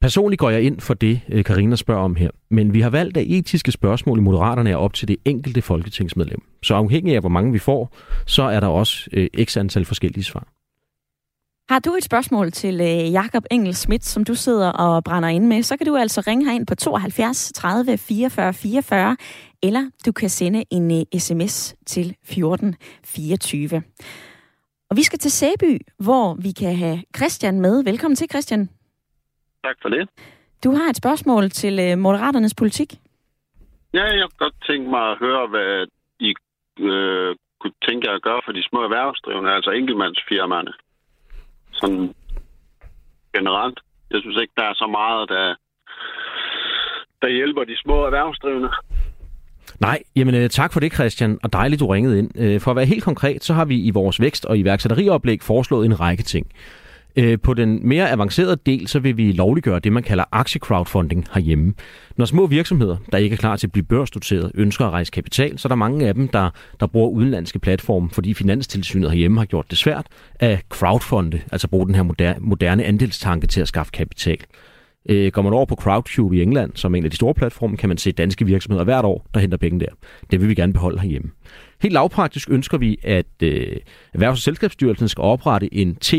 Personligt 0.02 0.40
går 0.40 0.50
jeg 0.50 0.62
ind 0.62 0.80
for 0.80 0.94
det, 0.94 1.22
øh, 1.30 1.44
Karina 1.44 1.76
spørger 1.76 2.02
om 2.04 2.16
her. 2.16 2.30
Men 2.50 2.74
vi 2.74 2.82
har 2.82 2.90
valgt, 2.90 3.18
at 3.18 3.26
etiske 3.28 3.72
spørgsmål 3.72 4.18
i 4.18 4.22
Moderaterne 4.22 4.70
er 4.70 4.76
op 4.76 4.94
til 4.94 5.08
det 5.08 5.18
enkelte 5.26 5.62
folketingsmedlem. 5.62 6.42
Så 6.64 6.76
afhængig 6.76 7.16
af, 7.16 7.20
hvor 7.20 7.30
mange 7.30 7.52
vi 7.52 7.60
får, 7.60 7.96
så 8.26 8.44
er 8.44 8.60
der 8.60 8.68
også 8.68 9.10
øh, 9.14 9.28
x 9.44 9.58
antal 9.58 9.86
forskellige 9.86 10.24
svar. 10.24 10.48
Har 11.70 11.80
du 11.80 11.96
et 11.96 12.04
spørgsmål 12.04 12.52
til 12.52 12.82
øh, 12.82 13.12
Jakob 13.12 13.44
Engel 13.52 13.76
Schmidt, 13.76 14.06
som 14.06 14.24
du 14.24 14.36
sidder 14.36 14.70
og 14.70 15.04
brænder 15.04 15.30
ind 15.30 15.48
med, 15.48 15.64
så 15.64 15.78
kan 15.78 15.88
du 15.88 15.96
altså 15.96 16.22
ringe 16.22 16.46
herind 16.46 16.68
på 16.68 16.76
72 16.76 17.52
30 17.56 17.98
44 17.98 18.54
44, 18.54 19.18
eller 19.64 19.90
du 20.06 20.12
kan 20.12 20.30
sende 20.30 20.64
en 20.72 20.92
øh, 20.92 21.20
sms 21.20 21.76
til 21.86 22.16
14 22.24 22.76
24. 23.04 23.82
Og 24.96 24.98
vi 24.98 25.04
skal 25.04 25.20
til 25.20 25.32
Sæby, 25.32 25.74
hvor 26.06 26.26
vi 26.46 26.52
kan 26.52 26.76
have 26.76 26.98
Christian 27.18 27.62
med. 27.62 27.84
Velkommen 27.84 28.16
til, 28.16 28.28
Christian. 28.30 28.70
Tak 29.64 29.78
for 29.82 29.90
det. 29.90 30.10
Du 30.64 30.70
har 30.72 30.90
et 30.90 30.96
spørgsmål 30.96 31.50
til 31.50 31.80
øh, 31.80 31.98
Moderaternes 31.98 32.56
politik. 32.56 32.90
Ja, 33.94 34.04
jeg 34.04 34.26
kunne 34.28 34.44
godt 34.46 34.58
tænke 34.68 34.90
mig 34.90 35.12
at 35.12 35.18
høre, 35.18 35.48
hvad 35.48 35.88
I 36.20 36.34
øh, 36.80 37.36
kunne 37.60 37.78
tænke 37.88 38.08
jer 38.08 38.16
at 38.16 38.22
gøre 38.22 38.42
for 38.46 38.52
de 38.52 38.64
små 38.70 38.84
erhvervsdrivende, 38.84 39.52
altså 39.52 39.72
enkeltmandsfirmaerne. 39.72 40.74
Sådan 41.72 42.16
generelt. 43.36 43.80
Jeg 44.12 44.20
synes 44.22 44.38
ikke, 44.42 44.54
der 44.58 44.64
er 44.64 44.74
så 44.74 44.88
meget, 44.88 45.30
der, 45.30 45.56
der 47.22 47.30
hjælper 47.38 47.64
de 47.64 47.78
små 47.84 48.06
erhvervsdrivende. 48.06 48.70
Nej, 49.80 50.00
jamen 50.16 50.36
øh, 50.36 50.50
tak 50.50 50.74
for 50.74 50.80
det, 50.80 50.94
Christian, 50.94 51.38
og 51.44 51.54
dejligt, 51.54 51.80
du 51.80 51.88
ringede 51.88 52.20
ind. 52.20 52.32
Øh, 52.36 52.62
for 52.62 52.72
at 52.72 52.78
være 52.78 52.86
helt 52.86 53.04
konkret, 53.04 53.44
så 53.44 53.54
har 53.54 53.66
vi 53.66 53.82
i 53.82 53.90
vores 53.90 54.22
vækst- 54.22 54.46
og 54.46 54.58
iværksætterioplæg 54.58 55.44
foreslået 55.44 55.86
en 55.86 56.00
række 56.00 56.24
ting. 56.24 56.48
Øh, 57.16 57.40
på 57.44 57.54
den 57.54 57.88
mere 57.88 58.12
avancerede 58.12 58.58
del, 58.66 58.88
så 58.88 59.00
vil 59.00 59.18
vi 59.18 59.32
lovliggøre 59.32 59.80
det, 59.80 59.94
man 59.94 60.04
kalder 60.04 60.24
aktiecrowdfunding 60.32 61.28
herhjemme. 61.34 61.74
Når 62.18 62.26
små 62.26 62.48
virksomheder, 62.48 62.98
der 63.12 63.18
ikke 63.18 63.34
er 63.34 63.38
klar 63.38 63.56
til 63.56 63.68
at 63.68 63.72
blive 63.72 63.84
børsnoteret, 63.84 64.52
ønsker 64.54 64.86
at 64.86 64.92
rejse 64.92 65.12
kapital, 65.12 65.60
så 65.60 65.68
er 65.68 65.70
der 65.70 65.76
mange 65.76 66.08
af 66.08 66.14
dem, 66.14 66.28
der, 66.28 66.50
der 66.80 66.88
bruger 66.88 67.10
udenlandske 67.10 67.60
platforme, 67.60 68.10
fordi 68.10 68.34
Finanstilsynet 68.34 69.12
herhjemme 69.12 69.40
har 69.40 69.46
gjort 69.46 69.66
det 69.70 69.78
svært 69.78 70.06
at 70.40 70.62
crowdfunde, 70.70 71.42
altså 71.52 71.68
bruge 71.68 71.88
den 71.88 71.96
her 71.96 72.40
moderne 72.40 72.84
andelstanke 72.84 73.48
til 73.48 73.62
at 73.62 73.68
skaffe 73.68 73.92
kapital. 73.92 74.38
Øh, 75.10 75.32
går 75.32 75.42
man 75.42 75.54
over 75.54 75.66
på 75.66 75.76
Crowdcube 75.76 76.38
i 76.38 76.42
England, 76.42 76.72
som 76.76 76.94
er 76.94 76.98
en 76.98 77.04
af 77.04 77.10
de 77.10 77.16
store 77.16 77.34
platforme, 77.34 77.78
kan 77.78 77.90
man 77.90 77.98
se 77.98 78.12
danske 78.12 78.46
virksomheder 78.46 78.84
hvert 78.84 79.06
år, 79.06 79.26
der 79.34 79.40
henter 79.40 79.58
penge 79.58 79.80
der. 79.80 79.90
Det 80.32 80.42
vil 80.42 80.50
vi 80.50 80.56
gerne 80.56 80.74
beholde 80.74 81.00
herhjemme. 81.00 81.32
Helt 81.82 81.94
lavpraktisk 81.94 82.50
ønsker 82.50 82.78
vi, 82.78 82.98
at 83.04 83.26
øh, 83.44 83.78
Erhvervs- 84.14 84.32
og 84.32 84.38
Selskabsstyrelsen 84.38 85.08
skal 85.08 85.22
oprette 85.22 85.74
en 85.74 85.96
T 85.96 86.14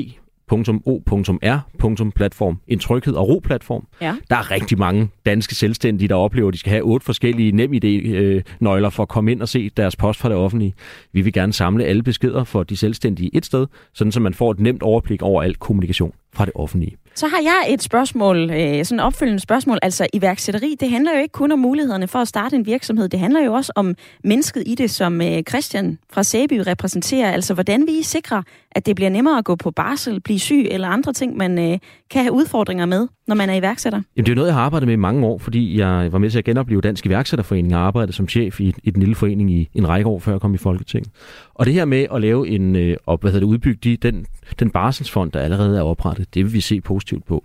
.o.r.platform, 0.53 2.59
en 2.69 2.79
trygheds- 2.79 3.17
og 3.17 3.29
ro-platform. 3.29 3.87
Ja. 4.01 4.15
Der 4.31 4.37
er 4.37 4.51
rigtig 4.51 4.79
mange 4.79 5.09
danske 5.27 5.55
selvstændige, 5.55 6.09
der 6.09 6.15
oplever, 6.15 6.49
at 6.49 6.55
de 6.55 6.59
skal 6.59 6.71
have 6.71 6.83
otte 6.83 7.05
forskellige 7.05 7.53
NemID-nøgler 7.53 8.91
for 8.91 9.03
at 9.03 9.09
komme 9.09 9.33
ind 9.33 9.43
og 9.43 9.49
se 9.49 9.71
deres 9.77 9.97
post 9.97 10.21
fra 10.21 10.29
det 10.29 10.37
offentlige. 10.37 10.75
Vi 11.13 11.21
vil 11.21 11.33
gerne 11.33 11.53
samle 11.53 11.85
alle 11.85 12.03
beskeder 12.03 12.45
for 12.45 12.63
de 12.63 12.77
selvstændige 12.77 13.31
et 13.33 13.47
sted, 13.47 13.67
sådan 13.95 14.13
så 14.13 14.21
man 14.21 14.35
får 14.35 14.51
et 14.51 14.61
nemt 14.61 14.83
overblik 14.83 15.23
over 15.23 15.43
al 15.43 15.55
kommunikation 15.55 16.13
fra 16.35 16.45
det 16.45 16.53
offentlige. 16.55 16.97
Så 17.17 17.27
har 17.27 17.41
jeg 17.41 17.67
et 17.69 17.83
spørgsmål, 17.83 18.51
øh, 18.51 18.85
sådan 18.85 19.01
et 19.01 19.05
opfølgende 19.05 19.41
spørgsmål. 19.41 19.79
Altså 19.83 20.07
iværksætteri, 20.13 20.77
det 20.81 20.91
handler 20.91 21.13
jo 21.13 21.19
ikke 21.19 21.33
kun 21.33 21.53
om 21.53 21.59
mulighederne 21.59 22.09
for 22.09 22.19
at 22.19 22.29
starte 22.29 22.57
en 22.57 22.67
virksomhed. 22.67 23.09
Det 23.09 23.21
handler 23.21 23.45
jo 23.45 23.53
også 23.53 23.73
om 23.75 23.95
mennesket 24.25 24.63
i 24.67 24.75
det, 24.75 24.91
som 24.91 25.21
øh, 25.21 25.43
Christian 25.49 25.99
fra 26.13 26.23
Sæby 26.23 26.63
repræsenterer. 26.67 27.33
Altså 27.33 27.55
hvordan 27.55 27.87
vi 27.87 28.03
sikrer, 28.03 28.43
at 28.71 28.87
det 28.87 28.97
bliver 28.97 29.11
nemmere 29.11 29.39
at 29.39 29.45
gå 29.45 29.57
på 29.57 29.71
barsel, 29.71 30.21
blive 30.21 30.39
syg 30.39 30.67
eller 30.71 30.89
andre 30.89 31.13
ting, 31.13 31.37
man 31.37 31.59
øh, 31.59 31.79
kan 32.11 32.23
have 32.23 32.33
udfordringer 32.33 32.87
med, 32.87 33.09
når 33.27 33.35
man 33.35 33.51
er 33.51 33.55
iværksætter. 33.55 34.03
Jamen, 34.17 34.27
det 34.27 34.33
er 34.33 34.37
noget, 34.37 34.49
jeg 34.49 34.55
har 34.55 34.63
arbejdet 34.63 34.87
med 34.87 34.93
i 34.93 34.97
mange 34.97 35.27
år, 35.27 35.39
fordi 35.39 35.79
jeg 35.79 36.13
var 36.13 36.19
med 36.19 36.31
til 36.31 36.39
at 36.39 36.45
genopleve 36.45 36.81
Dansk 36.81 37.07
Iværksætterforening 37.07 37.77
og 37.77 37.81
arbejdede 37.81 38.13
som 38.13 38.29
chef 38.29 38.61
i, 38.61 38.75
i 38.83 38.91
den 38.91 39.01
lille 39.01 39.15
forening 39.15 39.51
i 39.51 39.69
en 39.75 39.89
række 39.89 40.09
år, 40.09 40.19
før 40.19 40.33
jeg 40.33 40.41
kom 40.41 40.55
i 40.55 40.59
Folketinget. 40.59 41.11
Og 41.55 41.67
det 41.67 41.75
her 41.75 41.85
med 41.85 42.07
at 42.15 42.21
lave 42.21 42.49
en, 42.49 42.77
og 42.77 42.97
op, 43.07 43.21
hvad 43.21 43.33
hedder 43.33 43.47
det, 43.47 43.53
udbygge 43.53 43.79
de, 43.85 43.97
den, 43.97 44.27
den 44.59 44.71
barselsfond, 44.71 45.33
der 45.33 45.41
allerede 45.41 45.79
er 45.79 45.83
oprettet, 45.83 46.35
det 46.35 46.45
vil 46.45 46.53
vi 46.53 46.61
se 46.61 46.81
positivt 46.81 47.27
på. 47.27 47.45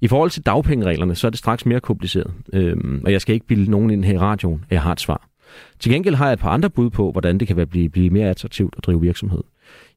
I 0.00 0.08
forhold 0.08 0.30
til 0.30 0.42
dagpengereglerne, 0.46 1.14
så 1.14 1.26
er 1.26 1.30
det 1.30 1.38
straks 1.38 1.66
mere 1.66 1.80
kompliceret. 1.80 2.32
Øhm, 2.52 3.02
og 3.04 3.12
jeg 3.12 3.20
skal 3.20 3.34
ikke 3.34 3.46
bilde 3.46 3.70
nogen 3.70 3.90
ind 3.90 4.04
her 4.04 4.14
i 4.14 4.18
radioen, 4.18 4.64
at 4.68 4.72
jeg 4.72 4.82
har 4.82 4.92
et 4.92 5.00
svar. 5.00 5.28
Til 5.80 5.92
gengæld 5.92 6.14
har 6.14 6.26
jeg 6.26 6.32
et 6.32 6.38
par 6.38 6.50
andre 6.50 6.70
bud 6.70 6.90
på, 6.90 7.12
hvordan 7.12 7.38
det 7.38 7.48
kan 7.48 7.56
være 7.56 7.66
blive, 7.66 7.88
blive 7.88 8.10
mere 8.10 8.28
attraktivt 8.28 8.74
at 8.78 8.86
drive 8.86 9.00
virksomhed. 9.00 9.42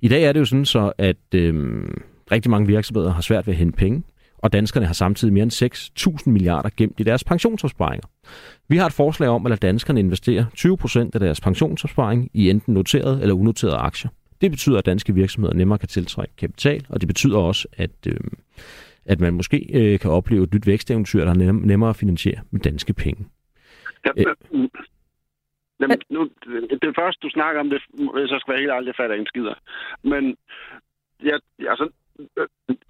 I 0.01 0.07
dag 0.07 0.23
er 0.23 0.31
det 0.31 0.39
jo 0.39 0.45
sådan 0.45 0.65
så, 0.65 0.91
at 0.97 1.17
øhm, 1.35 2.01
rigtig 2.31 2.51
mange 2.51 2.67
virksomheder 2.67 3.11
har 3.11 3.21
svært 3.21 3.47
ved 3.47 3.53
at 3.53 3.57
hente 3.57 3.77
penge, 3.77 4.03
og 4.37 4.53
danskerne 4.53 4.85
har 4.85 4.93
samtidig 4.93 5.33
mere 5.33 5.43
end 5.43 6.21
6.000 6.25 6.29
milliarder 6.29 6.69
gemt 6.77 6.99
i 6.99 7.03
deres 7.03 7.23
pensionsopsparinger. 7.23 8.07
Vi 8.67 8.77
har 8.77 8.85
et 8.85 8.93
forslag 8.93 9.29
om 9.29 9.45
at 9.45 9.49
lade 9.49 9.67
danskerne 9.67 9.99
investere 9.99 10.45
20 10.55 10.77
procent 10.77 11.15
af 11.15 11.19
deres 11.19 11.41
pensionsopsparing 11.41 12.29
i 12.33 12.49
enten 12.49 12.73
noterede 12.73 13.21
eller 13.21 13.35
unoterede 13.35 13.75
aktier. 13.75 14.11
Det 14.41 14.51
betyder, 14.51 14.77
at 14.77 14.85
danske 14.85 15.13
virksomheder 15.13 15.55
nemmere 15.55 15.79
kan 15.79 15.87
tiltrække 15.87 16.35
kapital, 16.35 16.85
og 16.89 17.01
det 17.01 17.07
betyder 17.07 17.37
også, 17.37 17.67
at, 17.77 18.07
øh, 18.07 18.19
at 19.05 19.19
man 19.19 19.33
måske 19.33 19.57
øh, 19.73 19.99
kan 19.99 20.11
opleve 20.11 20.43
et 20.43 20.53
nyt 20.53 20.67
væksteventyr, 20.67 21.25
der 21.25 21.31
er 21.31 21.51
nemmere 21.51 21.89
at 21.89 21.95
finansiere 21.95 22.41
med 22.51 22.59
danske 22.59 22.93
penge. 22.93 23.25
Ja, 24.05 24.11
øh. 24.17 24.69
Jamen, 25.79 26.01
nu, 26.09 26.29
det, 26.81 26.95
første, 26.99 27.19
du 27.21 27.29
snakker 27.29 27.59
om, 27.59 27.69
det, 27.69 27.81
jeg 28.31 28.39
skal 28.39 28.53
være 28.53 28.61
helt 28.61 28.87
det 28.87 28.95
fatter 28.95 29.15
ingen 29.15 29.27
skider. 29.27 29.55
Men 30.03 30.35
jeg, 31.23 31.39
altså, 31.69 31.89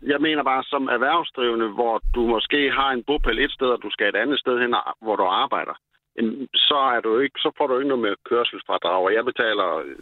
jeg 0.01 0.21
mener 0.21 0.43
bare, 0.43 0.63
som 0.63 0.87
erhvervsdrivende, 0.87 1.67
hvor 1.67 2.01
du 2.15 2.21
måske 2.27 2.71
har 2.71 2.91
en 2.91 3.03
bopæl 3.03 3.39
et 3.39 3.51
sted, 3.51 3.67
og 3.67 3.81
du 3.83 3.89
skal 3.91 4.07
et 4.09 4.15
andet 4.15 4.39
sted 4.39 4.59
hen, 4.59 4.75
hvor 5.01 5.15
du 5.15 5.23
arbejder, 5.23 5.75
så, 6.55 6.77
er 6.95 7.01
du 7.01 7.19
ikke, 7.19 7.39
så 7.39 7.51
får 7.57 7.67
du 7.67 7.77
ikke 7.77 7.87
noget 7.87 8.05
med 8.07 8.15
kørselsfradrag, 8.29 9.03
og 9.05 9.13
jeg 9.13 9.25
betaler 9.25 9.67
øh, 9.77 9.95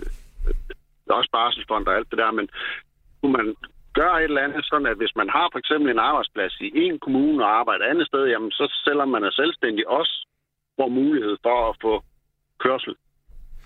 øh, 0.47 1.15
også 1.17 1.29
barselsfond 1.31 1.87
og 1.87 1.95
alt 1.95 2.09
det 2.11 2.17
der, 2.17 2.31
men 2.31 2.49
kunne 3.21 3.31
man 3.31 3.55
gøre 3.93 4.17
et 4.19 4.23
eller 4.23 4.41
andet, 4.41 4.65
sådan 4.65 4.87
at 4.87 4.97
hvis 4.97 5.15
man 5.15 5.29
har 5.29 5.49
for 5.51 5.59
eksempel 5.59 5.91
en 5.91 5.99
arbejdsplads 5.99 6.55
i 6.61 6.69
en 6.75 6.99
kommune 6.99 7.43
og 7.45 7.59
arbejder 7.59 7.85
et 7.85 7.89
andet 7.89 8.07
sted, 8.07 8.25
jamen 8.27 8.51
så 8.51 8.65
selvom 8.85 9.09
man 9.09 9.23
er 9.23 9.31
selvstændig 9.31 9.87
også 9.87 10.27
får 10.79 10.87
mulighed 10.87 11.37
for 11.43 11.69
at 11.69 11.75
få 11.81 12.03
kørsel. 12.59 12.95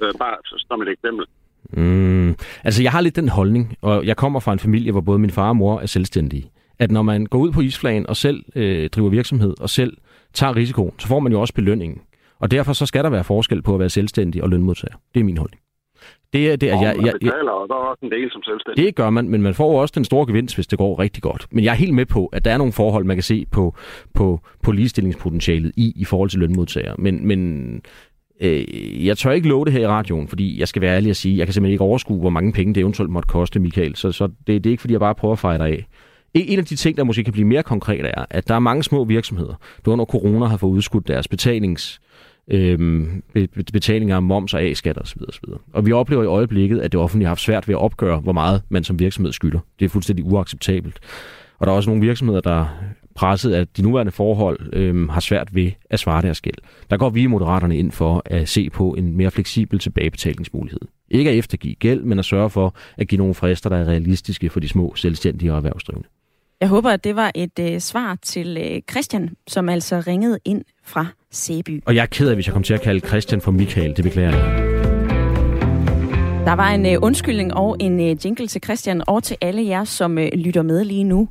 Øh, 0.01 0.13
bare 0.19 0.37
som 0.43 0.81
et 0.81 0.89
eksempel. 0.89 1.25
Mm, 1.73 2.35
altså, 2.63 2.83
jeg 2.83 2.91
har 2.91 3.01
lidt 3.01 3.15
den 3.15 3.29
holdning, 3.29 3.75
og 3.81 4.05
jeg 4.05 4.17
kommer 4.17 4.39
fra 4.39 4.53
en 4.53 4.59
familie, 4.59 4.91
hvor 4.91 5.01
både 5.01 5.19
min 5.19 5.29
far 5.29 5.49
og 5.49 5.55
mor 5.55 5.79
er 5.79 5.85
selvstændige. 5.85 6.51
At 6.79 6.91
når 6.91 7.01
man 7.01 7.25
går 7.25 7.39
ud 7.39 7.51
på 7.51 7.61
isflagen 7.61 8.07
og 8.07 8.15
selv 8.15 8.43
øh, 8.55 8.89
driver 8.89 9.09
virksomhed 9.09 9.53
og 9.61 9.69
selv 9.69 9.97
tager 10.33 10.55
risikoen, 10.55 10.93
så 10.99 11.07
får 11.07 11.19
man 11.19 11.31
jo 11.31 11.41
også 11.41 11.53
belønningen. 11.53 12.01
Og 12.39 12.51
derfor 12.51 12.73
så 12.73 12.85
skal 12.85 13.03
der 13.03 13.09
være 13.09 13.23
forskel 13.23 13.61
på 13.61 13.73
at 13.73 13.79
være 13.79 13.89
selvstændig 13.89 14.43
og 14.43 14.49
lønmodtager. 14.49 14.95
Det 15.13 15.19
er 15.19 15.23
min 15.23 15.37
holdning. 15.37 15.61
Det 16.33 16.51
er 16.51 16.55
det, 16.55 16.67
at 16.67 16.81
jeg, 16.81 16.95
jeg, 16.97 17.05
jeg, 17.05 17.13
betaler, 17.21 17.51
og 17.51 17.67
der 17.69 17.75
er 17.75 17.79
også 17.79 17.99
en 18.05 18.11
del 18.11 18.31
som 18.31 18.43
selvstændig. 18.43 18.85
Det 18.85 18.95
gør 18.95 19.09
man, 19.09 19.29
men 19.29 19.41
man 19.41 19.53
får 19.53 19.81
også 19.81 19.93
den 19.95 20.05
store 20.05 20.27
gevinst, 20.27 20.55
hvis 20.55 20.67
det 20.67 20.79
går 20.79 20.99
rigtig 20.99 21.23
godt. 21.23 21.47
Men 21.51 21.63
jeg 21.63 21.71
er 21.71 21.75
helt 21.75 21.93
med 21.93 22.05
på, 22.05 22.25
at 22.25 22.45
der 22.45 22.51
er 22.51 22.57
nogle 22.57 22.73
forhold, 22.73 23.05
man 23.05 23.15
kan 23.15 23.23
se 23.23 23.45
på, 23.51 23.75
på, 24.13 24.39
på 24.63 24.71
ligestillingspotentialet 24.71 25.71
i, 25.77 25.93
i 25.95 26.05
forhold 26.05 26.29
til 26.29 26.39
lønmodtagere. 26.39 26.95
Men, 26.97 27.27
men 27.27 27.81
Øh, 28.41 29.05
jeg 29.05 29.17
tør 29.17 29.31
ikke 29.31 29.47
love 29.47 29.65
det 29.65 29.73
her 29.73 29.79
i 29.79 29.87
radioen, 29.87 30.27
fordi 30.27 30.59
jeg 30.59 30.67
skal 30.67 30.81
være 30.81 30.95
ærlig 30.95 31.09
at 31.09 31.17
sige, 31.17 31.37
jeg 31.37 31.47
kan 31.47 31.53
simpelthen 31.53 31.71
ikke 31.71 31.83
overskue, 31.83 32.19
hvor 32.19 32.29
mange 32.29 32.53
penge 32.53 32.73
det 32.73 32.81
eventuelt 32.81 33.11
måtte 33.11 33.27
koste, 33.27 33.59
Michael. 33.59 33.95
Så, 33.95 34.11
så 34.11 34.27
det, 34.27 34.63
det 34.63 34.65
er 34.65 34.71
ikke, 34.71 34.81
fordi 34.81 34.93
jeg 34.93 34.99
bare 34.99 35.15
prøver 35.15 35.31
at 35.31 35.39
fejre 35.39 35.57
dig 35.57 35.67
af. 35.67 35.87
En 36.33 36.59
af 36.59 36.65
de 36.65 36.75
ting, 36.75 36.97
der 36.97 37.03
måske 37.03 37.23
kan 37.23 37.33
blive 37.33 37.47
mere 37.47 37.63
konkret, 37.63 38.05
er, 38.05 38.25
at 38.29 38.47
der 38.47 38.55
er 38.55 38.59
mange 38.59 38.83
små 38.83 39.05
virksomheder, 39.05 39.53
der 39.85 39.91
under 39.91 40.05
corona 40.05 40.45
har 40.45 40.57
fået 40.57 40.71
udskudt 40.71 41.07
deres 41.07 41.27
betalings, 41.27 42.01
øh, 42.51 43.07
betalinger 43.73 44.15
af 44.15 44.21
moms 44.21 44.53
og 44.53 44.61
A-skat 44.61 45.01
osv. 45.01 45.21
osv. 45.27 45.43
Og 45.73 45.85
vi 45.85 45.91
oplever 45.91 46.23
i 46.23 46.25
øjeblikket, 46.25 46.79
at 46.79 46.91
det 46.91 46.99
offentlige 46.99 47.25
har 47.25 47.29
haft 47.29 47.41
svært 47.41 47.67
ved 47.67 47.75
at 47.75 47.81
opgøre, 47.81 48.19
hvor 48.19 48.31
meget 48.31 48.61
man 48.69 48.83
som 48.83 48.99
virksomhed 48.99 49.33
skylder. 49.33 49.59
Det 49.79 49.85
er 49.85 49.89
fuldstændig 49.89 50.25
uacceptabelt. 50.25 50.99
Og 51.59 51.67
der 51.67 51.73
er 51.73 51.75
også 51.75 51.89
nogle 51.89 52.05
virksomheder, 52.05 52.41
der 52.41 52.65
presset 53.17 53.53
af 53.53 53.67
de 53.67 53.81
nuværende 53.81 54.11
forhold 54.11 54.59
øhm, 54.73 55.09
har 55.09 55.19
svært 55.19 55.55
ved 55.55 55.71
at 55.89 55.99
svare 55.99 56.21
deres 56.21 56.41
gæld. 56.41 56.55
Der 56.89 56.97
går 56.97 57.09
vi 57.09 57.21
i 57.21 57.27
Moderaterne 57.27 57.77
ind 57.77 57.91
for 57.91 58.21
at 58.25 58.49
se 58.49 58.69
på 58.69 58.93
en 58.93 59.17
mere 59.17 59.31
fleksibel 59.31 59.79
tilbagebetalingsmulighed. 59.79 60.79
Ikke 61.09 61.29
at 61.29 61.37
eftergive 61.37 61.75
gæld, 61.75 62.01
men 62.01 62.19
at 62.19 62.25
sørge 62.25 62.49
for 62.49 62.75
at 62.97 63.07
give 63.07 63.17
nogle 63.19 63.33
frister, 63.33 63.69
der 63.69 63.77
er 63.77 63.85
realistiske 63.85 64.49
for 64.49 64.59
de 64.59 64.67
små 64.67 64.95
selvstændige 64.95 65.51
og 65.51 65.57
erhvervsdrivende. 65.57 66.07
Jeg 66.61 66.69
håber, 66.69 66.89
at 66.89 67.03
det 67.03 67.15
var 67.15 67.31
et 67.35 67.59
øh, 67.59 67.79
svar 67.79 68.17
til 68.21 68.57
øh, 68.57 68.81
Christian, 68.91 69.29
som 69.47 69.69
altså 69.69 70.03
ringede 70.07 70.39
ind 70.45 70.63
fra 70.83 71.05
Sæby. 71.31 71.83
Og 71.85 71.95
jeg 71.95 72.01
er 72.01 72.05
ked 72.05 72.29
af, 72.29 72.35
hvis 72.35 72.47
jeg 72.47 72.53
kom 72.53 72.63
til 72.63 72.73
at 72.73 72.81
kalde 72.81 73.07
Christian 73.07 73.41
for 73.41 73.51
Michael. 73.51 73.97
Det 73.97 74.03
beklager 74.03 74.37
jeg. 74.37 74.67
Der 76.45 76.53
var 76.53 76.69
en 76.69 76.85
øh, 76.85 76.97
undskyldning 77.01 77.53
og 77.53 77.77
en 77.79 77.99
øh, 77.99 78.25
jingle 78.25 78.47
til 78.47 78.61
Christian 78.63 79.01
og 79.07 79.23
til 79.23 79.37
alle 79.41 79.67
jer, 79.67 79.83
som 79.83 80.17
øh, 80.17 80.29
lytter 80.33 80.61
med 80.61 80.85
lige 80.85 81.03
nu. 81.03 81.29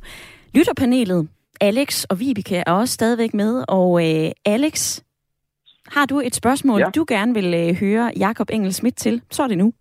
Lytterpanelet, 0.53 1.27
Alex 1.61 2.03
og 2.03 2.19
Vibeke 2.19 2.63
er 2.67 2.71
også 2.71 2.93
stadigvæk 2.93 3.33
med, 3.33 3.63
og 3.67 3.89
øh, 4.01 4.31
Alex, 4.45 5.01
har 5.87 6.05
du 6.05 6.19
et 6.19 6.35
spørgsmål, 6.35 6.79
ja. 6.79 6.89
du 6.95 7.05
gerne 7.07 7.33
vil 7.33 7.53
øh, 7.53 7.75
høre 7.75 8.11
Jakob 8.17 8.49
Engel 8.49 8.73
Schmidt 8.73 8.95
til, 8.95 9.21
så 9.31 9.43
er 9.43 9.47
det 9.47 9.57
nu. 9.57 9.73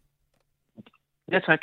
Ja, 1.33 1.39
tak. 1.39 1.61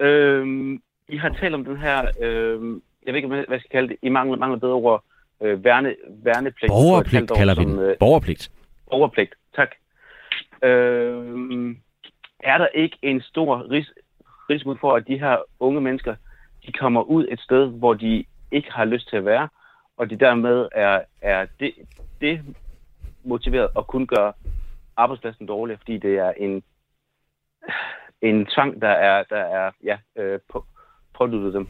Øhm, 0.00 0.82
I 1.08 1.16
har 1.16 1.28
talt 1.40 1.54
om 1.54 1.64
den 1.64 1.76
her, 1.76 2.06
øhm, 2.20 2.82
jeg 3.06 3.14
ved 3.14 3.16
ikke, 3.16 3.28
hvad 3.28 3.44
jeg 3.50 3.60
skal 3.60 3.70
kalde 3.70 3.88
det, 3.88 3.96
I 4.02 4.08
mangler, 4.08 4.38
mangler 4.38 4.58
bedre 4.58 4.72
ord, 4.74 5.04
øh, 5.42 5.64
værne, 5.64 5.94
værnepligt. 6.08 6.70
Borgerpligt 6.70 7.32
kalder 7.36 7.54
vi 7.54 7.64
den. 7.64 7.78
Øh, 7.78 7.96
borgerpligt. 7.98 8.50
Borgerpligt, 8.90 9.34
tak. 9.56 9.68
Øhm, 10.62 11.70
er 12.40 12.58
der 12.58 12.66
ikke 12.66 12.96
en 13.02 13.20
stor 13.20 13.66
ris- 13.72 13.94
risiko 14.50 14.74
for, 14.80 14.96
at 14.96 15.06
de 15.06 15.18
her 15.18 15.36
unge 15.60 15.80
mennesker, 15.80 16.14
de 16.66 16.72
kommer 16.72 17.02
ud 17.02 17.26
et 17.30 17.40
sted, 17.40 17.66
hvor 17.66 17.94
de 17.94 18.24
ikke 18.52 18.72
har 18.72 18.84
lyst 18.84 19.08
til 19.08 19.16
at 19.16 19.24
være, 19.24 19.48
og 19.96 20.10
de 20.10 20.16
dermed 20.16 20.68
er, 20.72 21.00
er 21.20 21.46
det, 21.60 21.74
det 22.20 22.40
motiveret 23.24 23.68
at 23.76 23.86
kun 23.86 24.06
gøre 24.06 24.32
arbejdspladsen 24.96 25.46
dårligere, 25.46 25.78
fordi 25.78 25.98
det 25.98 26.18
er 26.18 26.32
en, 26.36 26.62
en 28.22 28.46
tvang, 28.46 28.82
der 28.82 28.88
er, 28.88 29.22
der 29.30 29.40
er 29.40 29.70
ja, 29.84 29.98
øh, 30.16 30.40
på, 30.52 30.64
påduttet 31.18 31.54
dem. 31.54 31.68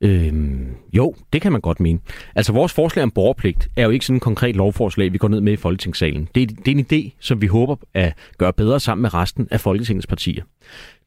Øhm, 0.00 0.76
jo, 0.92 1.14
det 1.32 1.42
kan 1.42 1.52
man 1.52 1.60
godt 1.60 1.80
mene. 1.80 2.00
Altså, 2.34 2.52
vores 2.52 2.74
forslag 2.74 3.02
om 3.02 3.10
borgerpligt 3.10 3.68
er 3.76 3.84
jo 3.84 3.90
ikke 3.90 4.06
sådan 4.06 4.16
en 4.16 4.20
konkret 4.20 4.56
lovforslag, 4.56 5.12
vi 5.12 5.18
går 5.18 5.28
ned 5.28 5.40
med 5.40 5.52
i 5.52 5.56
Folketingssalen. 5.56 6.28
Det 6.34 6.42
er, 6.42 6.46
det 6.46 6.68
er 6.68 6.78
en 6.78 6.86
idé, 6.92 7.16
som 7.20 7.42
vi 7.42 7.46
håber 7.46 7.76
at 7.94 8.14
gøre 8.38 8.52
bedre 8.52 8.80
sammen 8.80 9.02
med 9.02 9.14
resten 9.14 9.48
af 9.50 9.60
Folketingets 9.60 10.06
partier. 10.06 10.44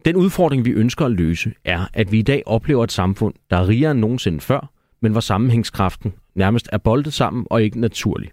Den 0.05 0.15
udfordring, 0.15 0.65
vi 0.65 0.71
ønsker 0.71 1.05
at 1.05 1.11
løse, 1.11 1.53
er, 1.65 1.85
at 1.93 2.11
vi 2.11 2.19
i 2.19 2.21
dag 2.21 2.43
oplever 2.45 2.83
et 2.83 2.91
samfund, 2.91 3.33
der 3.49 3.57
er 3.57 3.67
rigere 3.67 3.91
end 3.91 3.99
nogensinde 3.99 4.39
før, 4.39 4.71
men 5.01 5.11
hvor 5.11 5.21
sammenhængskraften 5.21 6.13
nærmest 6.35 6.69
er 6.71 6.77
boldet 6.77 7.13
sammen 7.13 7.47
og 7.49 7.63
ikke 7.63 7.79
naturlig. 7.79 8.29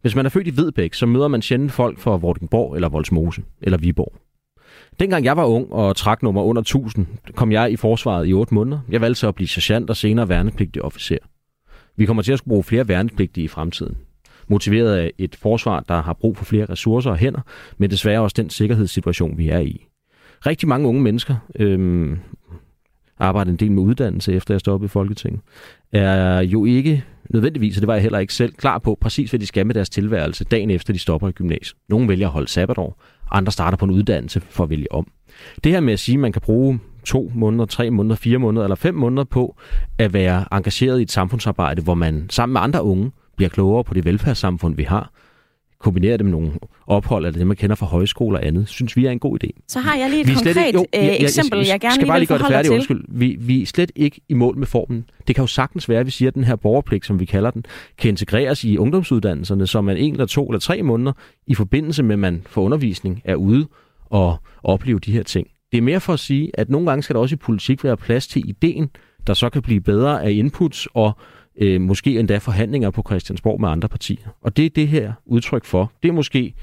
Hvis 0.00 0.14
man 0.14 0.26
er 0.26 0.30
født 0.30 0.46
i 0.46 0.56
Vedbæk, 0.56 0.94
så 0.94 1.06
møder 1.06 1.28
man 1.28 1.42
sjældent 1.42 1.72
folk 1.72 1.98
fra 1.98 2.16
Vordingborg 2.16 2.74
eller 2.74 2.88
Voldsmose 2.88 3.42
eller 3.62 3.78
Viborg. 3.78 4.14
Dengang 5.00 5.24
jeg 5.24 5.36
var 5.36 5.44
ung 5.44 5.72
og 5.72 5.96
trak 5.96 6.22
nummer 6.22 6.42
under 6.42 6.62
1000, 6.62 7.06
kom 7.34 7.52
jeg 7.52 7.72
i 7.72 7.76
forsvaret 7.76 8.28
i 8.28 8.32
8 8.32 8.54
måneder. 8.54 8.80
Jeg 8.88 9.00
valgte 9.00 9.20
så 9.20 9.28
at 9.28 9.34
blive 9.34 9.48
sergeant 9.48 9.90
og 9.90 9.96
senere 9.96 10.28
værnepligtig 10.28 10.82
officer. 10.82 11.16
Vi 11.96 12.06
kommer 12.06 12.22
til 12.22 12.32
at 12.32 12.38
skulle 12.38 12.52
bruge 12.52 12.64
flere 12.64 12.88
værnepligtige 12.88 13.44
i 13.44 13.48
fremtiden. 13.48 13.96
Motiveret 14.48 14.96
af 14.96 15.12
et 15.18 15.36
forsvar, 15.36 15.80
der 15.80 16.02
har 16.02 16.12
brug 16.12 16.36
for 16.36 16.44
flere 16.44 16.66
ressourcer 16.66 17.10
og 17.10 17.16
hænder, 17.16 17.40
men 17.78 17.90
desværre 17.90 18.20
også 18.20 18.34
den 18.36 18.50
sikkerhedssituation, 18.50 19.38
vi 19.38 19.48
er 19.48 19.58
i. 19.58 19.86
Rigtig 20.46 20.68
mange 20.68 20.88
unge 20.88 21.02
mennesker, 21.02 21.34
øhm, 21.58 22.18
arbejder 23.18 23.50
en 23.50 23.56
del 23.56 23.72
med 23.72 23.82
uddannelse, 23.82 24.32
efter 24.32 24.54
jeg 24.54 24.60
stoppede 24.60 24.86
i 24.86 24.88
Folketinget, 24.88 25.40
er 25.92 26.40
jo 26.40 26.64
ikke 26.64 27.04
nødvendigvis, 27.30 27.76
og 27.76 27.80
det 27.80 27.86
var 27.86 27.94
jeg 27.94 28.02
heller 28.02 28.18
ikke 28.18 28.34
selv, 28.34 28.52
klar 28.52 28.78
på 28.78 28.98
præcis, 29.00 29.30
hvad 29.30 29.40
de 29.40 29.46
skal 29.46 29.66
med 29.66 29.74
deres 29.74 29.90
tilværelse 29.90 30.44
dagen 30.44 30.70
efter, 30.70 30.92
de 30.92 30.98
stopper 30.98 31.28
i 31.28 31.32
gymnasiet. 31.32 31.76
Nogle 31.88 32.08
vælger 32.08 32.26
at 32.26 32.32
holde 32.32 32.48
sabbatår, 32.48 33.02
andre 33.30 33.52
starter 33.52 33.76
på 33.76 33.84
en 33.84 33.90
uddannelse 33.90 34.40
for 34.40 34.64
at 34.64 34.70
vælge 34.70 34.92
om. 34.92 35.06
Det 35.64 35.72
her 35.72 35.80
med 35.80 35.92
at 35.92 35.98
sige, 35.98 36.14
at 36.14 36.20
man 36.20 36.32
kan 36.32 36.42
bruge 36.42 36.80
to 37.04 37.32
måneder, 37.34 37.64
tre 37.64 37.90
måneder, 37.90 38.16
fire 38.16 38.38
måneder 38.38 38.64
eller 38.64 38.76
fem 38.76 38.94
måneder 38.94 39.24
på 39.24 39.56
at 39.98 40.12
være 40.12 40.44
engageret 40.52 40.98
i 40.98 41.02
et 41.02 41.10
samfundsarbejde, 41.10 41.82
hvor 41.82 41.94
man 41.94 42.26
sammen 42.30 42.52
med 42.52 42.60
andre 42.60 42.82
unge 42.82 43.10
bliver 43.36 43.48
klogere 43.48 43.84
på 43.84 43.94
det 43.94 44.04
velfærdssamfund, 44.04 44.76
vi 44.76 44.82
har, 44.82 45.10
kombinere 45.82 46.16
det 46.16 46.24
med 46.24 46.32
nogle 46.32 46.52
ophold, 46.86 47.26
eller 47.26 47.38
det, 47.38 47.46
man 47.46 47.56
kender 47.56 47.76
fra 47.76 47.86
højskole 47.86 48.38
og 48.38 48.46
andet, 48.46 48.68
synes 48.68 48.96
vi 48.96 49.06
er 49.06 49.10
en 49.10 49.18
god 49.18 49.44
idé. 49.44 49.48
Så 49.68 49.80
har 49.80 49.96
jeg 49.96 50.10
lige 50.10 50.20
et 50.20 50.26
vi 50.26 50.34
konkret 50.34 50.66
ikke, 50.66 50.78
jo, 50.78 50.86
jeg, 50.92 51.02
jeg, 51.02 51.22
eksempel, 51.22 51.58
jeg, 51.58 51.66
jeg, 51.66 51.72
jeg 51.72 51.80
gerne 51.80 51.94
skal 51.94 52.06
bare 52.06 52.18
lige 52.18 52.26
gøre 52.26 52.38
det 52.38 52.46
færdigt, 52.46 52.74
undskyld. 52.74 53.04
Vi, 53.08 53.36
vi 53.40 53.62
er 53.62 53.66
slet 53.66 53.92
ikke 53.96 54.20
i 54.28 54.34
mål 54.34 54.56
med 54.58 54.66
formen. 54.66 55.04
Det 55.26 55.34
kan 55.34 55.42
jo 55.42 55.46
sagtens 55.46 55.88
være, 55.88 56.00
at 56.00 56.06
vi 56.06 56.10
siger, 56.10 56.28
at 56.28 56.34
den 56.34 56.44
her 56.44 56.56
borgerpligt, 56.56 57.06
som 57.06 57.20
vi 57.20 57.24
kalder 57.24 57.50
den, 57.50 57.64
kan 57.98 58.08
integreres 58.08 58.64
i 58.64 58.76
ungdomsuddannelserne, 58.76 59.66
så 59.66 59.80
man 59.80 59.96
en 59.96 60.12
eller 60.12 60.26
to 60.26 60.46
eller 60.46 60.60
tre 60.60 60.82
måneder 60.82 61.12
i 61.46 61.54
forbindelse 61.54 62.02
med, 62.02 62.12
at 62.12 62.18
man 62.18 62.42
får 62.46 62.62
undervisning, 62.62 63.22
er 63.24 63.34
ude 63.34 63.66
og 64.06 64.36
opleve 64.62 64.98
de 64.98 65.12
her 65.12 65.22
ting. 65.22 65.46
Det 65.72 65.78
er 65.78 65.82
mere 65.82 66.00
for 66.00 66.12
at 66.12 66.20
sige, 66.20 66.50
at 66.54 66.70
nogle 66.70 66.86
gange 66.88 67.02
skal 67.02 67.14
der 67.14 67.20
også 67.20 67.34
i 67.34 67.36
politik 67.36 67.84
være 67.84 67.96
plads 67.96 68.26
til 68.26 68.48
ideen, 68.48 68.90
der 69.26 69.34
så 69.34 69.50
kan 69.50 69.62
blive 69.62 69.80
bedre 69.80 70.24
af 70.24 70.30
inputs 70.30 70.88
og 70.94 71.12
øh, 71.56 71.80
måske 71.80 72.18
endda 72.18 72.38
forhandlinger 72.38 72.90
på 72.90 73.02
Christiansborg 73.06 73.60
med 73.60 73.68
andre 73.68 73.88
partier. 73.88 74.36
Og 74.40 74.56
det 74.56 74.66
er 74.66 74.70
det 74.70 74.88
her 74.88 75.12
udtryk 75.26 75.64
for. 75.64 75.92
Det 76.02 76.08
er 76.08 76.12
måske 76.12 76.54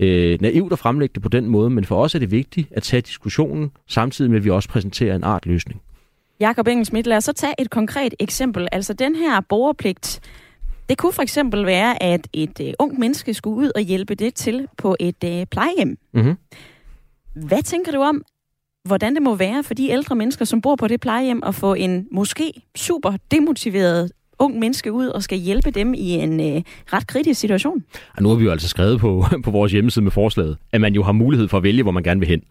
øh, 0.00 0.38
naivt 0.40 0.72
at 0.72 0.78
fremlægge 0.78 1.12
det 1.14 1.22
på 1.22 1.28
den 1.28 1.46
måde, 1.46 1.70
men 1.70 1.84
for 1.84 2.02
os 2.02 2.14
er 2.14 2.18
det 2.18 2.30
vigtigt 2.30 2.68
at 2.70 2.82
tage 2.82 3.00
diskussionen, 3.00 3.70
samtidig 3.86 4.30
med 4.30 4.38
at 4.38 4.44
vi 4.44 4.50
også 4.50 4.68
præsenterer 4.68 5.16
en 5.16 5.24
art 5.24 5.46
løsning. 5.46 5.80
Jakob 6.40 6.68
Engelsmidt, 6.68 7.06
lad 7.06 7.16
os 7.16 7.24
så 7.24 7.32
tage 7.32 7.54
et 7.58 7.70
konkret 7.70 8.14
eksempel. 8.18 8.68
Altså 8.72 8.92
den 8.92 9.14
her 9.14 9.40
borgerpligt, 9.40 10.20
det 10.88 10.98
kunne 10.98 11.12
for 11.12 11.22
eksempel 11.22 11.66
være, 11.66 12.02
at 12.02 12.28
et 12.32 12.60
øh, 12.60 12.72
ung 12.78 12.98
menneske 12.98 13.34
skulle 13.34 13.56
ud 13.56 13.70
og 13.74 13.80
hjælpe 13.80 14.14
det 14.14 14.34
til 14.34 14.66
på 14.76 14.96
et 15.00 15.24
øh, 15.24 15.46
plejehjem. 15.46 15.98
Mm-hmm. 16.14 16.36
Hvad 17.46 17.62
tænker 17.62 17.92
du 17.92 18.00
om, 18.00 18.24
hvordan 18.84 19.14
det 19.14 19.22
må 19.22 19.34
være 19.34 19.62
for 19.62 19.74
de 19.74 19.88
ældre 19.90 20.16
mennesker, 20.16 20.44
som 20.44 20.60
bor 20.60 20.76
på 20.76 20.88
det 20.88 21.00
plejehjem, 21.00 21.42
at 21.46 21.54
få 21.54 21.74
en 21.74 22.06
måske 22.10 22.52
super 22.76 23.12
demotiveret 23.30 24.12
ung 24.38 24.58
menneske 24.58 24.92
ud 24.92 25.06
og 25.06 25.22
skal 25.22 25.38
hjælpe 25.38 25.70
dem 25.70 25.94
i 25.94 26.10
en 26.10 26.40
øh, 26.40 26.62
ret 26.92 27.06
kritisk 27.06 27.40
situation. 27.40 27.84
Og 28.16 28.22
nu 28.22 28.28
har 28.28 28.36
vi 28.36 28.44
jo 28.44 28.50
altså 28.50 28.68
skrevet 28.68 29.00
på, 29.00 29.24
på 29.44 29.50
vores 29.50 29.72
hjemmeside 29.72 30.04
med 30.04 30.12
forslaget, 30.12 30.56
at 30.72 30.80
man 30.80 30.94
jo 30.94 31.02
har 31.02 31.12
mulighed 31.12 31.48
for 31.48 31.56
at 31.56 31.62
vælge, 31.62 31.82
hvor 31.82 31.92
man 31.92 32.02
gerne 32.02 32.20
vil 32.20 32.28
hen. 32.28 32.42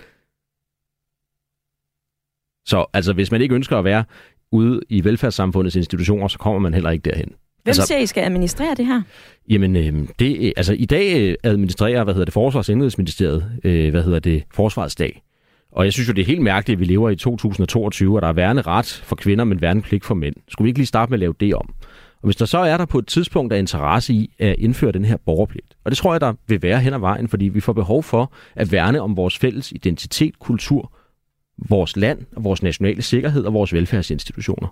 Så 2.65 2.85
altså, 2.93 3.13
hvis 3.13 3.31
man 3.31 3.41
ikke 3.41 3.55
ønsker 3.55 3.77
at 3.77 3.85
være 3.85 4.03
ude 4.51 4.81
i 4.89 5.03
velfærdssamfundets 5.03 5.75
institutioner, 5.75 6.27
så 6.27 6.37
kommer 6.37 6.59
man 6.59 6.73
heller 6.73 6.89
ikke 6.89 7.09
derhen. 7.09 7.27
Hvem 7.27 7.71
altså, 7.71 7.85
ser 7.85 7.97
I 7.97 8.05
skal 8.05 8.23
administrere 8.23 8.75
det 8.75 8.85
her? 8.85 9.01
Jamen, 9.49 9.75
øh, 9.75 10.07
det, 10.19 10.53
altså 10.57 10.73
i 10.73 10.85
dag 10.85 11.21
øh, 11.21 11.35
administrerer, 11.43 12.03
hvad 12.03 12.13
hedder 12.13 12.25
det, 12.25 12.33
Forsvars- 12.33 12.69
og 12.69 12.75
øh, 13.63 13.91
hvad 13.91 14.03
hedder 14.03 14.19
det, 14.19 14.43
Forsvarets 14.53 14.95
dag. 14.95 15.23
Og 15.71 15.85
jeg 15.85 15.93
synes 15.93 16.09
jo, 16.09 16.13
det 16.13 16.21
er 16.21 16.25
helt 16.25 16.41
mærkeligt, 16.41 16.75
at 16.75 16.79
vi 16.79 16.85
lever 16.85 17.09
i 17.09 17.15
2022, 17.15 18.15
og 18.15 18.21
der 18.21 18.27
er 18.27 18.33
værende 18.33 18.61
ret 18.61 19.01
for 19.03 19.15
kvinder, 19.15 19.45
men 19.45 19.61
værende 19.61 19.81
pligt 19.81 20.05
for 20.05 20.15
mænd. 20.15 20.35
Skulle 20.47 20.65
vi 20.65 20.69
ikke 20.69 20.79
lige 20.79 20.87
starte 20.87 21.09
med 21.09 21.15
at 21.15 21.19
lave 21.19 21.33
det 21.39 21.55
om? 21.55 21.73
Og 22.21 22.27
hvis 22.27 22.35
der 22.35 22.45
så 22.45 22.57
er 22.57 22.77
der 22.77 22.85
på 22.85 22.99
et 22.99 23.07
tidspunkt 23.07 23.53
af 23.53 23.59
interesse 23.59 24.13
i 24.13 24.33
at 24.39 24.55
indføre 24.57 24.91
den 24.91 25.05
her 25.05 25.17
borgerpligt, 25.25 25.77
og 25.83 25.91
det 25.91 25.97
tror 25.97 26.13
jeg, 26.13 26.21
der 26.21 26.33
vil 26.47 26.61
være 26.61 26.79
hen 26.79 26.93
ad 26.93 26.99
vejen, 26.99 27.27
fordi 27.27 27.45
vi 27.45 27.59
får 27.59 27.73
behov 27.73 28.03
for 28.03 28.33
at 28.55 28.71
værne 28.71 29.01
om 29.01 29.17
vores 29.17 29.37
fælles 29.37 29.71
identitet, 29.71 30.39
kultur, 30.39 30.93
vores 31.57 31.97
land 31.97 32.19
og 32.35 32.43
vores 32.43 32.63
nationale 32.63 33.01
sikkerhed 33.01 33.43
og 33.43 33.53
vores 33.53 33.73
velfærdsinstitutioner, 33.73 34.67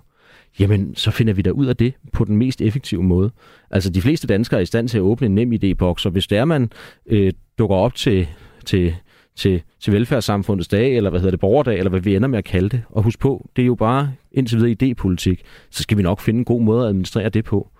jamen 0.58 0.94
så 0.94 1.10
finder 1.10 1.32
vi 1.32 1.42
da 1.42 1.50
ud 1.50 1.66
af 1.66 1.76
det 1.76 1.94
på 2.12 2.24
den 2.24 2.36
mest 2.36 2.60
effektive 2.60 3.02
måde. 3.02 3.30
Altså 3.70 3.90
de 3.90 4.02
fleste 4.02 4.26
danskere 4.26 4.60
er 4.60 4.62
i 4.62 4.66
stand 4.66 4.88
til 4.88 4.98
at 4.98 5.02
åbne 5.02 5.26
en 5.26 5.34
nem 5.34 5.52
idé-boks, 5.52 6.06
og 6.06 6.10
hvis 6.10 6.26
der 6.26 6.44
man 6.44 6.70
øh, 7.06 7.32
dukker 7.58 7.76
op 7.76 7.94
til, 7.94 8.28
til, 8.64 8.94
til, 9.36 9.62
til 9.80 9.92
velfærdssamfundets 9.92 10.68
dag, 10.68 10.96
eller 10.96 11.10
hvad 11.10 11.20
hedder 11.20 11.30
det, 11.30 11.40
borgerdag, 11.40 11.78
eller 11.78 11.90
hvad 11.90 12.00
vi 12.00 12.16
ender 12.16 12.28
med 12.28 12.38
at 12.38 12.44
kalde 12.44 12.68
det, 12.68 12.82
og 12.88 13.02
husk 13.02 13.18
på, 13.18 13.48
det 13.56 13.62
er 13.62 13.66
jo 13.66 13.74
bare 13.74 14.12
indtil 14.32 14.58
videre 14.58 14.76
idépolitik, 14.82 15.42
så 15.70 15.82
skal 15.82 15.96
vi 15.98 16.02
nok 16.02 16.20
finde 16.20 16.38
en 16.38 16.44
god 16.44 16.62
måde 16.62 16.82
at 16.82 16.88
administrere 16.88 17.28
det 17.28 17.44
på. 17.44 17.70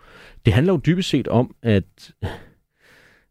Det 0.45 0.53
handler 0.53 0.73
jo 0.73 0.81
dybest 0.87 1.09
set 1.09 1.29
om, 1.29 1.55
at 1.63 1.85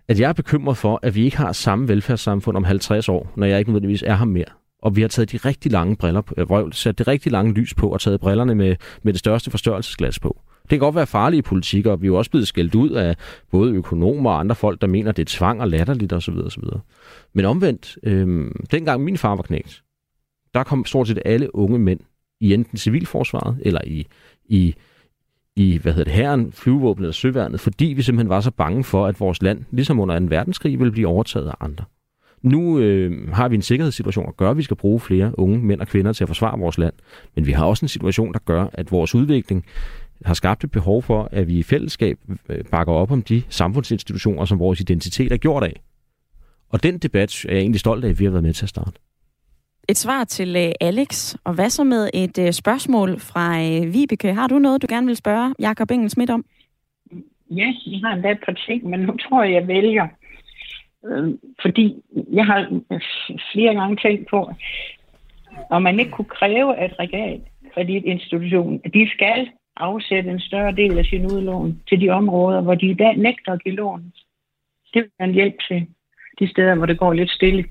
at 0.07 0.19
jeg 0.19 0.29
er 0.29 0.33
bekymret 0.33 0.77
for, 0.77 0.99
at 1.03 1.15
vi 1.15 1.25
ikke 1.25 1.37
har 1.37 1.51
samme 1.51 1.87
velfærdssamfund 1.87 2.57
om 2.57 2.63
50 2.63 3.09
år, 3.09 3.31
når 3.35 3.47
jeg 3.47 3.59
ikke 3.59 3.71
nødvendigvis 3.71 4.03
er 4.03 4.15
her 4.15 4.25
mere 4.25 4.45
og 4.85 4.95
vi 4.95 5.01
har 5.01 5.07
taget 5.07 5.31
de 5.31 5.37
rigtig 5.37 5.71
lange 5.71 5.95
briller 5.95 6.21
på, 6.21 6.33
øh, 6.37 6.73
sat 6.73 6.97
det 6.97 7.07
rigtig 7.07 7.31
lange 7.31 7.53
lys 7.53 7.73
på, 7.73 7.89
og 7.89 8.01
taget 8.01 8.19
brillerne 8.19 8.55
med, 8.55 8.75
med 9.03 9.13
det 9.13 9.19
største 9.19 9.51
forstørrelsesglas 9.51 10.19
på. 10.19 10.41
Det 10.65 10.69
kan 10.69 10.79
godt 10.79 10.95
være 10.95 11.07
farlige 11.07 11.41
politik, 11.41 11.85
og 11.85 12.01
vi 12.01 12.07
er 12.07 12.11
jo 12.11 12.17
også 12.17 12.31
blevet 12.31 12.47
skældt 12.47 12.75
ud 12.75 12.89
af 12.89 13.15
både 13.51 13.73
økonomer 13.73 14.31
og 14.31 14.39
andre 14.39 14.55
folk, 14.55 14.81
der 14.81 14.87
mener, 14.87 15.11
det 15.11 15.21
er 15.21 15.37
tvang 15.37 15.61
og 15.61 15.67
latterligt 15.67 16.13
osv. 16.13 16.33
osv. 16.33 16.63
Men 17.33 17.45
omvendt, 17.45 17.97
øh, 18.03 18.51
dengang 18.71 19.03
min 19.03 19.17
far 19.17 19.35
var 19.35 19.43
knægt, 19.43 19.83
der 20.53 20.63
kom 20.63 20.85
stort 20.85 21.07
set 21.07 21.19
alle 21.25 21.55
unge 21.55 21.79
mænd 21.79 21.99
i 22.39 22.53
enten 22.53 22.77
civilforsvaret 22.77 23.57
eller 23.61 23.81
i, 23.87 24.07
i, 24.45 24.75
i 25.55 25.77
hvad 25.77 25.93
hedder 25.93 26.03
det, 26.03 26.13
herren, 26.13 26.51
flyvevåbnet 26.51 27.03
eller 27.03 27.13
søværnet, 27.13 27.59
fordi 27.59 27.85
vi 27.85 28.01
simpelthen 28.01 28.29
var 28.29 28.41
så 28.41 28.51
bange 28.51 28.83
for, 28.83 29.05
at 29.05 29.19
vores 29.19 29.41
land, 29.41 29.63
ligesom 29.71 29.99
under 29.99 30.19
2. 30.19 30.25
verdenskrig, 30.29 30.79
ville 30.79 30.91
blive 30.91 31.07
overtaget 31.07 31.47
af 31.47 31.53
andre. 31.59 31.85
Nu 32.41 32.79
øh, 32.79 33.29
har 33.33 33.47
vi 33.47 33.55
en 33.55 33.61
sikkerhedssituation, 33.61 34.25
der 34.25 34.31
gør, 34.31 34.51
at 34.51 34.57
vi 34.57 34.63
skal 34.63 34.77
bruge 34.77 34.99
flere 34.99 35.39
unge 35.39 35.59
mænd 35.59 35.81
og 35.81 35.87
kvinder 35.87 36.13
til 36.13 36.23
at 36.23 36.27
forsvare 36.27 36.59
vores 36.59 36.77
land. 36.77 36.93
Men 37.35 37.45
vi 37.45 37.51
har 37.51 37.65
også 37.65 37.85
en 37.85 37.89
situation, 37.89 38.33
der 38.33 38.39
gør, 38.39 38.67
at 38.73 38.91
vores 38.91 39.15
udvikling 39.15 39.65
har 40.25 40.33
skabt 40.33 40.63
et 40.63 40.71
behov 40.71 41.01
for, 41.01 41.29
at 41.31 41.47
vi 41.47 41.59
i 41.59 41.63
fællesskab 41.63 42.17
øh, 42.49 42.63
bakker 42.71 42.93
op 42.93 43.11
om 43.11 43.21
de 43.21 43.43
samfundsinstitutioner, 43.49 44.45
som 44.45 44.59
vores 44.59 44.79
identitet 44.79 45.31
er 45.31 45.37
gjort 45.37 45.63
af. 45.63 45.81
Og 46.69 46.83
den 46.83 46.97
debat 46.97 47.45
er 47.45 47.53
jeg 47.53 47.61
egentlig 47.61 47.79
stolt 47.79 48.05
af, 48.05 48.09
at 48.09 48.19
vi 48.19 48.25
har 48.25 48.31
været 48.31 48.43
med 48.43 48.53
til 48.53 48.65
at 48.65 48.69
starte. 48.69 48.99
Et 49.89 49.97
svar 49.97 50.23
til 50.23 50.55
uh, 50.55 50.87
Alex. 50.87 51.35
Og 51.43 51.53
hvad 51.53 51.69
så 51.69 51.83
med 51.83 52.09
et 52.13 52.37
uh, 52.37 52.51
spørgsmål 52.51 53.19
fra 53.19 53.59
Vibeke? 53.85 54.33
Har 54.33 54.47
du 54.47 54.59
noget, 54.59 54.81
du 54.81 54.87
gerne 54.89 55.07
vil 55.07 55.15
spørge 55.15 55.55
Jakob 55.59 55.91
Engel 55.91 56.09
Schmidt 56.09 56.29
om? 56.29 56.45
Ja, 57.51 57.73
jeg 57.85 57.99
har 58.03 58.13
endda 58.13 58.31
et 58.31 58.39
par 58.45 58.53
ting, 58.67 58.89
men 58.89 58.99
nu 58.99 59.17
tror 59.17 59.43
jeg, 59.43 59.53
jeg 59.53 59.67
vælger 59.67 60.07
Øh, 61.07 61.33
fordi 61.61 61.95
jeg 62.33 62.45
har 62.45 62.81
flere 63.53 63.73
gange 63.73 63.95
tænkt 63.95 64.29
på, 64.29 64.51
om 65.69 65.81
man 65.81 65.99
ikke 65.99 66.11
kunne 66.11 66.35
kræve, 66.39 66.75
at 66.75 66.91
kreditinstitutionen, 67.73 68.81
de 68.93 69.09
skal 69.09 69.49
afsætte 69.77 70.29
en 70.29 70.39
større 70.39 70.71
del 70.71 70.97
af 70.97 71.05
sin 71.05 71.25
udlån 71.25 71.81
til 71.89 72.01
de 72.01 72.09
områder, 72.09 72.61
hvor 72.61 72.75
de 72.75 72.89
i 72.89 72.93
dag 72.93 73.17
nægter 73.17 73.51
at 73.51 73.63
give 73.63 73.75
lån. 73.75 74.13
Det 74.93 75.01
vil 75.01 75.11
være 75.19 75.27
en 75.27 75.33
hjælp 75.33 75.55
til 75.67 75.87
de 76.39 76.49
steder, 76.49 76.75
hvor 76.75 76.85
det 76.85 76.99
går 76.99 77.13
lidt 77.13 77.31
stille. 77.31 77.65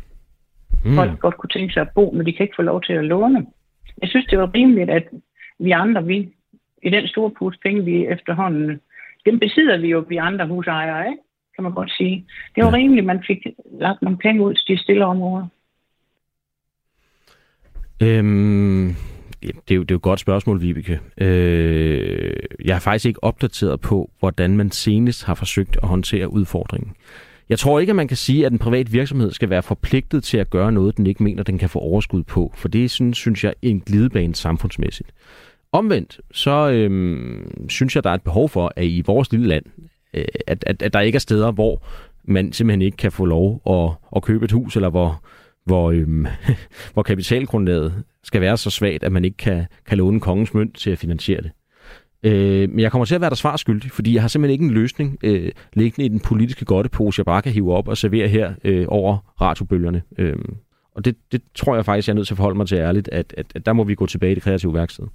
Mm. 0.84 0.94
Folk 0.94 1.20
godt 1.20 1.36
kunne 1.36 1.50
tænke 1.50 1.72
sig 1.72 1.80
at 1.80 1.90
bo, 1.94 2.10
men 2.10 2.26
de 2.26 2.32
kan 2.32 2.44
ikke 2.44 2.56
få 2.56 2.62
lov 2.62 2.82
til 2.82 2.92
at 2.92 3.04
låne. 3.04 3.46
Jeg 4.00 4.08
synes, 4.08 4.26
det 4.26 4.38
var 4.38 4.54
rimeligt, 4.54 4.90
at 4.90 5.08
vi 5.58 5.70
andre, 5.70 6.04
vi 6.04 6.28
i 6.82 6.90
den 6.90 7.08
store 7.08 7.30
pus 7.30 7.56
penge, 7.62 7.84
vi 7.84 8.06
efterhånden, 8.06 8.80
dem 9.26 9.38
besidder 9.38 9.78
vi 9.78 9.88
jo, 9.88 10.04
vi 10.08 10.16
andre 10.16 10.46
husejere, 10.46 11.10
ikke? 11.10 11.22
kan 11.54 11.64
man 11.64 11.74
godt 11.74 11.92
sige. 11.96 12.26
Det 12.54 12.64
var 12.64 12.70
ja. 12.70 12.76
rimeligt, 12.76 13.04
at 13.04 13.06
man 13.06 13.24
fik 13.26 13.46
lagt 13.80 14.02
nogle 14.02 14.18
penge 14.18 14.42
ud 14.42 14.54
til 14.54 14.76
de 14.76 14.82
stille 14.82 15.04
områder. 15.04 15.46
Øhm, 18.02 18.88
det, 19.46 19.70
er 19.70 19.74
jo, 19.74 19.82
det 19.82 19.90
er 19.90 19.94
jo 19.94 19.96
et 19.96 20.02
godt 20.02 20.20
spørgsmål, 20.20 20.60
Vibeke. 20.60 21.00
Øh, 21.18 22.32
jeg 22.64 22.74
er 22.74 22.78
faktisk 22.78 23.06
ikke 23.06 23.24
opdateret 23.24 23.80
på, 23.80 24.10
hvordan 24.18 24.56
man 24.56 24.70
senest 24.70 25.24
har 25.24 25.34
forsøgt 25.34 25.78
at 25.82 25.88
håndtere 25.88 26.32
udfordringen. 26.32 26.92
Jeg 27.48 27.58
tror 27.58 27.80
ikke, 27.80 27.90
at 27.90 27.96
man 27.96 28.08
kan 28.08 28.16
sige, 28.16 28.46
at 28.46 28.52
en 28.52 28.58
privat 28.58 28.92
virksomhed 28.92 29.32
skal 29.32 29.50
være 29.50 29.62
forpligtet 29.62 30.24
til 30.24 30.38
at 30.38 30.50
gøre 30.50 30.72
noget, 30.72 30.96
den 30.96 31.06
ikke 31.06 31.22
mener, 31.22 31.42
den 31.42 31.58
kan 31.58 31.68
få 31.68 31.78
overskud 31.78 32.22
på. 32.22 32.52
For 32.56 32.68
det 32.68 32.90
synes, 32.90 33.18
synes 33.18 33.44
jeg 33.44 33.50
er 33.50 33.54
en 33.62 33.80
glidebane 33.80 34.34
samfundsmæssigt. 34.34 35.10
Omvendt, 35.72 36.20
så 36.32 36.70
øhm, 36.70 37.68
synes 37.68 37.94
jeg, 37.94 38.04
der 38.04 38.10
er 38.10 38.14
et 38.14 38.22
behov 38.22 38.48
for, 38.48 38.72
at 38.76 38.84
i 38.84 39.02
vores 39.06 39.32
lille 39.32 39.46
land, 39.46 39.64
Øh, 40.14 40.24
at, 40.46 40.64
at, 40.66 40.82
at 40.82 40.92
der 40.92 41.00
ikke 41.00 41.16
er 41.16 41.20
steder, 41.20 41.52
hvor 41.52 41.82
man 42.24 42.52
simpelthen 42.52 42.82
ikke 42.82 42.96
kan 42.96 43.12
få 43.12 43.24
lov 43.24 43.62
at, 43.70 43.90
at 44.16 44.22
købe 44.22 44.44
et 44.44 44.52
hus, 44.52 44.76
eller 44.76 44.90
hvor, 44.90 45.22
hvor, 45.64 45.90
øhm, 45.90 46.26
hvor 46.94 47.02
kapitalgrundlaget 47.02 48.04
skal 48.22 48.40
være 48.40 48.56
så 48.56 48.70
svagt, 48.70 49.04
at 49.04 49.12
man 49.12 49.24
ikke 49.24 49.36
kan, 49.36 49.66
kan 49.86 49.98
låne 49.98 50.20
kongens 50.20 50.54
mønt 50.54 50.76
til 50.76 50.90
at 50.90 50.98
finansiere 50.98 51.42
det. 51.42 51.50
Øh, 52.22 52.70
men 52.70 52.80
jeg 52.80 52.90
kommer 52.90 53.04
til 53.04 53.14
at 53.14 53.20
være 53.20 53.30
der 53.30 53.36
svar 53.36 53.56
skyldig, 53.56 53.90
fordi 53.90 54.14
jeg 54.14 54.22
har 54.22 54.28
simpelthen 54.28 54.52
ikke 54.52 54.64
en 54.64 54.70
løsning 54.70 55.18
øh, 55.24 55.52
liggende 55.72 56.06
i 56.06 56.08
den 56.08 56.20
politiske 56.20 56.64
godtepose, 56.64 57.20
jeg 57.20 57.26
bare 57.26 57.42
kan 57.42 57.52
hive 57.52 57.74
op 57.74 57.88
og 57.88 57.96
servere 57.96 58.28
her 58.28 58.54
øh, 58.64 58.86
over 58.88 59.34
radiobølgerne. 59.40 60.02
Øh, 60.18 60.36
og 60.94 61.04
det, 61.04 61.16
det 61.32 61.42
tror 61.54 61.74
jeg 61.74 61.84
faktisk, 61.84 62.08
jeg 62.08 62.12
er 62.12 62.16
nødt 62.16 62.26
til 62.26 62.34
at 62.34 62.36
forholde 62.36 62.56
mig 62.56 62.68
til 62.68 62.78
ærligt, 62.78 63.08
at, 63.08 63.34
at, 63.36 63.46
at 63.54 63.66
der 63.66 63.72
må 63.72 63.84
vi 63.84 63.94
gå 63.94 64.06
tilbage 64.06 64.32
i 64.32 64.34
det 64.34 64.42
kreative 64.42 64.74
værksted 64.74 65.06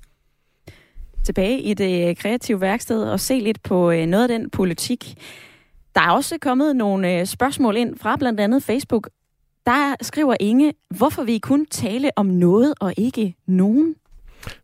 tilbage 1.23 1.59
i 1.59 1.73
det 1.73 2.09
øh, 2.09 2.15
kreative 2.15 2.61
værksted 2.61 3.03
og 3.03 3.19
se 3.19 3.39
lidt 3.39 3.63
på 3.63 3.91
øh, 3.91 4.05
noget 4.05 4.23
af 4.23 4.39
den 4.39 4.49
politik. 4.49 5.15
Der 5.95 6.01
er 6.01 6.11
også 6.11 6.37
kommet 6.41 6.75
nogle 6.75 7.19
øh, 7.19 7.25
spørgsmål 7.25 7.77
ind 7.77 7.97
fra 7.97 8.15
blandt 8.15 8.39
andet 8.39 8.63
Facebook. 8.63 9.09
Der 9.65 9.95
skriver 10.01 10.35
Inge, 10.39 10.73
hvorfor 10.97 11.23
vi 11.23 11.37
kun 11.37 11.65
tale 11.65 12.11
om 12.15 12.25
noget 12.25 12.73
og 12.81 12.93
ikke 12.97 13.35
nogen? 13.47 13.95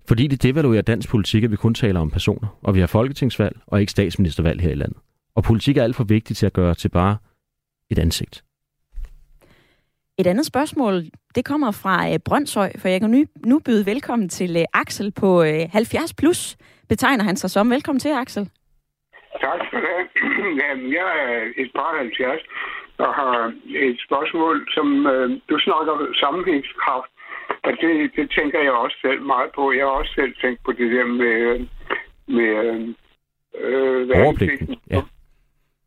Fordi 0.07 0.27
det 0.27 0.43
devaluerer 0.43 0.81
dansk 0.81 1.09
politik, 1.09 1.43
at 1.43 1.51
vi 1.51 1.55
kun 1.55 1.73
taler 1.73 1.99
om 1.99 2.11
personer, 2.11 2.57
og 2.63 2.75
vi 2.75 2.79
har 2.79 2.87
folketingsvalg 2.87 3.55
og 3.67 3.79
ikke 3.79 3.91
statsministervalg 3.91 4.61
her 4.61 4.71
i 4.71 4.75
landet. 4.75 4.97
Og 5.35 5.43
politik 5.43 5.77
er 5.77 5.83
alt 5.83 5.95
for 5.95 6.03
vigtigt 6.03 6.39
til 6.39 6.45
at 6.45 6.53
gøre 6.53 6.75
til 6.75 6.89
bare 6.89 7.17
et 7.91 7.99
ansigt. 7.99 8.43
Et 10.17 10.27
andet 10.27 10.45
spørgsmål, 10.45 11.03
det 11.35 11.45
kommer 11.45 11.71
fra 11.71 12.11
øh, 12.11 12.19
Brøndshøj, 12.25 12.71
for 12.79 12.87
jeg 12.87 12.99
kan 13.01 13.09
nu, 13.09 13.25
nu 13.45 13.59
byde 13.59 13.85
velkommen 13.85 14.29
til 14.29 14.57
øh, 14.57 14.65
Axel 14.73 15.11
på 15.11 15.43
øh, 15.43 15.59
70 15.71 16.13
plus, 16.13 16.57
betegner 16.89 17.23
han 17.23 17.35
sig 17.35 17.49
som. 17.49 17.69
Velkommen 17.69 17.99
til, 17.99 18.09
Axel. 18.09 18.49
Tak 19.41 19.59
skal 19.67 19.79
du 19.81 19.87
have. 19.93 20.05
Jamen, 20.61 20.87
jeg 20.97 21.09
er 21.25 21.63
et 21.63 21.71
par 21.75 21.91
70 21.97 22.41
og 22.97 23.13
har 23.13 23.53
et 23.67 23.99
spørgsmål, 24.07 24.67
som 24.73 25.07
øh, 25.07 25.29
du 25.49 25.59
snakker 25.59 26.13
sammenhængskraft, 26.19 27.11
og 27.63 27.71
det, 27.81 28.11
det 28.15 28.31
tænker 28.31 28.59
jeg 28.61 28.71
også 28.71 28.97
selv 29.01 29.21
meget 29.21 29.51
på. 29.55 29.71
Jeg 29.71 29.85
har 29.85 29.91
også 29.91 30.13
selv 30.15 30.35
tænkt 30.41 30.63
på 30.63 30.71
det 30.71 30.91
der 30.91 31.05
med, 31.05 31.67
med 32.27 32.93
øh, 33.57 34.09
værnepligten. 34.09 34.75
Ja. 34.91 35.01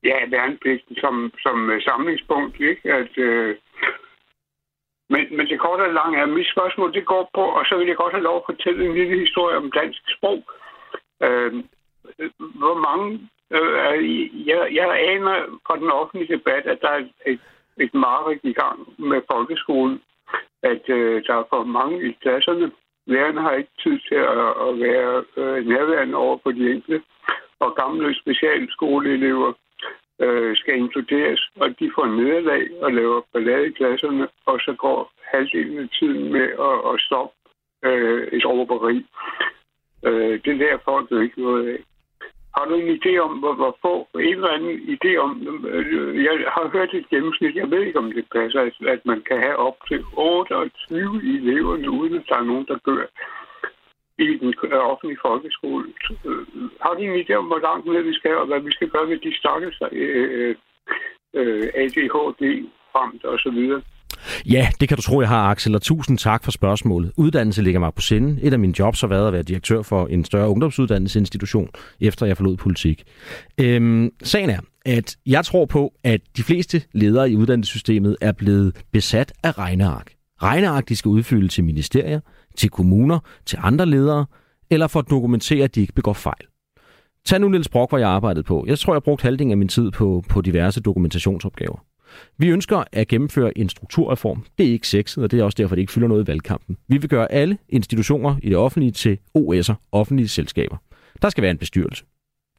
ja, 0.05 0.17
værnepligten 0.29 0.97
som, 0.97 1.33
som 1.43 1.71
samlingspunkt, 1.81 2.61
ikke? 2.61 2.93
At, 2.93 3.19
øh, 3.19 3.57
men, 5.11 5.37
men 5.37 5.47
det 5.47 5.61
korte 5.61 5.83
og 5.83 5.93
lange 5.93 6.19
er, 6.19 6.27
mit 6.27 6.53
spørgsmål 6.55 6.95
det 6.95 7.07
går 7.07 7.31
på, 7.35 7.41
og 7.41 7.65
så 7.67 7.77
vil 7.79 7.87
jeg 7.87 7.97
godt 7.97 8.13
have 8.13 8.29
lov 8.29 8.37
at 8.37 8.49
fortælle 8.55 8.87
en 8.87 8.95
lille 8.95 9.19
historie 9.19 9.57
om 9.57 9.71
dansk 9.71 10.03
sprog. 10.17 10.43
Øh, 11.23 11.53
hvor 12.39 12.77
mange... 12.89 13.29
Øh, 13.51 14.47
jeg, 14.47 14.69
jeg 14.73 14.89
aner 15.13 15.59
fra 15.67 15.77
den 15.77 15.91
offentlige 15.91 16.35
debat, 16.37 16.67
at 16.67 16.79
der 16.83 16.89
er 16.89 17.05
et, 17.27 17.41
et 17.77 17.95
mareridt 17.95 18.45
i 18.45 18.53
gang 18.53 18.79
med 18.99 19.21
folkeskolen, 19.33 20.01
at 20.63 20.89
øh, 20.89 21.23
der 21.27 21.35
er 21.35 21.45
for 21.51 21.65
mange 21.65 22.09
i 22.09 22.13
klasserne. 22.23 22.73
Lærerne 23.07 23.41
har 23.41 23.53
ikke 23.53 23.71
tid 23.83 23.99
til 24.09 24.15
at, 24.15 24.49
at 24.67 24.73
være 24.87 25.25
øh, 25.37 25.67
nærværende 25.67 26.17
over 26.17 26.39
for 26.43 26.51
de 26.51 26.71
enkelte, 26.73 27.05
og 27.61 27.77
gamle 27.77 28.15
specialskoleelever 28.15 29.53
øh, 30.21 30.57
skal 30.57 30.75
inkluderes, 30.77 31.51
og 31.57 31.69
de 31.81 31.91
får 31.95 32.07
nederlag 32.07 32.83
og 32.83 32.93
laver 32.93 33.21
ballade 33.33 33.67
i 33.67 33.71
klasserne, 33.73 34.29
og 34.47 34.61
så 34.61 34.75
går 34.79 35.13
halvdelen 35.33 35.79
af 35.79 35.89
tiden 35.99 36.33
med 36.33 36.49
at, 36.69 36.95
at 36.95 37.01
stoppe 37.01 37.35
øh, 37.85 38.29
et 38.33 38.47
råberi. 38.47 39.07
Øh, 40.07 40.41
det 40.45 40.57
lærer 40.57 40.79
folk 40.85 41.11
jo 41.11 41.21
ikke 41.21 41.43
noget 41.43 41.69
af. 41.69 41.79
Har 42.59 42.67
du 42.67 42.75
en 42.75 42.97
idé 42.99 43.19
om, 43.19 43.33
hvor, 43.39 43.55
hvor 43.55 43.77
få, 43.83 43.95
en 44.15 44.39
eller 44.39 44.49
anden 44.57 44.77
idé 44.95 45.17
om, 45.17 45.31
øh, 45.69 46.25
jeg 46.25 46.35
har 46.57 46.69
hørt 46.69 46.95
et 46.95 47.09
gennemsnit, 47.09 47.57
jeg 47.57 47.71
ved 47.71 47.83
ikke, 47.83 47.99
om 47.99 48.13
det 48.13 48.25
passer, 48.37 48.61
at, 48.61 48.75
at 48.95 49.01
man 49.05 49.21
kan 49.29 49.39
have 49.47 49.57
op 49.57 49.77
til 49.89 50.05
28 50.17 51.23
elever, 51.35 51.75
uden 51.99 52.15
at 52.15 52.29
der 52.29 52.37
er 52.37 52.51
nogen, 52.51 52.67
der 52.67 52.79
gør 52.89 53.05
i 54.19 54.27
den 54.41 54.55
øh, 54.65 54.91
offentlige 54.93 55.23
folkeskole. 55.23 55.87
Øh, 56.27 56.47
har 56.81 56.95
du 56.95 57.01
en 57.01 57.21
idé 57.23 57.33
om, 57.35 57.47
hvor 57.47 57.61
langt 57.69 57.87
ned 57.87 58.03
vi 58.03 58.15
skal, 58.15 58.37
og 58.37 58.47
hvad 58.47 58.61
vi 58.61 58.73
skal 58.73 58.89
gøre 58.89 59.07
med 59.07 59.19
de 59.19 59.37
stakkels 59.37 59.79
øh, 59.93 60.27
øh, 60.39 60.55
øh 61.35 61.69
ADHD 61.75 62.43
fremt 62.93 63.25
og 63.25 63.39
så 63.39 63.51
videre? 63.51 63.83
Ja, 64.47 64.69
det 64.81 64.89
kan 64.89 64.97
du 64.97 65.03
tro, 65.03 65.21
jeg 65.21 65.29
har, 65.29 65.51
Axel, 65.51 65.75
og 65.75 65.83
tusind 65.83 66.19
tak 66.19 66.45
for 66.45 66.51
spørgsmålet. 66.51 67.13
Uddannelse 67.17 67.63
ligger 67.63 67.81
mig 67.81 67.95
på 67.95 68.03
sinde. 68.03 68.43
Et 68.43 68.53
af 68.53 68.59
mine 68.59 68.75
jobs 68.79 69.01
har 69.01 69.09
været 69.09 69.27
at 69.27 69.33
være 69.33 69.43
direktør 69.43 69.83
for 69.83 70.07
en 70.07 70.25
større 70.25 70.49
ungdomsuddannelsesinstitution, 70.49 71.69
efter 72.01 72.27
jeg 72.27 72.37
forlod 72.37 72.57
politik. 72.57 73.05
Øhm, 73.59 74.11
sagen 74.23 74.51
er, 74.51 74.61
at 74.87 75.17
jeg 75.27 75.45
tror 75.45 75.67
på, 75.67 75.93
at 76.05 76.21
de 76.37 76.43
fleste 76.43 76.83
ledere 76.93 77.31
i 77.31 77.37
uddannelsessystemet 77.37 78.17
er 78.21 78.33
blevet 78.33 78.77
besat 78.93 79.33
af 79.43 79.59
regneark. 79.59 80.13
Regneark, 80.43 80.89
de 80.89 80.97
skal 80.97 81.09
udfylde 81.09 81.49
til 81.49 81.65
ministerier, 81.65 82.21
til 82.57 82.71
kommuner, 82.71 83.19
til 83.47 83.59
andre 83.63 83.87
ledere, 83.87 84.27
eller 84.71 84.87
for 84.87 85.01
at 85.01 85.11
dokumentere, 85.11 85.65
at 85.65 85.75
de 85.75 85.81
ikke 85.81 85.93
begår 85.93 86.13
fejl. 86.13 86.47
Tag 87.25 87.41
nu 87.41 87.49
Niels 87.49 87.69
Brock, 87.69 87.91
hvor 87.91 87.99
jeg 87.99 88.09
arbejdede 88.09 88.43
på. 88.43 88.65
Jeg 88.67 88.79
tror, 88.79 88.95
jeg 88.95 89.03
brugte 89.03 89.23
halvdelen 89.23 89.51
af 89.51 89.57
min 89.57 89.69
tid 89.69 89.91
på, 89.91 90.25
på 90.29 90.41
diverse 90.41 90.81
dokumentationsopgaver. 90.81 91.85
Vi 92.39 92.49
ønsker 92.49 92.85
at 92.93 93.09
gennemføre 93.09 93.59
en 93.59 93.69
strukturreform. 93.69 94.45
Det 94.59 94.69
er 94.69 94.73
ikke 94.73 94.89
sexet, 94.89 95.25
og 95.25 95.31
det 95.31 95.41
er 95.41 95.45
også 95.45 95.57
derfor, 95.57 95.75
det 95.75 95.83
ikke 95.83 95.93
fylder 95.93 96.09
noget 96.09 96.25
i 96.25 96.27
valgkampen. 96.27 96.77
Vi 96.89 96.99
vil 96.99 97.09
gøre 97.09 97.33
alle 97.33 97.59
institutioner 97.69 98.37
i 98.43 98.49
det 98.49 98.57
offentlige 98.57 98.93
til 98.93 99.19
OS'er, 99.39 99.75
offentlige 99.93 100.29
selskaber. 100.29 100.77
Der 101.23 101.29
skal 101.29 101.43
være 101.43 101.51
en 101.51 101.59
bestyrelse. 101.59 102.05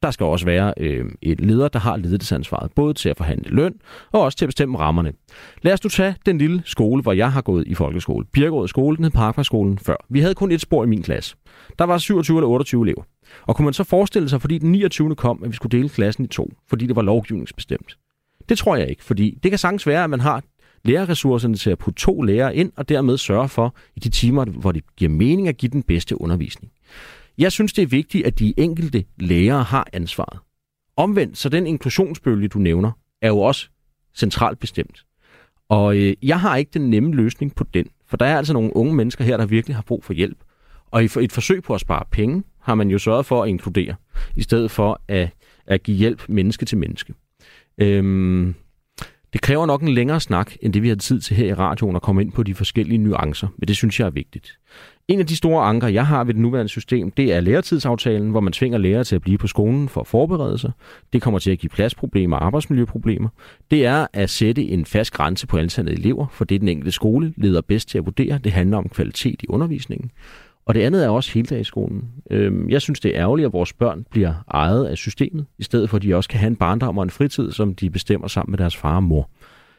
Der 0.04 0.12
skal 0.12 0.26
også 0.26 0.46
være 0.46 0.74
øh, 0.78 1.06
et 1.22 1.42
leder, 1.42 1.68
der 1.68 1.80
har 1.80 1.98
ledelsesansvaret, 1.98 2.72
både 2.76 2.94
til 2.94 3.10
at 3.10 3.18
forhandle 3.18 3.50
løn 3.50 3.74
og 4.12 4.22
også 4.22 4.38
til 4.38 4.46
at 4.46 4.48
bestemme 4.48 4.78
rammerne. 4.78 5.14
Lad 5.62 5.74
os 5.74 5.84
nu 5.84 5.90
tage 5.90 6.16
den 6.26 6.38
lille 6.38 6.62
skole, 6.66 7.02
hvor 7.02 7.14
jeg 7.14 7.32
har 7.32 7.42
gået 7.42 7.68
i 7.68 7.74
folkeskole. 7.74 8.26
Birkerød 8.26 8.68
skole, 8.68 8.98
den 8.98 9.06
hed 9.06 9.12
Parkvejskolen 9.12 9.78
før. 9.78 9.96
Vi 10.10 10.20
havde 10.20 10.36
kun 10.36 10.52
et 10.52 10.62
spor 10.62 10.84
i 10.84 10.88
min 10.88 11.04
klasse. 11.04 11.36
Der 11.80 11.86
var 11.86 11.98
27 11.98 12.38
eller 12.38 12.48
28 12.48 12.84
elever. 12.84 13.04
Og 13.42 13.56
kunne 13.56 13.66
man 13.66 13.74
så 13.74 13.84
forestille 13.84 14.30
sig, 14.30 14.42
fordi 14.42 14.58
den 14.58 14.72
29. 14.72 15.16
kom, 15.16 15.44
at 15.44 15.50
vi 15.50 15.56
skulle 15.56 15.78
dele 15.78 15.90
klassen 15.90 16.26
i 16.26 16.28
to, 16.28 16.54
fordi 16.70 16.88
det 16.88 16.96
var 16.96 17.02
lovgivningsbestemt. 17.02 17.98
Det 18.50 18.58
tror 18.58 18.76
jeg 18.76 18.90
ikke, 18.90 19.04
fordi 19.04 19.38
det 19.44 19.52
kan 19.52 19.58
sagtens 19.58 19.88
være, 19.88 20.04
at 20.04 20.10
man 20.10 20.20
har 20.20 20.44
lærerressourcerne 20.86 21.56
til 21.56 21.70
at 21.70 21.78
putte 21.78 22.00
to 22.00 22.22
lærere 22.22 22.56
ind, 22.56 22.72
og 22.76 22.90
dermed 22.90 23.18
sørge 23.18 23.50
for 23.50 23.76
i 23.96 24.00
de 24.00 24.10
timer, 24.10 24.46
hvor 24.46 24.72
det 24.72 24.84
giver 24.96 25.12
mening 25.12 25.48
at 25.48 25.58
give 25.58 25.70
den 25.70 25.84
bedste 25.84 26.22
undervisning. 26.22 26.72
Jeg 27.38 27.52
synes, 27.52 27.74
det 27.74 27.82
er 27.82 27.88
vigtigt, 27.88 28.26
at 28.26 28.40
de 28.40 28.54
enkelte 28.58 29.04
lærere 29.18 29.64
har 29.64 29.88
ansvaret. 29.94 30.40
Omvendt, 30.98 31.38
så 31.38 31.50
den 31.50 31.68
inklusionsbølge, 31.68 32.48
du 32.48 32.60
nævner, 32.60 32.92
er 33.22 33.28
jo 33.28 33.40
også 33.40 33.70
centralt 34.16 34.60
bestemt. 34.60 35.06
Og 35.70 35.98
øh, 35.98 36.14
jeg 36.24 36.40
har 36.40 36.56
ikke 36.56 36.72
den 36.74 36.90
nemme 36.90 37.16
løsning 37.16 37.56
på 37.56 37.64
den, 37.74 37.86
for 38.08 38.18
der 38.18 38.26
er 38.26 38.38
altså 38.38 38.54
nogle 38.54 38.76
unge 38.76 38.96
mennesker 38.96 39.24
her, 39.24 39.38
der 39.38 39.46
virkelig 39.46 39.76
har 39.76 39.84
brug 39.84 40.04
for 40.04 40.14
hjælp. 40.14 40.38
Og 40.92 41.04
i 41.04 41.06
et 41.06 41.32
forsøg 41.32 41.64
på 41.64 41.74
at 41.74 41.82
spare 41.82 42.04
penge, 42.12 42.44
har 42.60 42.76
man 42.76 42.90
jo 42.90 43.00
sørget 43.00 43.26
for 43.26 43.44
at 43.44 43.50
inkludere, 43.50 43.96
i 44.36 44.42
stedet 44.42 44.72
for 44.72 45.02
at, 45.08 45.30
at 45.68 45.84
give 45.84 45.98
hjælp 45.98 46.30
menneske 46.30 46.66
til 46.66 46.78
menneske. 46.78 47.14
Øhm, 47.82 48.56
det 49.34 49.42
kræver 49.42 49.66
nok 49.66 49.82
en 49.82 49.90
længere 49.90 50.20
snak, 50.20 50.52
end 50.62 50.74
det 50.74 50.84
vi 50.84 50.90
har 50.90 50.96
tid 50.96 51.20
til 51.20 51.36
her 51.36 51.46
i 51.46 51.54
radioen 51.54 51.96
at 51.96 52.02
komme 52.02 52.22
ind 52.22 52.32
på 52.32 52.44
de 52.44 52.56
forskellige 52.56 52.98
nuancer, 52.98 53.48
men 53.58 53.68
det 53.68 53.76
synes 53.76 54.00
jeg 54.00 54.06
er 54.06 54.10
vigtigt. 54.10 54.60
En 55.08 55.20
af 55.20 55.26
de 55.26 55.36
store 55.36 55.66
anker, 55.66 55.88
jeg 55.88 56.08
har 56.08 56.24
ved 56.24 56.34
det 56.34 56.42
nuværende 56.42 56.70
system, 56.70 57.12
det 57.12 57.34
er 57.34 57.40
læretidsaftalen, 57.40 58.32
hvor 58.32 58.40
man 58.40 58.54
tvinger 58.54 58.78
lærere 58.78 59.04
til 59.04 59.16
at 59.16 59.22
blive 59.22 59.38
på 59.38 59.48
skolen 59.48 59.90
for 59.90 60.02
at 60.02 60.08
forberede 60.08 60.58
sig. 60.58 60.72
Det 61.14 61.22
kommer 61.22 61.40
til 61.40 61.52
at 61.52 61.60
give 61.60 61.70
pladsproblemer 61.70 62.38
og 62.38 62.46
arbejdsmiljøproblemer. 62.46 63.30
Det 63.72 63.86
er 63.86 64.08
at 64.14 64.30
sætte 64.30 64.62
en 64.64 64.86
fast 64.86 65.12
grænse 65.12 65.48
på 65.48 65.58
antallet 65.58 65.92
af 65.92 65.96
elever, 65.96 66.28
for 66.32 66.46
det 66.46 66.62
den 66.62 66.70
enkelte 66.70 66.92
skole 66.92 67.34
leder 67.38 67.62
bedst 67.62 67.90
til 67.90 67.98
at 67.98 68.06
vurdere. 68.06 68.40
Det 68.44 68.52
handler 68.52 68.78
om 68.78 68.90
kvalitet 68.90 69.42
i 69.44 69.46
undervisningen. 69.50 70.12
Og 70.70 70.76
det 70.76 70.82
andet 70.82 71.06
er 71.06 71.10
også 71.10 71.32
heldagsskolen. 71.34 72.04
Øhm, 72.32 72.70
jeg 72.70 72.82
synes, 72.82 73.00
det 73.00 73.16
er 73.16 73.22
ærgerligt, 73.22 73.46
at 73.46 73.54
vores 73.54 73.74
børn 73.74 74.06
bliver 74.12 74.34
ejet 74.52 74.86
af 74.86 74.98
systemet, 74.98 75.46
i 75.58 75.64
stedet 75.64 75.90
for 75.90 75.98
at 75.98 76.04
de 76.04 76.16
også 76.16 76.30
kan 76.30 76.40
have 76.40 76.48
en 76.48 76.56
barndom 76.56 76.98
og 76.98 77.04
en 77.04 77.10
fritid, 77.10 77.52
som 77.52 77.76
de 77.76 77.90
bestemmer 77.90 78.28
sammen 78.28 78.52
med 78.52 78.58
deres 78.58 78.78
far 78.78 78.96
og 78.96 79.04
mor. 79.04 79.30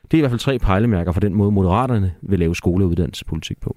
Det 0.03 0.15
er 0.15 0.19
i 0.19 0.21
hvert 0.21 0.31
fald 0.31 0.41
tre 0.41 0.59
pejlemærker 0.59 1.13
for 1.13 1.21
den 1.21 1.35
måde, 1.35 1.51
moderaterne 1.51 2.15
vil 2.23 2.39
lave 2.39 2.57
skole- 2.57 2.85
og 2.85 2.89
uddannelsespolitik 2.89 3.61
på. 3.61 3.77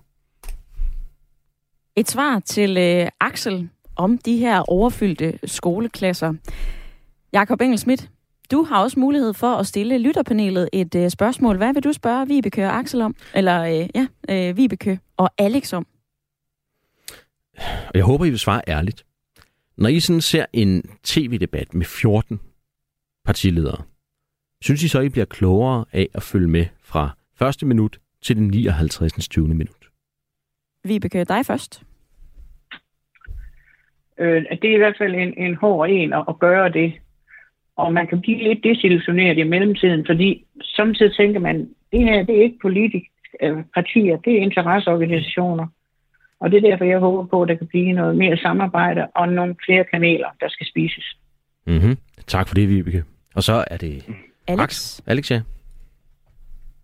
Et 1.96 2.10
svar 2.10 2.40
til 2.40 2.78
øh, 2.78 3.08
Axel 3.20 3.70
om 3.96 4.18
de 4.18 4.38
her 4.38 4.60
overfyldte 4.60 5.40
skoleklasser. 5.46 6.34
Jakob 7.34 7.62
Engelsmidt, 7.62 8.10
du 8.52 8.64
har 8.64 8.84
også 8.84 9.00
mulighed 9.00 9.34
for 9.34 9.56
at 9.56 9.68
stille 9.68 9.98
lytterpanelet 9.98 10.70
et 10.74 10.96
øh, 10.96 11.10
spørgsmål. 11.10 11.58
Hvad 11.58 11.74
vil 11.74 11.84
du 11.84 11.94
spørge 11.94 12.28
Vibeke 12.28 12.66
og 12.66 12.78
Axel 12.78 13.02
om? 13.02 13.16
Eller 13.36 13.64
øh, 13.64 13.90
ja, 13.96 14.08
øh, 14.30 14.58
Vibeke 14.58 15.00
og 15.18 15.30
Alex 15.38 15.74
om? 15.74 15.86
Og 17.60 17.94
jeg 17.94 18.04
håber, 18.04 18.26
I 18.26 18.30
vil 18.30 18.40
svare 18.40 18.62
ærligt. 18.68 19.06
Når 19.78 19.90
I 19.90 20.00
sådan 20.00 20.22
ser 20.22 20.46
en 20.54 20.84
tv-debat 21.04 21.74
med 21.74 21.86
14 21.86 22.40
partiledere, 23.26 23.84
synes 24.62 24.84
I 24.84 24.88
så, 24.88 25.00
I 25.00 25.10
bliver 25.10 25.26
klogere 25.26 25.86
af 25.94 26.08
at 26.14 26.24
følge 26.24 26.48
med 26.48 26.66
fra 26.84 27.10
første 27.40 27.66
minut 27.66 28.00
til 28.22 28.36
den 28.36 28.48
59. 28.48 29.28
20. 29.28 29.48
minut? 29.48 29.90
Vibeke, 30.84 31.24
dig 31.24 31.46
først. 31.46 31.84
Øh, 34.18 34.46
det 34.62 34.70
er 34.70 34.76
i 34.76 34.78
hvert 34.78 34.96
fald 34.98 35.16
en, 35.16 35.34
en 35.38 35.56
hård 35.56 35.90
en 35.90 36.14
at, 36.14 36.24
at 36.28 36.40
gøre 36.40 36.70
det. 36.70 36.94
Og 37.76 37.94
man 37.94 38.08
kan 38.08 38.22
blive 38.22 38.44
lidt 38.44 38.64
desillusioneret 38.64 39.38
i 39.38 39.44
mellemtiden, 39.44 40.06
fordi 40.06 40.46
samtidig 40.64 41.16
tænker 41.16 41.40
man, 41.40 41.70
det 41.92 42.00
her 42.00 42.24
det 42.24 42.38
er 42.38 42.44
ikke 42.44 42.60
politiske 42.62 43.10
øh, 43.42 43.64
partier, 43.74 44.18
det 44.18 44.34
er 44.34 44.42
interesseorganisationer. 44.42 45.68
Og 46.44 46.52
det 46.52 46.58
er 46.58 46.70
derfor, 46.70 46.86
jeg 46.86 47.00
håber 47.00 47.26
på, 47.26 47.42
at 47.42 47.50
der 47.50 47.56
kan 47.56 47.68
blive 47.68 47.92
noget 47.92 48.16
mere 48.16 48.38
samarbejde 48.38 49.08
og 49.16 49.28
nogle 49.30 49.56
flere 49.66 49.84
kanaler, 49.84 50.28
der 50.40 50.50
skal 50.50 50.68
spises. 50.68 51.18
Mm-hmm. 51.68 51.98
Tak 52.28 52.48
for 52.48 52.56
det, 52.56 52.70
Vibeke. 52.70 53.04
Og 53.36 53.44
så 53.44 53.64
er 53.68 53.78
det 53.78 54.04
Alex. 54.48 54.58
Max. 54.58 55.02
Alex, 55.08 55.32
ja. 55.32 55.42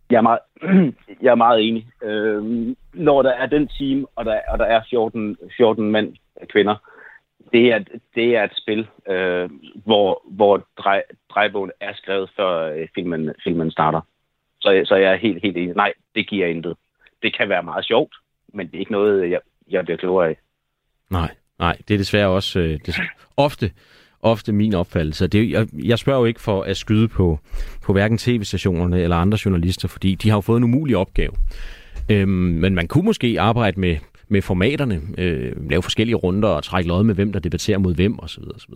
Jeg 0.09 0.17
er 0.17 0.21
meget, 0.21 0.39
jeg 1.23 1.31
er 1.31 1.35
meget 1.35 1.67
enig. 1.67 1.87
Øh, 2.03 2.75
når 2.93 3.21
der 3.21 3.31
er 3.31 3.45
den 3.45 3.67
team, 3.67 4.07
og 4.15 4.25
der, 4.25 4.39
og 4.49 4.59
der 4.59 4.65
er 4.65 4.81
14, 4.89 5.37
14 5.57 5.91
mænd 5.91 6.15
og 6.35 6.47
kvinder, 6.47 6.75
det 7.53 7.73
er, 7.73 7.79
det 8.15 8.35
er 8.35 8.43
et 8.43 8.57
spil, 8.57 8.87
øh, 9.09 9.49
hvor, 9.85 10.23
hvor 10.25 10.67
drej, 10.77 11.03
drejebogen 11.29 11.71
er 11.79 11.93
skrevet, 11.93 12.29
før 12.35 12.73
øh, 12.73 12.87
filmen, 12.95 13.31
filmen 13.43 13.71
starter. 13.71 14.01
Så, 14.61 14.81
så 14.85 14.95
jeg 14.95 15.11
er 15.13 15.17
helt, 15.17 15.41
helt 15.43 15.57
enig. 15.57 15.75
Nej, 15.75 15.93
det 16.15 16.27
giver 16.27 16.47
intet. 16.47 16.77
Det 17.23 17.37
kan 17.37 17.49
være 17.49 17.63
meget 17.63 17.85
sjovt, 17.85 18.15
men 18.53 18.67
det 18.67 18.75
er 18.75 18.79
ikke 18.79 18.91
noget, 18.91 19.31
jeg, 19.31 19.39
jeg 19.71 19.83
bliver 19.83 19.97
klogere 19.97 20.27
af. 20.29 20.37
Nej, 21.11 21.31
nej, 21.59 21.77
det 21.87 21.93
er 21.93 21.97
desværre 21.97 22.27
også 22.27 22.59
øh, 22.59 22.79
det, 22.85 22.95
ofte, 23.37 23.71
ofte 24.21 24.51
min 24.51 24.73
opfattelse. 24.73 25.27
Det, 25.27 25.51
jeg, 25.51 25.67
jeg 25.73 25.99
spørger 25.99 26.19
jo 26.19 26.25
ikke 26.25 26.41
for 26.41 26.63
at 26.63 26.77
skyde 26.77 27.07
på, 27.07 27.39
på 27.83 27.93
hverken 27.93 28.17
tv-stationerne 28.17 29.01
eller 29.01 29.15
andre 29.15 29.37
journalister, 29.45 29.87
fordi 29.87 30.15
de 30.15 30.29
har 30.29 30.37
jo 30.37 30.41
fået 30.41 30.57
en 30.57 30.63
umulig 30.63 30.97
opgave. 30.97 31.31
Øhm, 32.11 32.29
men 32.29 32.75
man 32.75 32.87
kunne 32.87 33.05
måske 33.05 33.35
arbejde 33.39 33.79
med, 33.79 33.97
med 34.27 34.41
formaterne, 34.41 35.01
øh, 35.17 35.69
lave 35.69 35.81
forskellige 35.81 36.15
runder 36.15 36.49
og 36.49 36.63
trække 36.63 36.89
lod 36.89 37.03
med, 37.03 37.15
hvem 37.15 37.33
der 37.33 37.39
debatterer 37.39 37.77
mod 37.77 37.95
hvem 37.95 38.19
osv. 38.19 38.43
osv. 38.55 38.73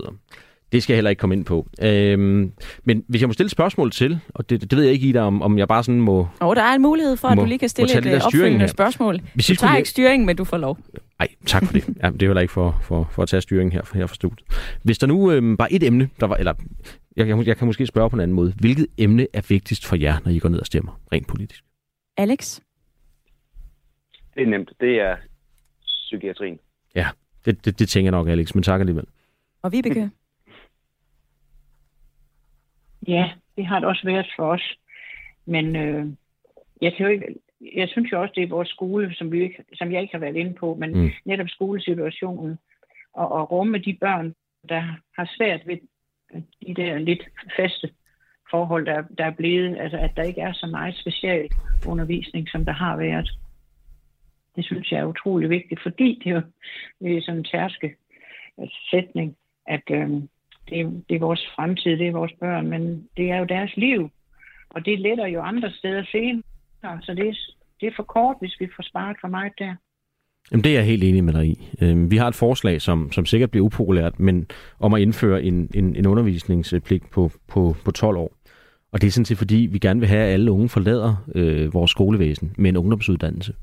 Det 0.74 0.84
skal 0.84 0.94
jeg 0.94 0.98
heller 0.98 1.10
ikke 1.10 1.20
komme 1.20 1.36
ind 1.36 1.46
på. 1.46 1.68
Øhm, 1.82 2.54
men 2.84 3.04
hvis 3.08 3.22
jeg 3.22 3.30
må 3.30 3.34
stille 3.34 3.50
spørgsmål 3.50 3.92
til, 3.92 4.20
og 4.30 4.50
det, 4.50 4.62
det 4.62 4.76
ved 4.78 4.84
jeg 4.84 4.94
ikke, 4.94 5.08
Ida, 5.08 5.20
om, 5.22 5.42
om 5.42 5.58
jeg 5.58 5.68
bare 5.68 5.84
sådan 5.84 6.02
må... 6.02 6.28
Og 6.40 6.56
der 6.56 6.62
er 6.62 6.74
en 6.76 6.82
mulighed 6.82 7.18
for, 7.18 7.28
at 7.28 7.36
Må- 7.36 7.42
du 7.42 7.48
lige 7.48 7.60
kan 7.60 7.70
stille 7.70 7.98
et 7.98 8.06
øh, 8.06 8.22
opfølgende 8.26 8.60
her. 8.60 8.68
spørgsmål. 8.68 9.20
Hvis 9.34 9.48
Du 9.48 9.56
tager 9.56 9.76
ikke 9.76 9.90
styringen, 9.90 10.26
men 10.26 10.36
du 10.36 10.44
får 10.44 10.58
lov. 10.58 10.78
Nej, 11.20 11.28
tak 11.46 11.66
for 11.66 11.74
det. 11.74 11.88
Ja, 12.04 12.10
det 12.10 12.24
er 12.24 12.28
heller 12.28 12.42
ikke 12.42 12.54
for, 12.54 12.80
for, 12.84 13.10
for 13.12 13.24
at 13.24 13.30
tage 13.30 13.42
styringen 13.42 13.72
her, 13.72 13.82
her 13.94 14.08
fra 14.08 14.16
studiet. 14.16 14.44
Hvis 14.84 14.98
der 14.98 15.08
nu 15.08 15.32
øhm, 15.32 15.58
var 15.58 15.68
et 15.72 15.84
emne, 15.84 16.10
der 16.20 16.28
var, 16.28 16.36
eller 16.36 16.54
jeg, 17.18 17.26
kan- 17.28 17.46
jeg 17.46 17.58
kan 17.58 17.68
måske 17.68 17.86
spørge 17.88 18.10
på 18.10 18.16
en 18.16 18.20
anden 18.20 18.36
måde. 18.36 18.54
Hvilket 18.60 18.88
emne 18.98 19.28
er 19.34 19.42
vigtigst 19.50 19.86
for 19.86 19.96
jer, 19.96 20.18
når 20.26 20.32
I 20.32 20.40
går 20.40 20.50
ned 20.50 20.60
og 20.60 20.66
stemmer, 20.66 21.00
rent 21.12 21.28
politisk? 21.28 21.64
Alex? 22.18 22.60
Det 24.36 24.44
er 24.44 24.48
nemt. 24.48 24.70
Det 24.80 24.90
er 25.02 25.16
psykiatrien. 25.86 26.58
Ja, 26.96 27.08
det, 27.46 27.66
det, 27.66 27.80
det 27.80 27.90
tænker 27.90 28.06
jeg 28.06 28.12
nok, 28.12 28.28
Alex, 28.28 28.56
men 28.56 28.64
tak 28.64 28.80
alligevel. 28.80 29.06
Og 29.64 29.72
Vibeke? 29.72 30.10
Ja, 33.08 33.32
det 33.58 33.66
har 33.66 33.80
det 33.80 33.88
også 33.88 34.02
været 34.06 34.28
for 34.36 34.46
os. 34.52 34.78
Men 35.46 35.76
øh, 35.76 36.06
jeg, 36.82 36.94
kan 36.94 37.06
jo 37.06 37.12
ikke, 37.12 37.36
jeg 37.76 37.90
synes 37.90 38.12
jo 38.12 38.22
også, 38.22 38.34
det 38.36 38.44
er 38.44 38.48
vores 38.48 38.70
skole, 38.70 39.14
som, 39.16 39.32
vi 39.32 39.44
ikke, 39.44 39.64
som 39.74 39.92
jeg 39.92 40.02
ikke 40.02 40.14
har 40.14 40.20
været 40.20 40.36
inde 40.36 40.54
på, 40.54 40.76
men 40.76 40.98
Mm. 40.98 41.10
netop 41.26 41.50
skolesituationen 41.50 42.58
og, 43.14 43.32
og 43.32 43.52
rumme 43.52 43.78
de 43.78 43.94
børn, 44.02 44.34
der 44.70 44.82
har 45.18 45.32
svært 45.38 45.68
ved 45.68 45.78
de 46.68 46.74
der 46.74 46.98
lidt 46.98 47.24
faste 47.58 47.90
forhold, 48.52 48.86
der, 48.86 49.04
der 49.18 49.26
er 49.26 49.32
blevet, 49.32 49.78
altså 49.80 49.98
at 49.98 50.12
der 50.16 50.24
ikke 50.24 50.42
er 50.42 50.54
så 50.54 50.68
meget 50.68 50.96
special 50.96 51.50
undervisning, 51.88 52.50
som 52.50 52.66
der 52.66 52.72
har 52.72 52.98
været. 52.98 53.30
Det 54.56 54.66
synes 54.66 54.92
jeg 54.92 55.00
er 55.00 55.06
utrolig 55.06 55.50
vigtigt, 55.50 55.82
fordi 55.84 56.22
det 56.24 56.32
er 56.32 56.42
jo 57.10 57.22
sådan 57.22 57.38
en 57.38 57.44
tærske 57.44 57.96
sætning, 58.92 59.36
at 59.68 59.84
øh, 59.92 60.10
det, 60.70 60.80
er, 60.80 60.86
det 61.10 61.16
er 61.16 61.20
vores 61.20 61.48
fremtid, 61.56 61.98
det 61.98 62.08
er 62.08 62.12
vores 62.12 62.34
børn, 62.40 62.68
men 62.68 63.08
det 63.18 63.32
er 63.32 63.38
jo 63.38 63.46
deres 63.46 63.78
liv, 63.78 64.10
og 64.70 64.86
det 64.86 65.00
letter 65.00 65.28
jo 65.28 65.42
andre 65.42 65.72
steder 65.72 66.04
senere, 66.12 67.02
så 67.02 67.14
det 67.14 67.28
er, 67.28 67.34
det 67.82 67.88
er 67.88 67.92
for 67.96 68.04
kort, 68.04 68.36
hvis 68.40 68.56
vi 68.60 68.68
får 68.76 68.84
sparet 68.84 69.18
for 69.22 69.28
meget 69.28 69.54
der. 69.58 69.76
Jamen, 70.52 70.64
det 70.64 70.72
er 70.72 70.76
jeg 70.76 70.86
helt 70.86 71.04
enig 71.04 71.24
med 71.24 71.34
dig 71.34 71.46
i. 71.46 71.70
Øhm, 71.82 72.12
vi 72.12 72.18
har 72.18 72.28
et 72.28 72.36
forslag, 72.36 72.82
som, 72.82 73.12
som 73.12 73.26
sikkert 73.26 73.52
bliver 73.52 73.66
upopulært, 73.66 74.20
men 74.20 74.48
om 74.80 74.94
at 74.94 75.02
indføre 75.02 75.44
en, 75.44 75.70
en, 75.74 75.96
en 75.96 76.06
undervisningspligt 76.06 77.12
på, 77.12 77.32
på, 77.48 77.76
på 77.86 77.92
12 77.92 78.18
år. 78.18 78.36
Og 78.92 79.02
det 79.02 79.08
er 79.08 79.12
sådan 79.12 79.26
set, 79.26 79.38
fordi 79.38 79.56
vi 79.72 79.80
gerne 79.80 80.00
vil 80.00 80.10
have, 80.10 80.24
at 80.24 80.34
alle 80.34 80.52
unge 80.52 80.70
forlader 80.70 81.26
øh, 81.36 81.74
vores 81.74 81.92
skolevæsen 81.92 82.54
med 82.58 82.70
en 82.70 82.78
ungdomsuddannelse. 82.78 83.54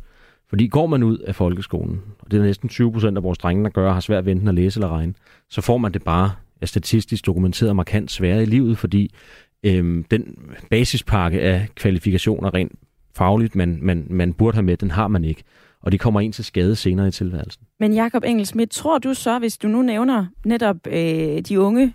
Fordi 0.48 0.66
går 0.66 0.86
man 0.86 1.02
ud 1.02 1.18
af 1.18 1.34
folkeskolen, 1.34 2.02
og 2.18 2.30
det 2.30 2.40
er 2.40 2.44
næsten 2.44 2.68
20 2.68 2.92
procent 2.92 3.16
af 3.16 3.22
vores 3.22 3.38
drenge, 3.38 3.64
der 3.64 3.70
gør, 3.70 3.92
har 3.92 4.00
svært 4.00 4.24
ved 4.26 4.32
enten 4.32 4.48
at 4.48 4.54
læse 4.54 4.78
eller 4.78 4.96
regne, 4.96 5.14
så 5.48 5.60
får 5.60 5.78
man 5.78 5.92
det 5.92 6.04
bare 6.04 6.30
er 6.62 6.66
statistisk 6.66 7.26
dokumenteret 7.26 7.76
markant 7.76 8.10
sværere 8.10 8.42
i 8.42 8.46
livet, 8.46 8.78
fordi 8.78 9.14
øhm, 9.62 10.04
den 10.04 10.38
basispakke 10.70 11.40
af 11.40 11.68
kvalifikationer 11.74 12.54
rent 12.54 12.72
fagligt, 13.16 13.56
man, 13.56 13.78
man, 13.82 14.06
man 14.10 14.32
burde 14.32 14.54
have 14.54 14.62
med, 14.62 14.76
den 14.76 14.90
har 14.90 15.08
man 15.08 15.24
ikke. 15.24 15.42
Og 15.82 15.92
det 15.92 16.00
kommer 16.00 16.20
ind 16.20 16.32
til 16.32 16.44
skade 16.44 16.76
senere 16.76 17.08
i 17.08 17.10
tilværelsen. 17.10 17.62
Men 17.80 17.92
Jakob 17.92 18.24
Engelsmidt, 18.26 18.70
tror 18.70 18.98
du 18.98 19.14
så, 19.14 19.38
hvis 19.38 19.58
du 19.58 19.68
nu 19.68 19.82
nævner 19.82 20.26
netop 20.44 20.76
øh, 20.86 21.40
de 21.40 21.60
unge 21.60 21.94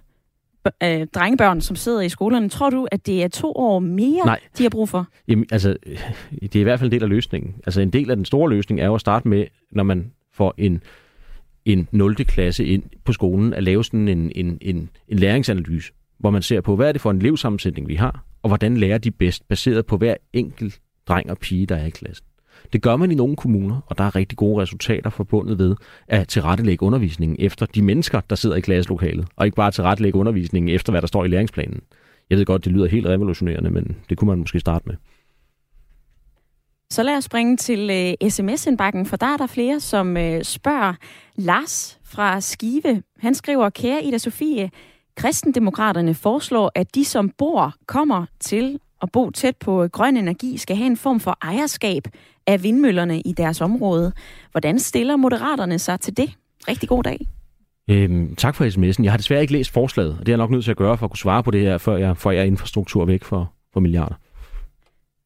øh, 0.84 1.08
drengebørn, 1.16 1.62
som 1.62 1.76
sidder 1.76 2.02
i 2.02 2.10
skolerne, 2.10 2.50
tror 2.50 2.70
du, 2.70 2.88
at 2.92 3.06
det 3.06 3.24
er 3.24 3.28
to 3.28 3.52
år 3.56 3.80
mere, 3.80 4.26
Nej. 4.26 4.40
de 4.58 4.64
har 4.64 4.70
brug 4.70 4.90
for? 4.90 5.08
Jamen, 5.28 5.46
altså, 5.52 5.78
det 6.42 6.56
er 6.56 6.60
i 6.60 6.64
hvert 6.64 6.80
fald 6.80 6.88
en 6.88 6.92
del 6.92 7.04
af 7.04 7.10
løsningen. 7.10 7.56
Altså, 7.66 7.82
en 7.82 7.90
del 7.90 8.10
af 8.10 8.16
den 8.16 8.26
store 8.26 8.50
løsning 8.50 8.80
er 8.80 8.86
jo 8.86 8.96
at 8.96 9.02
starte 9.02 9.28
med, 9.28 9.46
når 9.72 9.84
man 9.84 10.12
får 10.34 10.54
en, 10.58 10.84
en 11.66 11.88
0. 11.92 12.16
klasse 12.16 12.66
ind 12.66 12.84
på 13.06 13.14
skolen, 13.14 13.54
at 13.54 13.64
lave 13.64 13.84
sådan 13.84 14.08
en, 14.08 14.32
en, 14.36 14.58
en, 14.62 14.90
en 15.08 15.20
læringsanalyse, 15.20 15.92
hvor 16.18 16.30
man 16.30 16.42
ser 16.42 16.62
på, 16.62 16.76
hvad 16.76 16.88
er 16.88 16.92
det 16.92 17.02
for 17.02 17.12
en 17.12 17.18
elevsammensætning, 17.18 17.88
vi 17.88 17.96
har, 17.96 18.26
og 18.44 18.50
hvordan 18.50 18.78
lærer 18.78 18.98
de 18.98 19.12
bedst, 19.12 19.48
baseret 19.48 19.86
på 19.86 19.98
hver 19.98 20.16
enkelt 20.34 20.82
dreng 21.08 21.30
og 21.32 21.38
pige, 21.38 21.66
der 21.66 21.76
er 21.76 21.86
i 21.86 21.90
klassen. 21.90 22.26
Det 22.74 22.82
gør 22.82 22.96
man 22.96 23.12
i 23.12 23.16
nogle 23.16 23.36
kommuner, 23.36 23.82
og 23.86 23.98
der 23.98 24.04
er 24.04 24.16
rigtig 24.16 24.38
gode 24.38 24.62
resultater 24.62 25.10
forbundet 25.10 25.60
ved 25.60 25.76
at 26.08 26.28
tilrettelægge 26.28 26.86
undervisningen 26.86 27.38
efter 27.40 27.66
de 27.66 27.82
mennesker, 27.82 28.22
der 28.30 28.36
sidder 28.36 28.56
i 28.56 28.62
klasselokalet, 28.62 29.28
og 29.36 29.46
ikke 29.46 29.56
bare 29.56 29.72
tilrettelægge 29.72 30.20
undervisningen 30.20 30.76
efter, 30.76 30.92
hvad 30.92 31.02
der 31.02 31.08
står 31.08 31.26
i 31.26 31.28
læringsplanen. 31.28 31.82
Jeg 32.30 32.38
ved 32.38 32.46
godt, 32.46 32.66
det 32.66 32.72
lyder 32.72 32.88
helt 32.88 33.06
revolutionerende, 33.06 33.70
men 33.70 33.96
det 34.10 34.18
kunne 34.18 34.28
man 34.28 34.40
måske 34.40 34.60
starte 34.60 34.84
med. 34.88 34.96
Så 36.90 37.04
lad 37.04 37.18
os 37.18 37.24
springe 37.24 37.58
til 37.58 37.90
øh, 37.90 38.14
uh, 38.24 38.30
sms-indbakken, 38.30 39.06
for 39.06 39.18
der 39.18 39.34
er 39.34 39.38
der 39.38 39.48
flere, 39.48 39.80
som 39.80 40.08
uh, 40.08 40.42
spørger. 40.44 40.94
Lars 41.36 42.00
fra 42.04 42.42
Skive, 42.42 43.04
han 43.20 43.34
skriver, 43.34 43.70
kære 43.70 44.04
Ida 44.04 44.18
Sofie, 44.18 44.70
kristendemokraterne 45.16 46.14
foreslår, 46.14 46.72
at 46.76 46.96
de, 46.96 47.06
som 47.06 47.30
bor, 47.38 47.74
kommer 47.86 48.26
til 48.40 48.80
at 49.02 49.12
bo 49.12 49.30
tæt 49.32 49.56
på 49.58 49.84
øh, 49.84 49.90
grøn 49.90 50.18
energi, 50.18 50.58
skal 50.58 50.76
have 50.76 50.88
en 50.88 50.98
form 50.98 51.20
for 51.20 51.38
ejerskab 51.42 52.04
af 52.48 52.64
vindmøllerne 52.64 53.22
i 53.22 53.34
deres 53.34 53.62
område. 53.62 54.12
Hvordan 54.52 54.80
stiller 54.80 55.16
moderaterne 55.16 55.80
sig 55.80 56.00
til 56.00 56.18
det? 56.18 56.30
Rigtig 56.68 56.90
god 56.90 57.04
dag. 57.04 57.20
Øhm, 57.90 58.36
tak 58.36 58.56
for 58.56 58.66
sms'en. 58.66 59.04
Jeg 59.04 59.12
har 59.12 59.18
desværre 59.18 59.42
ikke 59.42 59.54
læst 59.54 59.72
forslaget, 59.72 60.12
og 60.12 60.20
det 60.20 60.28
er 60.28 60.32
jeg 60.34 60.38
nok 60.38 60.50
nødt 60.50 60.64
til 60.64 60.72
at 60.72 60.78
gøre 60.78 60.98
for 60.98 61.06
at 61.06 61.10
kunne 61.10 61.18
svare 61.18 61.44
på 61.44 61.52
det 61.52 61.62
her, 61.62 61.78
før 61.78 61.98
jeg 61.98 62.18
får 62.18 62.32
jeg 62.32 62.48
infrastruktur 62.48 63.06
væk 63.06 63.24
for, 63.24 63.54
for 63.74 63.80
milliarder. 63.80 64.16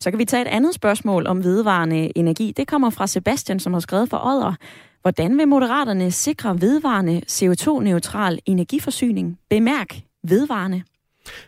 Så 0.03 0.11
kan 0.11 0.19
vi 0.19 0.25
tage 0.25 0.41
et 0.41 0.47
andet 0.47 0.75
spørgsmål 0.75 1.27
om 1.27 1.43
vedvarende 1.43 2.17
energi. 2.17 2.53
Det 2.57 2.67
kommer 2.67 2.89
fra 2.89 3.07
Sebastian, 3.07 3.59
som 3.59 3.73
har 3.73 3.79
skrevet 3.79 4.09
for 4.09 4.25
Odder. 4.25 4.53
Hvordan 5.01 5.37
vil 5.37 5.47
Moderaterne 5.47 6.11
sikre 6.11 6.61
vedvarende 6.61 7.21
CO2-neutral 7.27 8.39
energiforsyning? 8.45 9.39
Bemærk 9.49 10.01
vedvarende. 10.23 10.83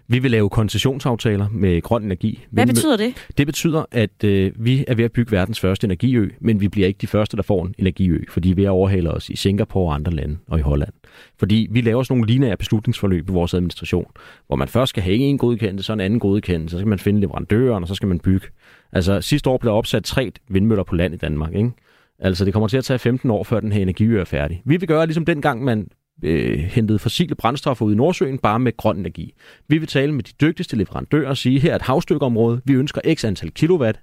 Vi 0.08 0.20
vil 0.20 0.32
lave 0.32 0.50
koncessionsaftaler 0.50 1.48
med 1.52 1.82
grøn 1.82 2.04
energi. 2.04 2.46
Hvad 2.52 2.68
betyder 2.68 2.98
det? 2.98 3.28
Det 3.38 3.48
betyder, 3.48 3.86
at 3.92 4.24
øh, 4.24 4.52
vi 4.56 4.86
er 4.88 4.96
ved 4.96 5.06
at 5.06 5.12
bygge 5.12 5.32
verdens 5.32 5.60
første 5.60 5.86
energiø, 5.86 6.30
men 6.40 6.62
vi 6.62 6.68
bliver 6.68 6.88
ikke 6.88 6.98
de 7.02 7.08
første, 7.08 7.38
der 7.38 7.44
får 7.44 7.66
en 7.66 7.76
energiø, 7.78 8.20
fordi 8.30 8.48
vi 8.48 8.52
er 8.52 8.56
ved 8.56 8.66
at 8.66 8.70
overhale 8.70 9.12
os 9.12 9.30
i 9.30 9.36
Singapore 9.36 9.90
og 9.90 9.96
andre 9.96 10.12
lande 10.12 10.38
og 10.48 10.60
i 10.60 10.62
Holland. 10.62 10.94
Fordi 11.40 11.68
vi 11.72 11.82
laver 11.82 12.04
sådan 12.04 12.18
nogle 12.18 12.34
lineære 12.34 12.58
beslutningsforløb 12.58 13.30
i 13.30 13.32
vores 13.32 13.54
administration, 13.54 14.12
hvor 14.48 14.56
man 14.56 14.68
først 14.68 14.90
skal 14.90 15.04
have 15.04 15.16
en 15.16 15.38
godkendelse, 15.38 15.86
så 15.86 15.94
en 15.94 16.00
anden 16.00 16.20
godkendelse, 16.20 16.72
så 16.72 16.78
skal 16.78 16.88
man 16.88 17.00
finde 17.00 17.20
leverandøren, 17.20 17.84
og 17.84 17.88
så 17.88 17.96
skal 17.96 18.08
man 18.08 18.20
bygge. 18.20 18.48
Altså 18.92 19.22
sidste 19.22 19.50
år 19.50 19.58
blev 19.58 19.74
opsat 19.74 20.04
tre 20.04 20.32
vindmøller 20.50 20.84
på 20.84 20.96
land 20.96 21.14
i 21.14 21.18
Danmark, 21.18 21.56
ikke? 21.56 21.72
Altså, 22.20 22.46
det 22.46 22.54
kommer 22.54 22.68
til 22.68 22.78
at 22.78 22.84
tage 22.84 23.00
15 23.00 23.32
år, 23.32 23.44
før 23.44 23.60
den 23.60 23.72
her 23.72 23.82
energiø 23.82 24.20
er 24.20 24.26
færdig. 24.26 24.62
Vi 24.66 24.78
vil 24.78 24.88
gøre 24.88 25.06
ligesom 25.06 25.26
dengang, 25.26 25.64
man 25.64 25.88
øh, 26.22 26.58
hentet 26.60 27.02
fossile 27.02 27.36
brændstoffer 27.36 27.86
ud 27.86 27.94
i 27.94 27.96
Nordsøen, 27.96 28.38
bare 28.38 28.60
med 28.60 28.78
grøn 28.78 28.98
energi. 28.98 29.34
Vi 29.68 29.78
vil 29.78 29.88
tale 29.88 30.12
med 30.12 30.24
de 30.24 30.32
dygtigste 30.42 30.76
leverandører 30.76 31.30
og 31.30 31.38
sige, 31.38 31.60
her 31.60 31.72
er 31.72 31.76
et 31.76 31.82
havstykkeområde, 31.82 32.62
vi 32.66 32.74
ønsker 32.74 33.02
x 33.16 33.26
antal 33.26 33.52
kilowatt 33.52 34.00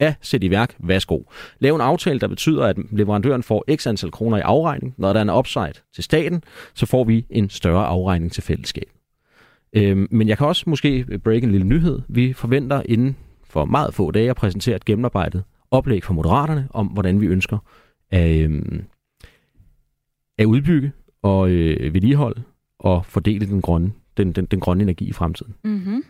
af 0.00 0.14
sæt 0.20 0.44
i 0.44 0.50
værk, 0.50 0.76
værsgo. 0.78 1.22
Lav 1.58 1.74
en 1.74 1.80
aftale, 1.80 2.20
der 2.20 2.28
betyder, 2.28 2.64
at 2.64 2.76
leverandøren 2.90 3.42
får 3.42 3.64
x 3.76 3.86
antal 3.86 4.10
kroner 4.10 4.36
i 4.36 4.40
afregning. 4.40 4.94
Når 4.98 5.12
der 5.12 5.20
er 5.20 5.22
en 5.22 5.30
upside 5.30 5.72
til 5.94 6.04
staten, 6.04 6.42
så 6.74 6.86
får 6.86 7.04
vi 7.04 7.26
en 7.30 7.50
større 7.50 7.86
afregning 7.86 8.32
til 8.32 8.42
fællesskab. 8.42 8.90
Øhm, 9.72 10.08
men 10.10 10.28
jeg 10.28 10.38
kan 10.38 10.46
også 10.46 10.64
måske 10.66 11.18
break 11.24 11.42
en 11.42 11.50
lille 11.50 11.66
nyhed. 11.66 12.00
Vi 12.08 12.32
forventer 12.32 12.82
inden 12.84 13.16
for 13.44 13.64
meget 13.64 13.94
få 13.94 14.10
dage 14.10 14.30
at 14.30 14.36
præsentere 14.36 14.76
et 14.76 14.84
gennemarbejdet 14.84 15.44
oplæg 15.70 16.04
for 16.04 16.14
Moderaterne 16.14 16.68
om, 16.70 16.86
hvordan 16.86 17.20
vi 17.20 17.26
ønsker 17.26 17.58
at, 18.10 18.36
øhm, 18.36 18.84
at 20.38 20.44
udbygge 20.44 20.92
og 21.22 21.50
øh, 21.50 21.94
vedligeholde 21.94 22.42
og 22.78 23.06
fordele 23.06 23.46
den 23.46 23.62
grønne, 23.62 23.92
den, 24.16 24.32
den, 24.32 24.46
den 24.46 24.60
grønne 24.60 24.82
energi 24.82 25.04
i 25.04 25.12
fremtiden. 25.12 25.54
Mm-hmm. 25.64 26.04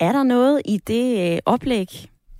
Er 0.00 0.12
der 0.12 0.22
noget 0.22 0.62
i 0.64 0.78
det 0.86 1.32
øh, 1.32 1.38
oplæg, 1.46 1.86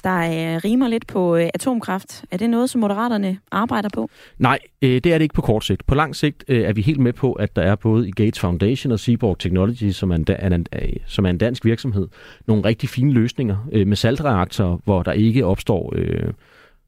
der 0.05 0.19
øh, 0.19 0.61
rimer 0.65 0.89
lidt 0.89 1.07
på 1.07 1.37
øh, 1.37 1.49
atomkraft? 1.55 2.25
Er 2.31 2.37
det 2.37 2.51
noget, 2.51 2.71
som 2.71 2.81
Moderaterne 2.81 3.39
arbejder 3.51 3.89
på? 3.95 4.11
Nej, 4.39 4.59
øh, 4.83 4.91
det 4.91 5.07
er 5.07 5.19
det 5.19 5.23
ikke 5.23 5.35
på 5.35 5.41
kort 5.41 5.65
sigt. 5.65 5.87
På 5.87 5.95
lang 5.95 6.17
sigt 6.17 6.45
øh, 6.49 6.63
er 6.63 6.73
vi 6.73 6.83
helt 6.83 7.01
med 7.01 7.13
på, 7.13 7.33
at 7.33 7.57
der 7.57 7.63
er 7.63 7.77
både 7.77 8.09
i 8.09 8.11
Gates 8.11 8.41
Foundation 8.41 8.93
og 8.93 9.01
Seaborg 9.01 9.39
Technology, 9.39 9.91
som 9.91 10.11
er 10.11 10.15
en, 10.15 10.25
da, 10.25 10.37
en, 10.47 10.67
som 11.07 11.27
er 11.27 11.31
en 11.31 11.39
dansk 11.39 11.65
virksomhed, 11.65 12.09
nogle 12.47 12.65
rigtig 12.65 12.89
fine 12.89 13.13
løsninger 13.13 13.69
øh, 13.73 13.87
med 13.87 13.97
saltreaktorer, 13.97 14.79
hvor 14.85 15.03
der 15.03 15.13
ikke 15.13 15.45
opstår... 15.45 15.93
Øh, 15.97 16.33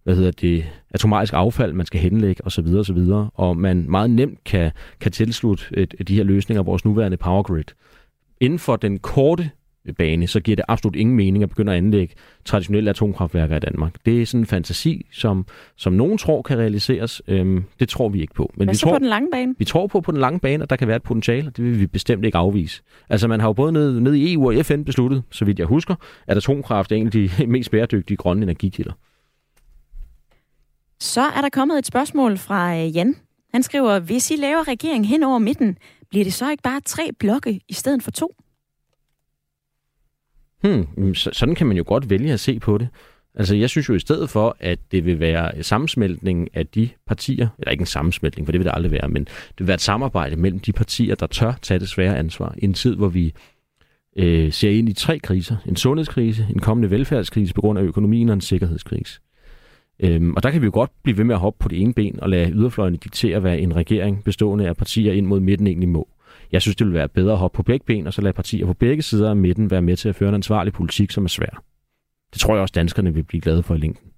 hvad 0.05 0.17
hedder 0.17 0.31
det, 0.31 0.65
atomarisk 0.91 1.33
affald, 1.33 1.73
man 1.73 1.87
skal 1.87 2.01
henlægge 2.01 2.47
osv. 2.47 2.67
osv. 2.67 2.99
Og 3.35 3.57
man 3.57 3.91
meget 3.91 4.11
nemt 4.11 4.45
kan, 4.45 4.71
kan 5.01 5.13
tilslutte 5.13 5.65
et, 5.73 5.95
de 6.09 6.15
her 6.15 6.25
løsninger 6.25 6.63
vores 6.63 6.85
nuværende 6.85 7.17
power 7.17 7.43
grid. 7.43 7.65
Inden 8.41 8.59
for 8.59 8.77
den 8.77 8.99
korte 8.99 9.51
bane, 9.99 10.27
så 10.27 10.41
giver 10.41 10.57
det 10.57 10.65
absolut 10.69 10.97
ingen 10.97 11.17
mening 11.17 11.43
at 11.43 11.49
begynde 11.49 11.73
at 11.73 11.79
anlægge 11.79 12.15
traditionelle 12.45 12.91
atomkraftværker 12.91 13.57
i 13.57 13.61
Danmark. 13.61 13.95
Det 14.07 14.23
er 14.23 14.27
sådan 14.27 14.41
en 14.41 14.47
fantasi, 14.47 15.07
som, 15.13 15.47
som 15.77 15.93
nogen 15.93 16.19
tror 16.19 16.43
kan 16.43 16.59
realiseres. 16.59 17.23
Øhm, 17.29 17.65
det 17.81 17.89
tror 17.89 18.09
vi 18.09 18.21
ikke 18.21 18.35
på. 18.35 18.53
Men 18.57 18.67
Hvad 18.67 18.75
vi 18.75 18.79
tror, 18.79 18.93
på 18.93 18.99
den 18.99 19.09
lange 19.09 19.29
bane? 19.33 19.55
Vi 19.59 19.65
tror 19.65 19.87
på 19.87 20.01
på 20.01 20.13
den 20.13 20.21
lange 20.21 20.41
bane, 20.41 20.63
at 20.63 20.71
der 20.71 20.77
kan 20.77 20.89
være 20.89 20.97
et 20.97 21.03
potentiale, 21.03 21.49
og 21.49 21.57
det 21.57 21.65
vil 21.65 21.81
vi 21.81 21.87
bestemt 21.87 22.25
ikke 22.25 22.39
afvise. 22.39 22.83
Altså 23.09 23.29
man 23.29 23.41
har 23.41 23.49
jo 23.49 23.53
både 23.53 23.73
ned, 23.73 24.01
ned 24.01 24.15
i 24.15 24.33
EU 24.33 24.49
og 24.49 24.67
FN 24.67 24.85
besluttet, 24.85 25.23
så 25.31 25.45
vidt 25.45 25.59
jeg 25.59 25.67
husker, 25.67 25.95
at 26.27 26.37
atomkraft 26.37 26.93
er 26.93 26.97
en 26.97 27.07
af 27.07 27.13
de 27.13 27.31
mest 27.47 27.71
bæredygtige 27.71 28.17
grønne 28.17 28.43
energikilder. 28.43 28.93
Så 31.05 31.21
er 31.21 31.41
der 31.41 31.49
kommet 31.49 31.79
et 31.79 31.87
spørgsmål 31.87 32.39
fra 32.39 32.77
øh, 32.77 32.97
Jan. 32.97 33.17
Han 33.53 33.63
skriver, 33.63 33.99
hvis 33.99 34.31
I 34.31 34.37
laver 34.37 34.69
regering 34.69 35.09
hen 35.09 35.23
over 35.23 35.39
midten, 35.39 35.77
bliver 36.11 36.25
det 36.25 36.33
så 36.33 36.51
ikke 36.51 36.63
bare 36.63 36.81
tre 36.81 37.11
blokke 37.19 37.61
i 37.69 37.73
stedet 37.73 38.03
for 38.03 38.11
to? 38.11 38.35
Hmm, 40.63 40.87
mm, 40.97 41.15
sådan 41.15 41.55
kan 41.55 41.67
man 41.67 41.77
jo 41.77 41.85
godt 41.87 42.11
vælge 42.11 42.33
at 42.33 42.41
se 42.41 42.61
på 42.61 42.79
det. 42.79 42.89
Altså, 43.35 43.57
jeg 43.57 43.71
synes 43.71 43.89
jo 43.89 43.95
i 43.95 43.99
stedet 43.99 44.31
for, 44.31 44.57
at 44.61 44.79
det 44.93 45.05
vil 45.05 45.21
være 45.21 45.63
sammensmeltning 45.63 46.49
af 46.57 46.67
de 46.67 46.89
partier, 47.07 47.49
eller 47.59 47.71
ikke 47.71 47.83
en 47.83 47.87
sammensmeltning, 47.87 48.47
for 48.47 48.53
det 48.53 48.59
vil 48.59 48.67
det 48.67 48.75
aldrig 48.75 48.93
være, 48.93 49.09
men 49.09 49.25
det 49.25 49.59
vil 49.59 49.67
være 49.67 49.75
et 49.75 49.81
samarbejde 49.81 50.37
mellem 50.37 50.61
de 50.61 50.73
partier, 50.73 51.15
der 51.15 51.27
tør 51.27 51.53
tage 51.63 51.81
det 51.81 51.89
svære 51.89 52.19
ansvar 52.19 52.55
i 52.59 52.65
en 52.65 52.75
tid, 52.75 52.97
hvor 52.97 53.09
vi 53.09 53.33
øh, 54.17 54.53
ser 54.53 54.71
ind 54.71 54.89
i 54.89 54.93
tre 54.93 55.19
kriser. 55.19 55.57
En 55.67 55.77
sundhedskrise, 55.77 56.47
en 56.51 56.61
kommende 56.61 56.91
velfærdskrise 56.91 57.55
på 57.55 57.61
grund 57.61 57.79
af 57.79 57.83
økonomien 57.83 58.29
og 58.29 58.35
en 58.35 58.41
sikkerhedskrise. 58.41 59.21
Øhm, 60.01 60.35
og 60.35 60.43
der 60.43 60.51
kan 60.51 60.61
vi 60.61 60.65
jo 60.65 60.71
godt 60.75 60.91
blive 61.03 61.19
ved 61.19 61.25
med 61.25 61.35
at 61.35 61.41
hoppe 61.41 61.63
på 61.63 61.69
det 61.69 61.81
ene 61.81 61.95
ben 61.95 62.21
og 62.23 62.31
lade 62.31 62.51
yderfløjene 62.51 62.97
diktere, 62.97 63.41
hvad 63.41 63.59
en 63.59 63.77
regering 63.77 64.25
bestående 64.25 64.69
af 64.69 64.77
partier 64.77 65.13
ind 65.13 65.27
mod 65.27 65.41
midten 65.41 65.67
egentlig 65.67 65.89
må. 65.89 66.09
Jeg 66.53 66.63
synes, 66.63 66.77
det 66.77 66.87
ville 66.87 66.99
være 66.99 67.09
bedre 67.09 67.33
at 67.33 67.39
hoppe 67.39 67.57
på 67.57 67.63
begge 67.63 67.87
ben, 67.87 68.07
og 68.07 68.13
så 68.13 68.23
lade 68.23 68.33
partier 68.33 68.67
på 68.67 68.75
begge 68.75 69.03
sider 69.03 69.31
af 69.31 69.37
midten 69.37 69.71
være 69.71 69.83
med 69.83 69.97
til 69.97 70.09
at 70.09 70.17
føre 70.17 70.29
en 70.29 70.35
ansvarlig 70.35 70.73
politik, 70.73 71.11
som 71.11 71.25
er 71.25 71.29
svær. 71.29 71.63
Det 72.33 72.41
tror 72.41 72.55
jeg 72.55 72.63
også, 72.63 72.73
danskerne 72.75 73.15
vil 73.15 73.23
blive 73.23 73.41
glade 73.41 73.63
for 73.63 73.75
i 73.75 73.79
længden. 73.79 74.11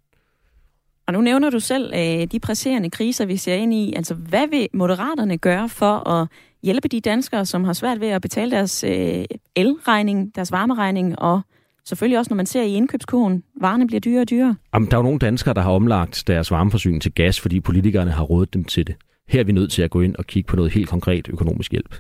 Og 1.07 1.13
nu 1.13 1.21
nævner 1.21 1.51
du 1.51 1.61
selv 1.61 1.93
øh, 1.95 2.27
de 2.33 2.41
presserende 2.41 2.91
kriser, 2.91 3.27
vi 3.27 3.37
ser 3.37 3.55
ind 3.55 3.75
i. 3.75 3.93
Altså, 3.97 4.15
hvad 4.15 4.49
vil 4.51 4.69
moderaterne 4.73 5.39
gøre 5.39 5.69
for 5.69 6.09
at 6.09 6.29
hjælpe 6.63 6.89
de 6.89 7.01
danskere, 7.01 7.47
som 7.47 7.65
har 7.65 7.73
svært 7.73 8.01
ved 8.01 8.09
at 8.09 8.23
betale 8.23 8.51
deres 8.51 8.85
øh, 8.85 9.25
elregning, 9.57 10.35
deres 10.35 10.53
varmeregning, 10.53 11.19
og 11.19 11.41
selvfølgelig 11.87 12.19
også, 12.19 12.31
når 12.31 12.37
man 12.37 12.47
ser 12.47 12.63
i 12.63 12.75
indkøbskurven, 12.75 13.43
varerne 13.61 13.87
bliver 13.87 14.01
dyrere 14.01 14.21
og 14.21 14.31
dyrere. 14.31 14.57
Jamen, 14.75 14.91
der 14.91 14.97
er 14.97 14.99
jo 14.99 15.03
nogle 15.03 15.19
danskere, 15.19 15.55
der 15.55 15.61
har 15.61 15.71
omlagt 15.71 16.25
deres 16.27 16.51
varmeforsyning 16.51 17.03
til 17.03 17.13
gas, 17.13 17.41
fordi 17.41 17.61
politikerne 17.61 18.11
har 18.11 18.25
rådet 18.25 18.55
dem 18.55 18.65
til 18.65 18.87
det. 18.87 18.95
Her 19.29 19.41
er 19.41 19.45
vi 19.45 19.53
nødt 19.53 19.71
til 19.71 19.83
at 19.83 19.91
gå 19.91 20.01
ind 20.01 20.17
og 20.17 20.27
kigge 20.27 20.47
på 20.47 20.57
noget 20.57 20.73
helt 20.73 20.89
konkret 20.89 21.29
økonomisk 21.29 21.73
hjælp. 21.73 21.95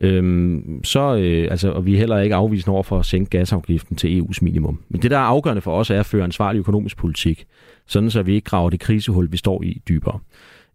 Øhm, 0.00 0.80
så, 0.84 1.16
øh, 1.16 1.48
altså, 1.50 1.70
og 1.70 1.86
vi 1.86 1.94
er 1.94 1.98
heller 1.98 2.18
ikke 2.18 2.34
afvisende 2.34 2.74
over 2.74 2.82
for 2.82 2.98
at 2.98 3.06
sænke 3.06 3.30
gasafgiften 3.30 3.96
til 3.96 4.20
EU's 4.20 4.38
minimum. 4.42 4.80
Men 4.88 5.02
det, 5.02 5.10
der 5.10 5.16
er 5.16 5.22
afgørende 5.22 5.62
for 5.62 5.72
os, 5.72 5.90
er 5.90 6.00
at 6.00 6.06
føre 6.06 6.24
ansvarlig 6.24 6.58
økonomisk 6.58 6.96
politik, 6.96 7.46
sådan 7.86 8.10
så 8.10 8.22
vi 8.22 8.34
ikke 8.34 8.44
graver 8.44 8.70
det 8.70 8.80
krisehul, 8.80 9.32
vi 9.32 9.36
står 9.36 9.62
i 9.62 9.82
dybere. 9.88 10.18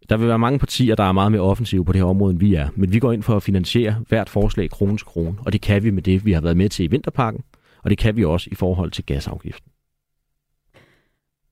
Der 0.10 0.18
vil 0.18 0.28
være 0.28 0.40
mange 0.40 0.60
partier, 0.60 0.96
der 0.96 1.04
er 1.04 1.12
meget 1.12 1.32
mere 1.32 1.42
offensive 1.42 1.86
på 1.86 1.92
det 1.92 2.02
her 2.02 2.06
område, 2.06 2.32
end 2.32 2.40
vi 2.40 2.54
er. 2.54 2.68
Men 2.76 2.94
vi 2.94 3.00
går 3.00 3.12
ind 3.12 3.24
for 3.24 3.36
at 3.36 3.44
finansiere 3.44 3.96
hvert 4.10 4.30
forslag 4.30 4.70
krone 4.70 4.98
til 4.98 5.06
krone, 5.06 5.36
og 5.46 5.54
det 5.54 5.62
kan 5.62 5.84
vi 5.84 5.90
med 5.90 6.02
det, 6.02 6.26
vi 6.26 6.32
har 6.32 6.42
været 6.42 6.58
med 6.58 6.70
til 6.70 6.86
i 6.86 6.88
vinterpakken, 6.88 7.44
og 7.84 7.90
det 7.90 7.98
kan 7.98 8.16
vi 8.16 8.26
også 8.26 8.50
i 8.52 8.56
forhold 8.56 8.92
til 8.92 9.06
gasafgiften. 9.06 9.72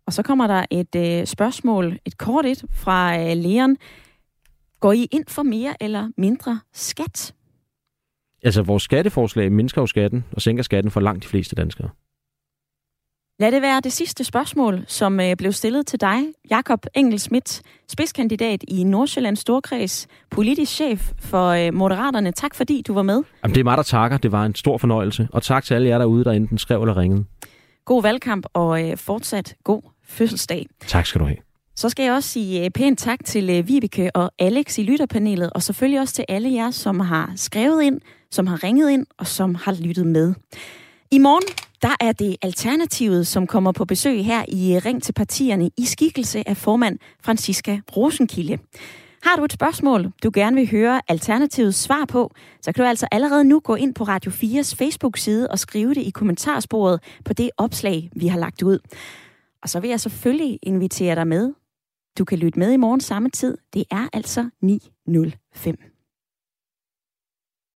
Og 0.05 0.13
så 0.13 0.23
kommer 0.23 0.47
der 0.47 0.65
et 0.71 0.95
øh, 0.95 1.25
spørgsmål, 1.25 1.99
et 2.05 2.17
kort 2.17 2.45
et 2.45 2.63
fra 2.71 3.19
øh, 3.19 3.37
Leon. 3.37 3.77
Går 4.79 4.91
I 4.91 5.07
ind 5.11 5.25
for 5.27 5.43
mere 5.43 5.75
eller 5.79 6.11
mindre 6.17 6.59
skat? 6.73 7.33
Altså, 8.43 8.61
vores 8.61 8.83
skatteforslag 8.83 9.51
mindsker 9.51 9.81
jo 9.81 9.87
skatten 9.87 10.25
og 10.31 10.41
sænker 10.41 10.63
skatten 10.63 10.91
for 10.91 10.99
langt 10.99 11.23
de 11.23 11.27
fleste 11.27 11.55
danskere. 11.55 11.89
Lad 13.41 13.51
det 13.51 13.61
være 13.61 13.81
det 13.83 13.93
sidste 13.93 14.23
spørgsmål, 14.23 14.83
som 14.87 15.19
øh, 15.19 15.35
blev 15.35 15.51
stillet 15.51 15.87
til 15.87 16.01
dig, 16.01 16.19
Jakob 16.49 16.85
Engelsmidt, 16.93 17.61
spidskandidat 17.89 18.63
i 18.67 18.83
Nordsjællands 18.83 19.39
Storkreds, 19.39 20.07
politisk 20.29 20.71
chef 20.71 21.11
for 21.19 21.47
øh, 21.47 21.73
Moderaterne. 21.73 22.31
Tak 22.31 22.55
fordi 22.55 22.83
du 22.87 22.93
var 22.93 23.01
med. 23.01 23.23
Jamen, 23.43 23.55
det 23.55 23.59
er 23.59 23.63
mig, 23.63 23.77
der 23.77 23.83
takker. 23.83 24.17
Det 24.17 24.31
var 24.31 24.45
en 24.45 24.55
stor 24.55 24.77
fornøjelse. 24.77 25.27
Og 25.33 25.43
tak 25.43 25.63
til 25.63 25.73
alle 25.73 25.89
jer 25.89 25.97
derude, 25.97 26.23
der 26.23 26.31
enten 26.31 26.57
skrev 26.57 26.81
eller 26.81 26.97
ringede. 26.97 27.25
God 27.85 28.01
valgkamp 28.01 28.45
og 28.53 28.89
øh, 28.89 28.97
fortsat 28.97 29.55
god 29.63 29.81
fødselsdag. 30.05 30.67
Tak 30.87 31.05
skal 31.05 31.21
du 31.21 31.25
have. 31.25 31.37
Så 31.75 31.89
skal 31.89 32.03
jeg 32.03 32.13
også 32.13 32.29
sige 32.29 32.69
pænt 32.69 32.99
tak 32.99 33.25
til 33.25 33.67
Vibeke 33.67 34.15
og 34.15 34.31
Alex 34.39 34.77
i 34.77 34.83
lytterpanelet, 34.83 35.49
og 35.53 35.63
selvfølgelig 35.63 35.99
også 35.99 36.13
til 36.13 36.25
alle 36.29 36.53
jer, 36.53 36.71
som 36.71 36.99
har 36.99 37.33
skrevet 37.35 37.83
ind, 37.83 38.01
som 38.31 38.47
har 38.47 38.63
ringet 38.63 38.91
ind 38.91 39.05
og 39.17 39.27
som 39.27 39.55
har 39.55 39.77
lyttet 39.81 40.07
med. 40.07 40.33
I 41.13 41.19
morgen, 41.19 41.43
der 41.81 41.95
er 41.99 42.11
det 42.11 42.35
Alternativet, 42.41 43.27
som 43.27 43.47
kommer 43.47 43.71
på 43.71 43.85
besøg 43.85 44.25
her 44.25 44.45
i 44.47 44.75
øh, 44.75 44.85
Ring 44.85 45.03
til 45.03 45.13
partierne 45.13 45.69
i 45.77 45.85
skikkelse 45.85 46.49
af 46.49 46.57
formand 46.57 46.99
Franziska 47.23 47.79
Rosenkilde. 47.97 48.57
Har 49.23 49.35
du 49.35 49.43
et 49.43 49.53
spørgsmål, 49.53 50.11
du 50.23 50.31
gerne 50.33 50.55
vil 50.55 50.71
høre 50.71 51.01
Alternativets 51.07 51.77
svar 51.77 52.05
på, 52.05 52.31
så 52.61 52.71
kan 52.71 52.83
du 52.83 52.89
altså 52.89 53.07
allerede 53.11 53.43
nu 53.43 53.59
gå 53.59 53.75
ind 53.75 53.95
på 53.95 54.03
Radio 54.03 54.31
4's 54.31 54.75
Facebook-side 54.75 55.47
og 55.47 55.59
skrive 55.59 55.93
det 55.93 56.01
i 56.01 56.09
kommentarsporet 56.09 56.99
på 57.25 57.33
det 57.33 57.49
opslag, 57.57 58.09
vi 58.15 58.27
har 58.27 58.39
lagt 58.39 58.63
ud. 58.63 58.79
Og 59.63 59.69
så 59.69 59.79
vil 59.79 59.89
jeg 59.89 59.99
selvfølgelig 59.99 60.59
invitere 60.63 61.15
dig 61.15 61.27
med. 61.27 61.53
Du 62.17 62.25
kan 62.25 62.37
lytte 62.37 62.59
med 62.59 62.71
i 62.71 62.77
morgen 62.77 63.01
samme 63.01 63.29
tid. 63.29 63.57
Det 63.73 63.83
er 63.91 64.07
altså 64.13 64.49
9.05. 64.65 65.90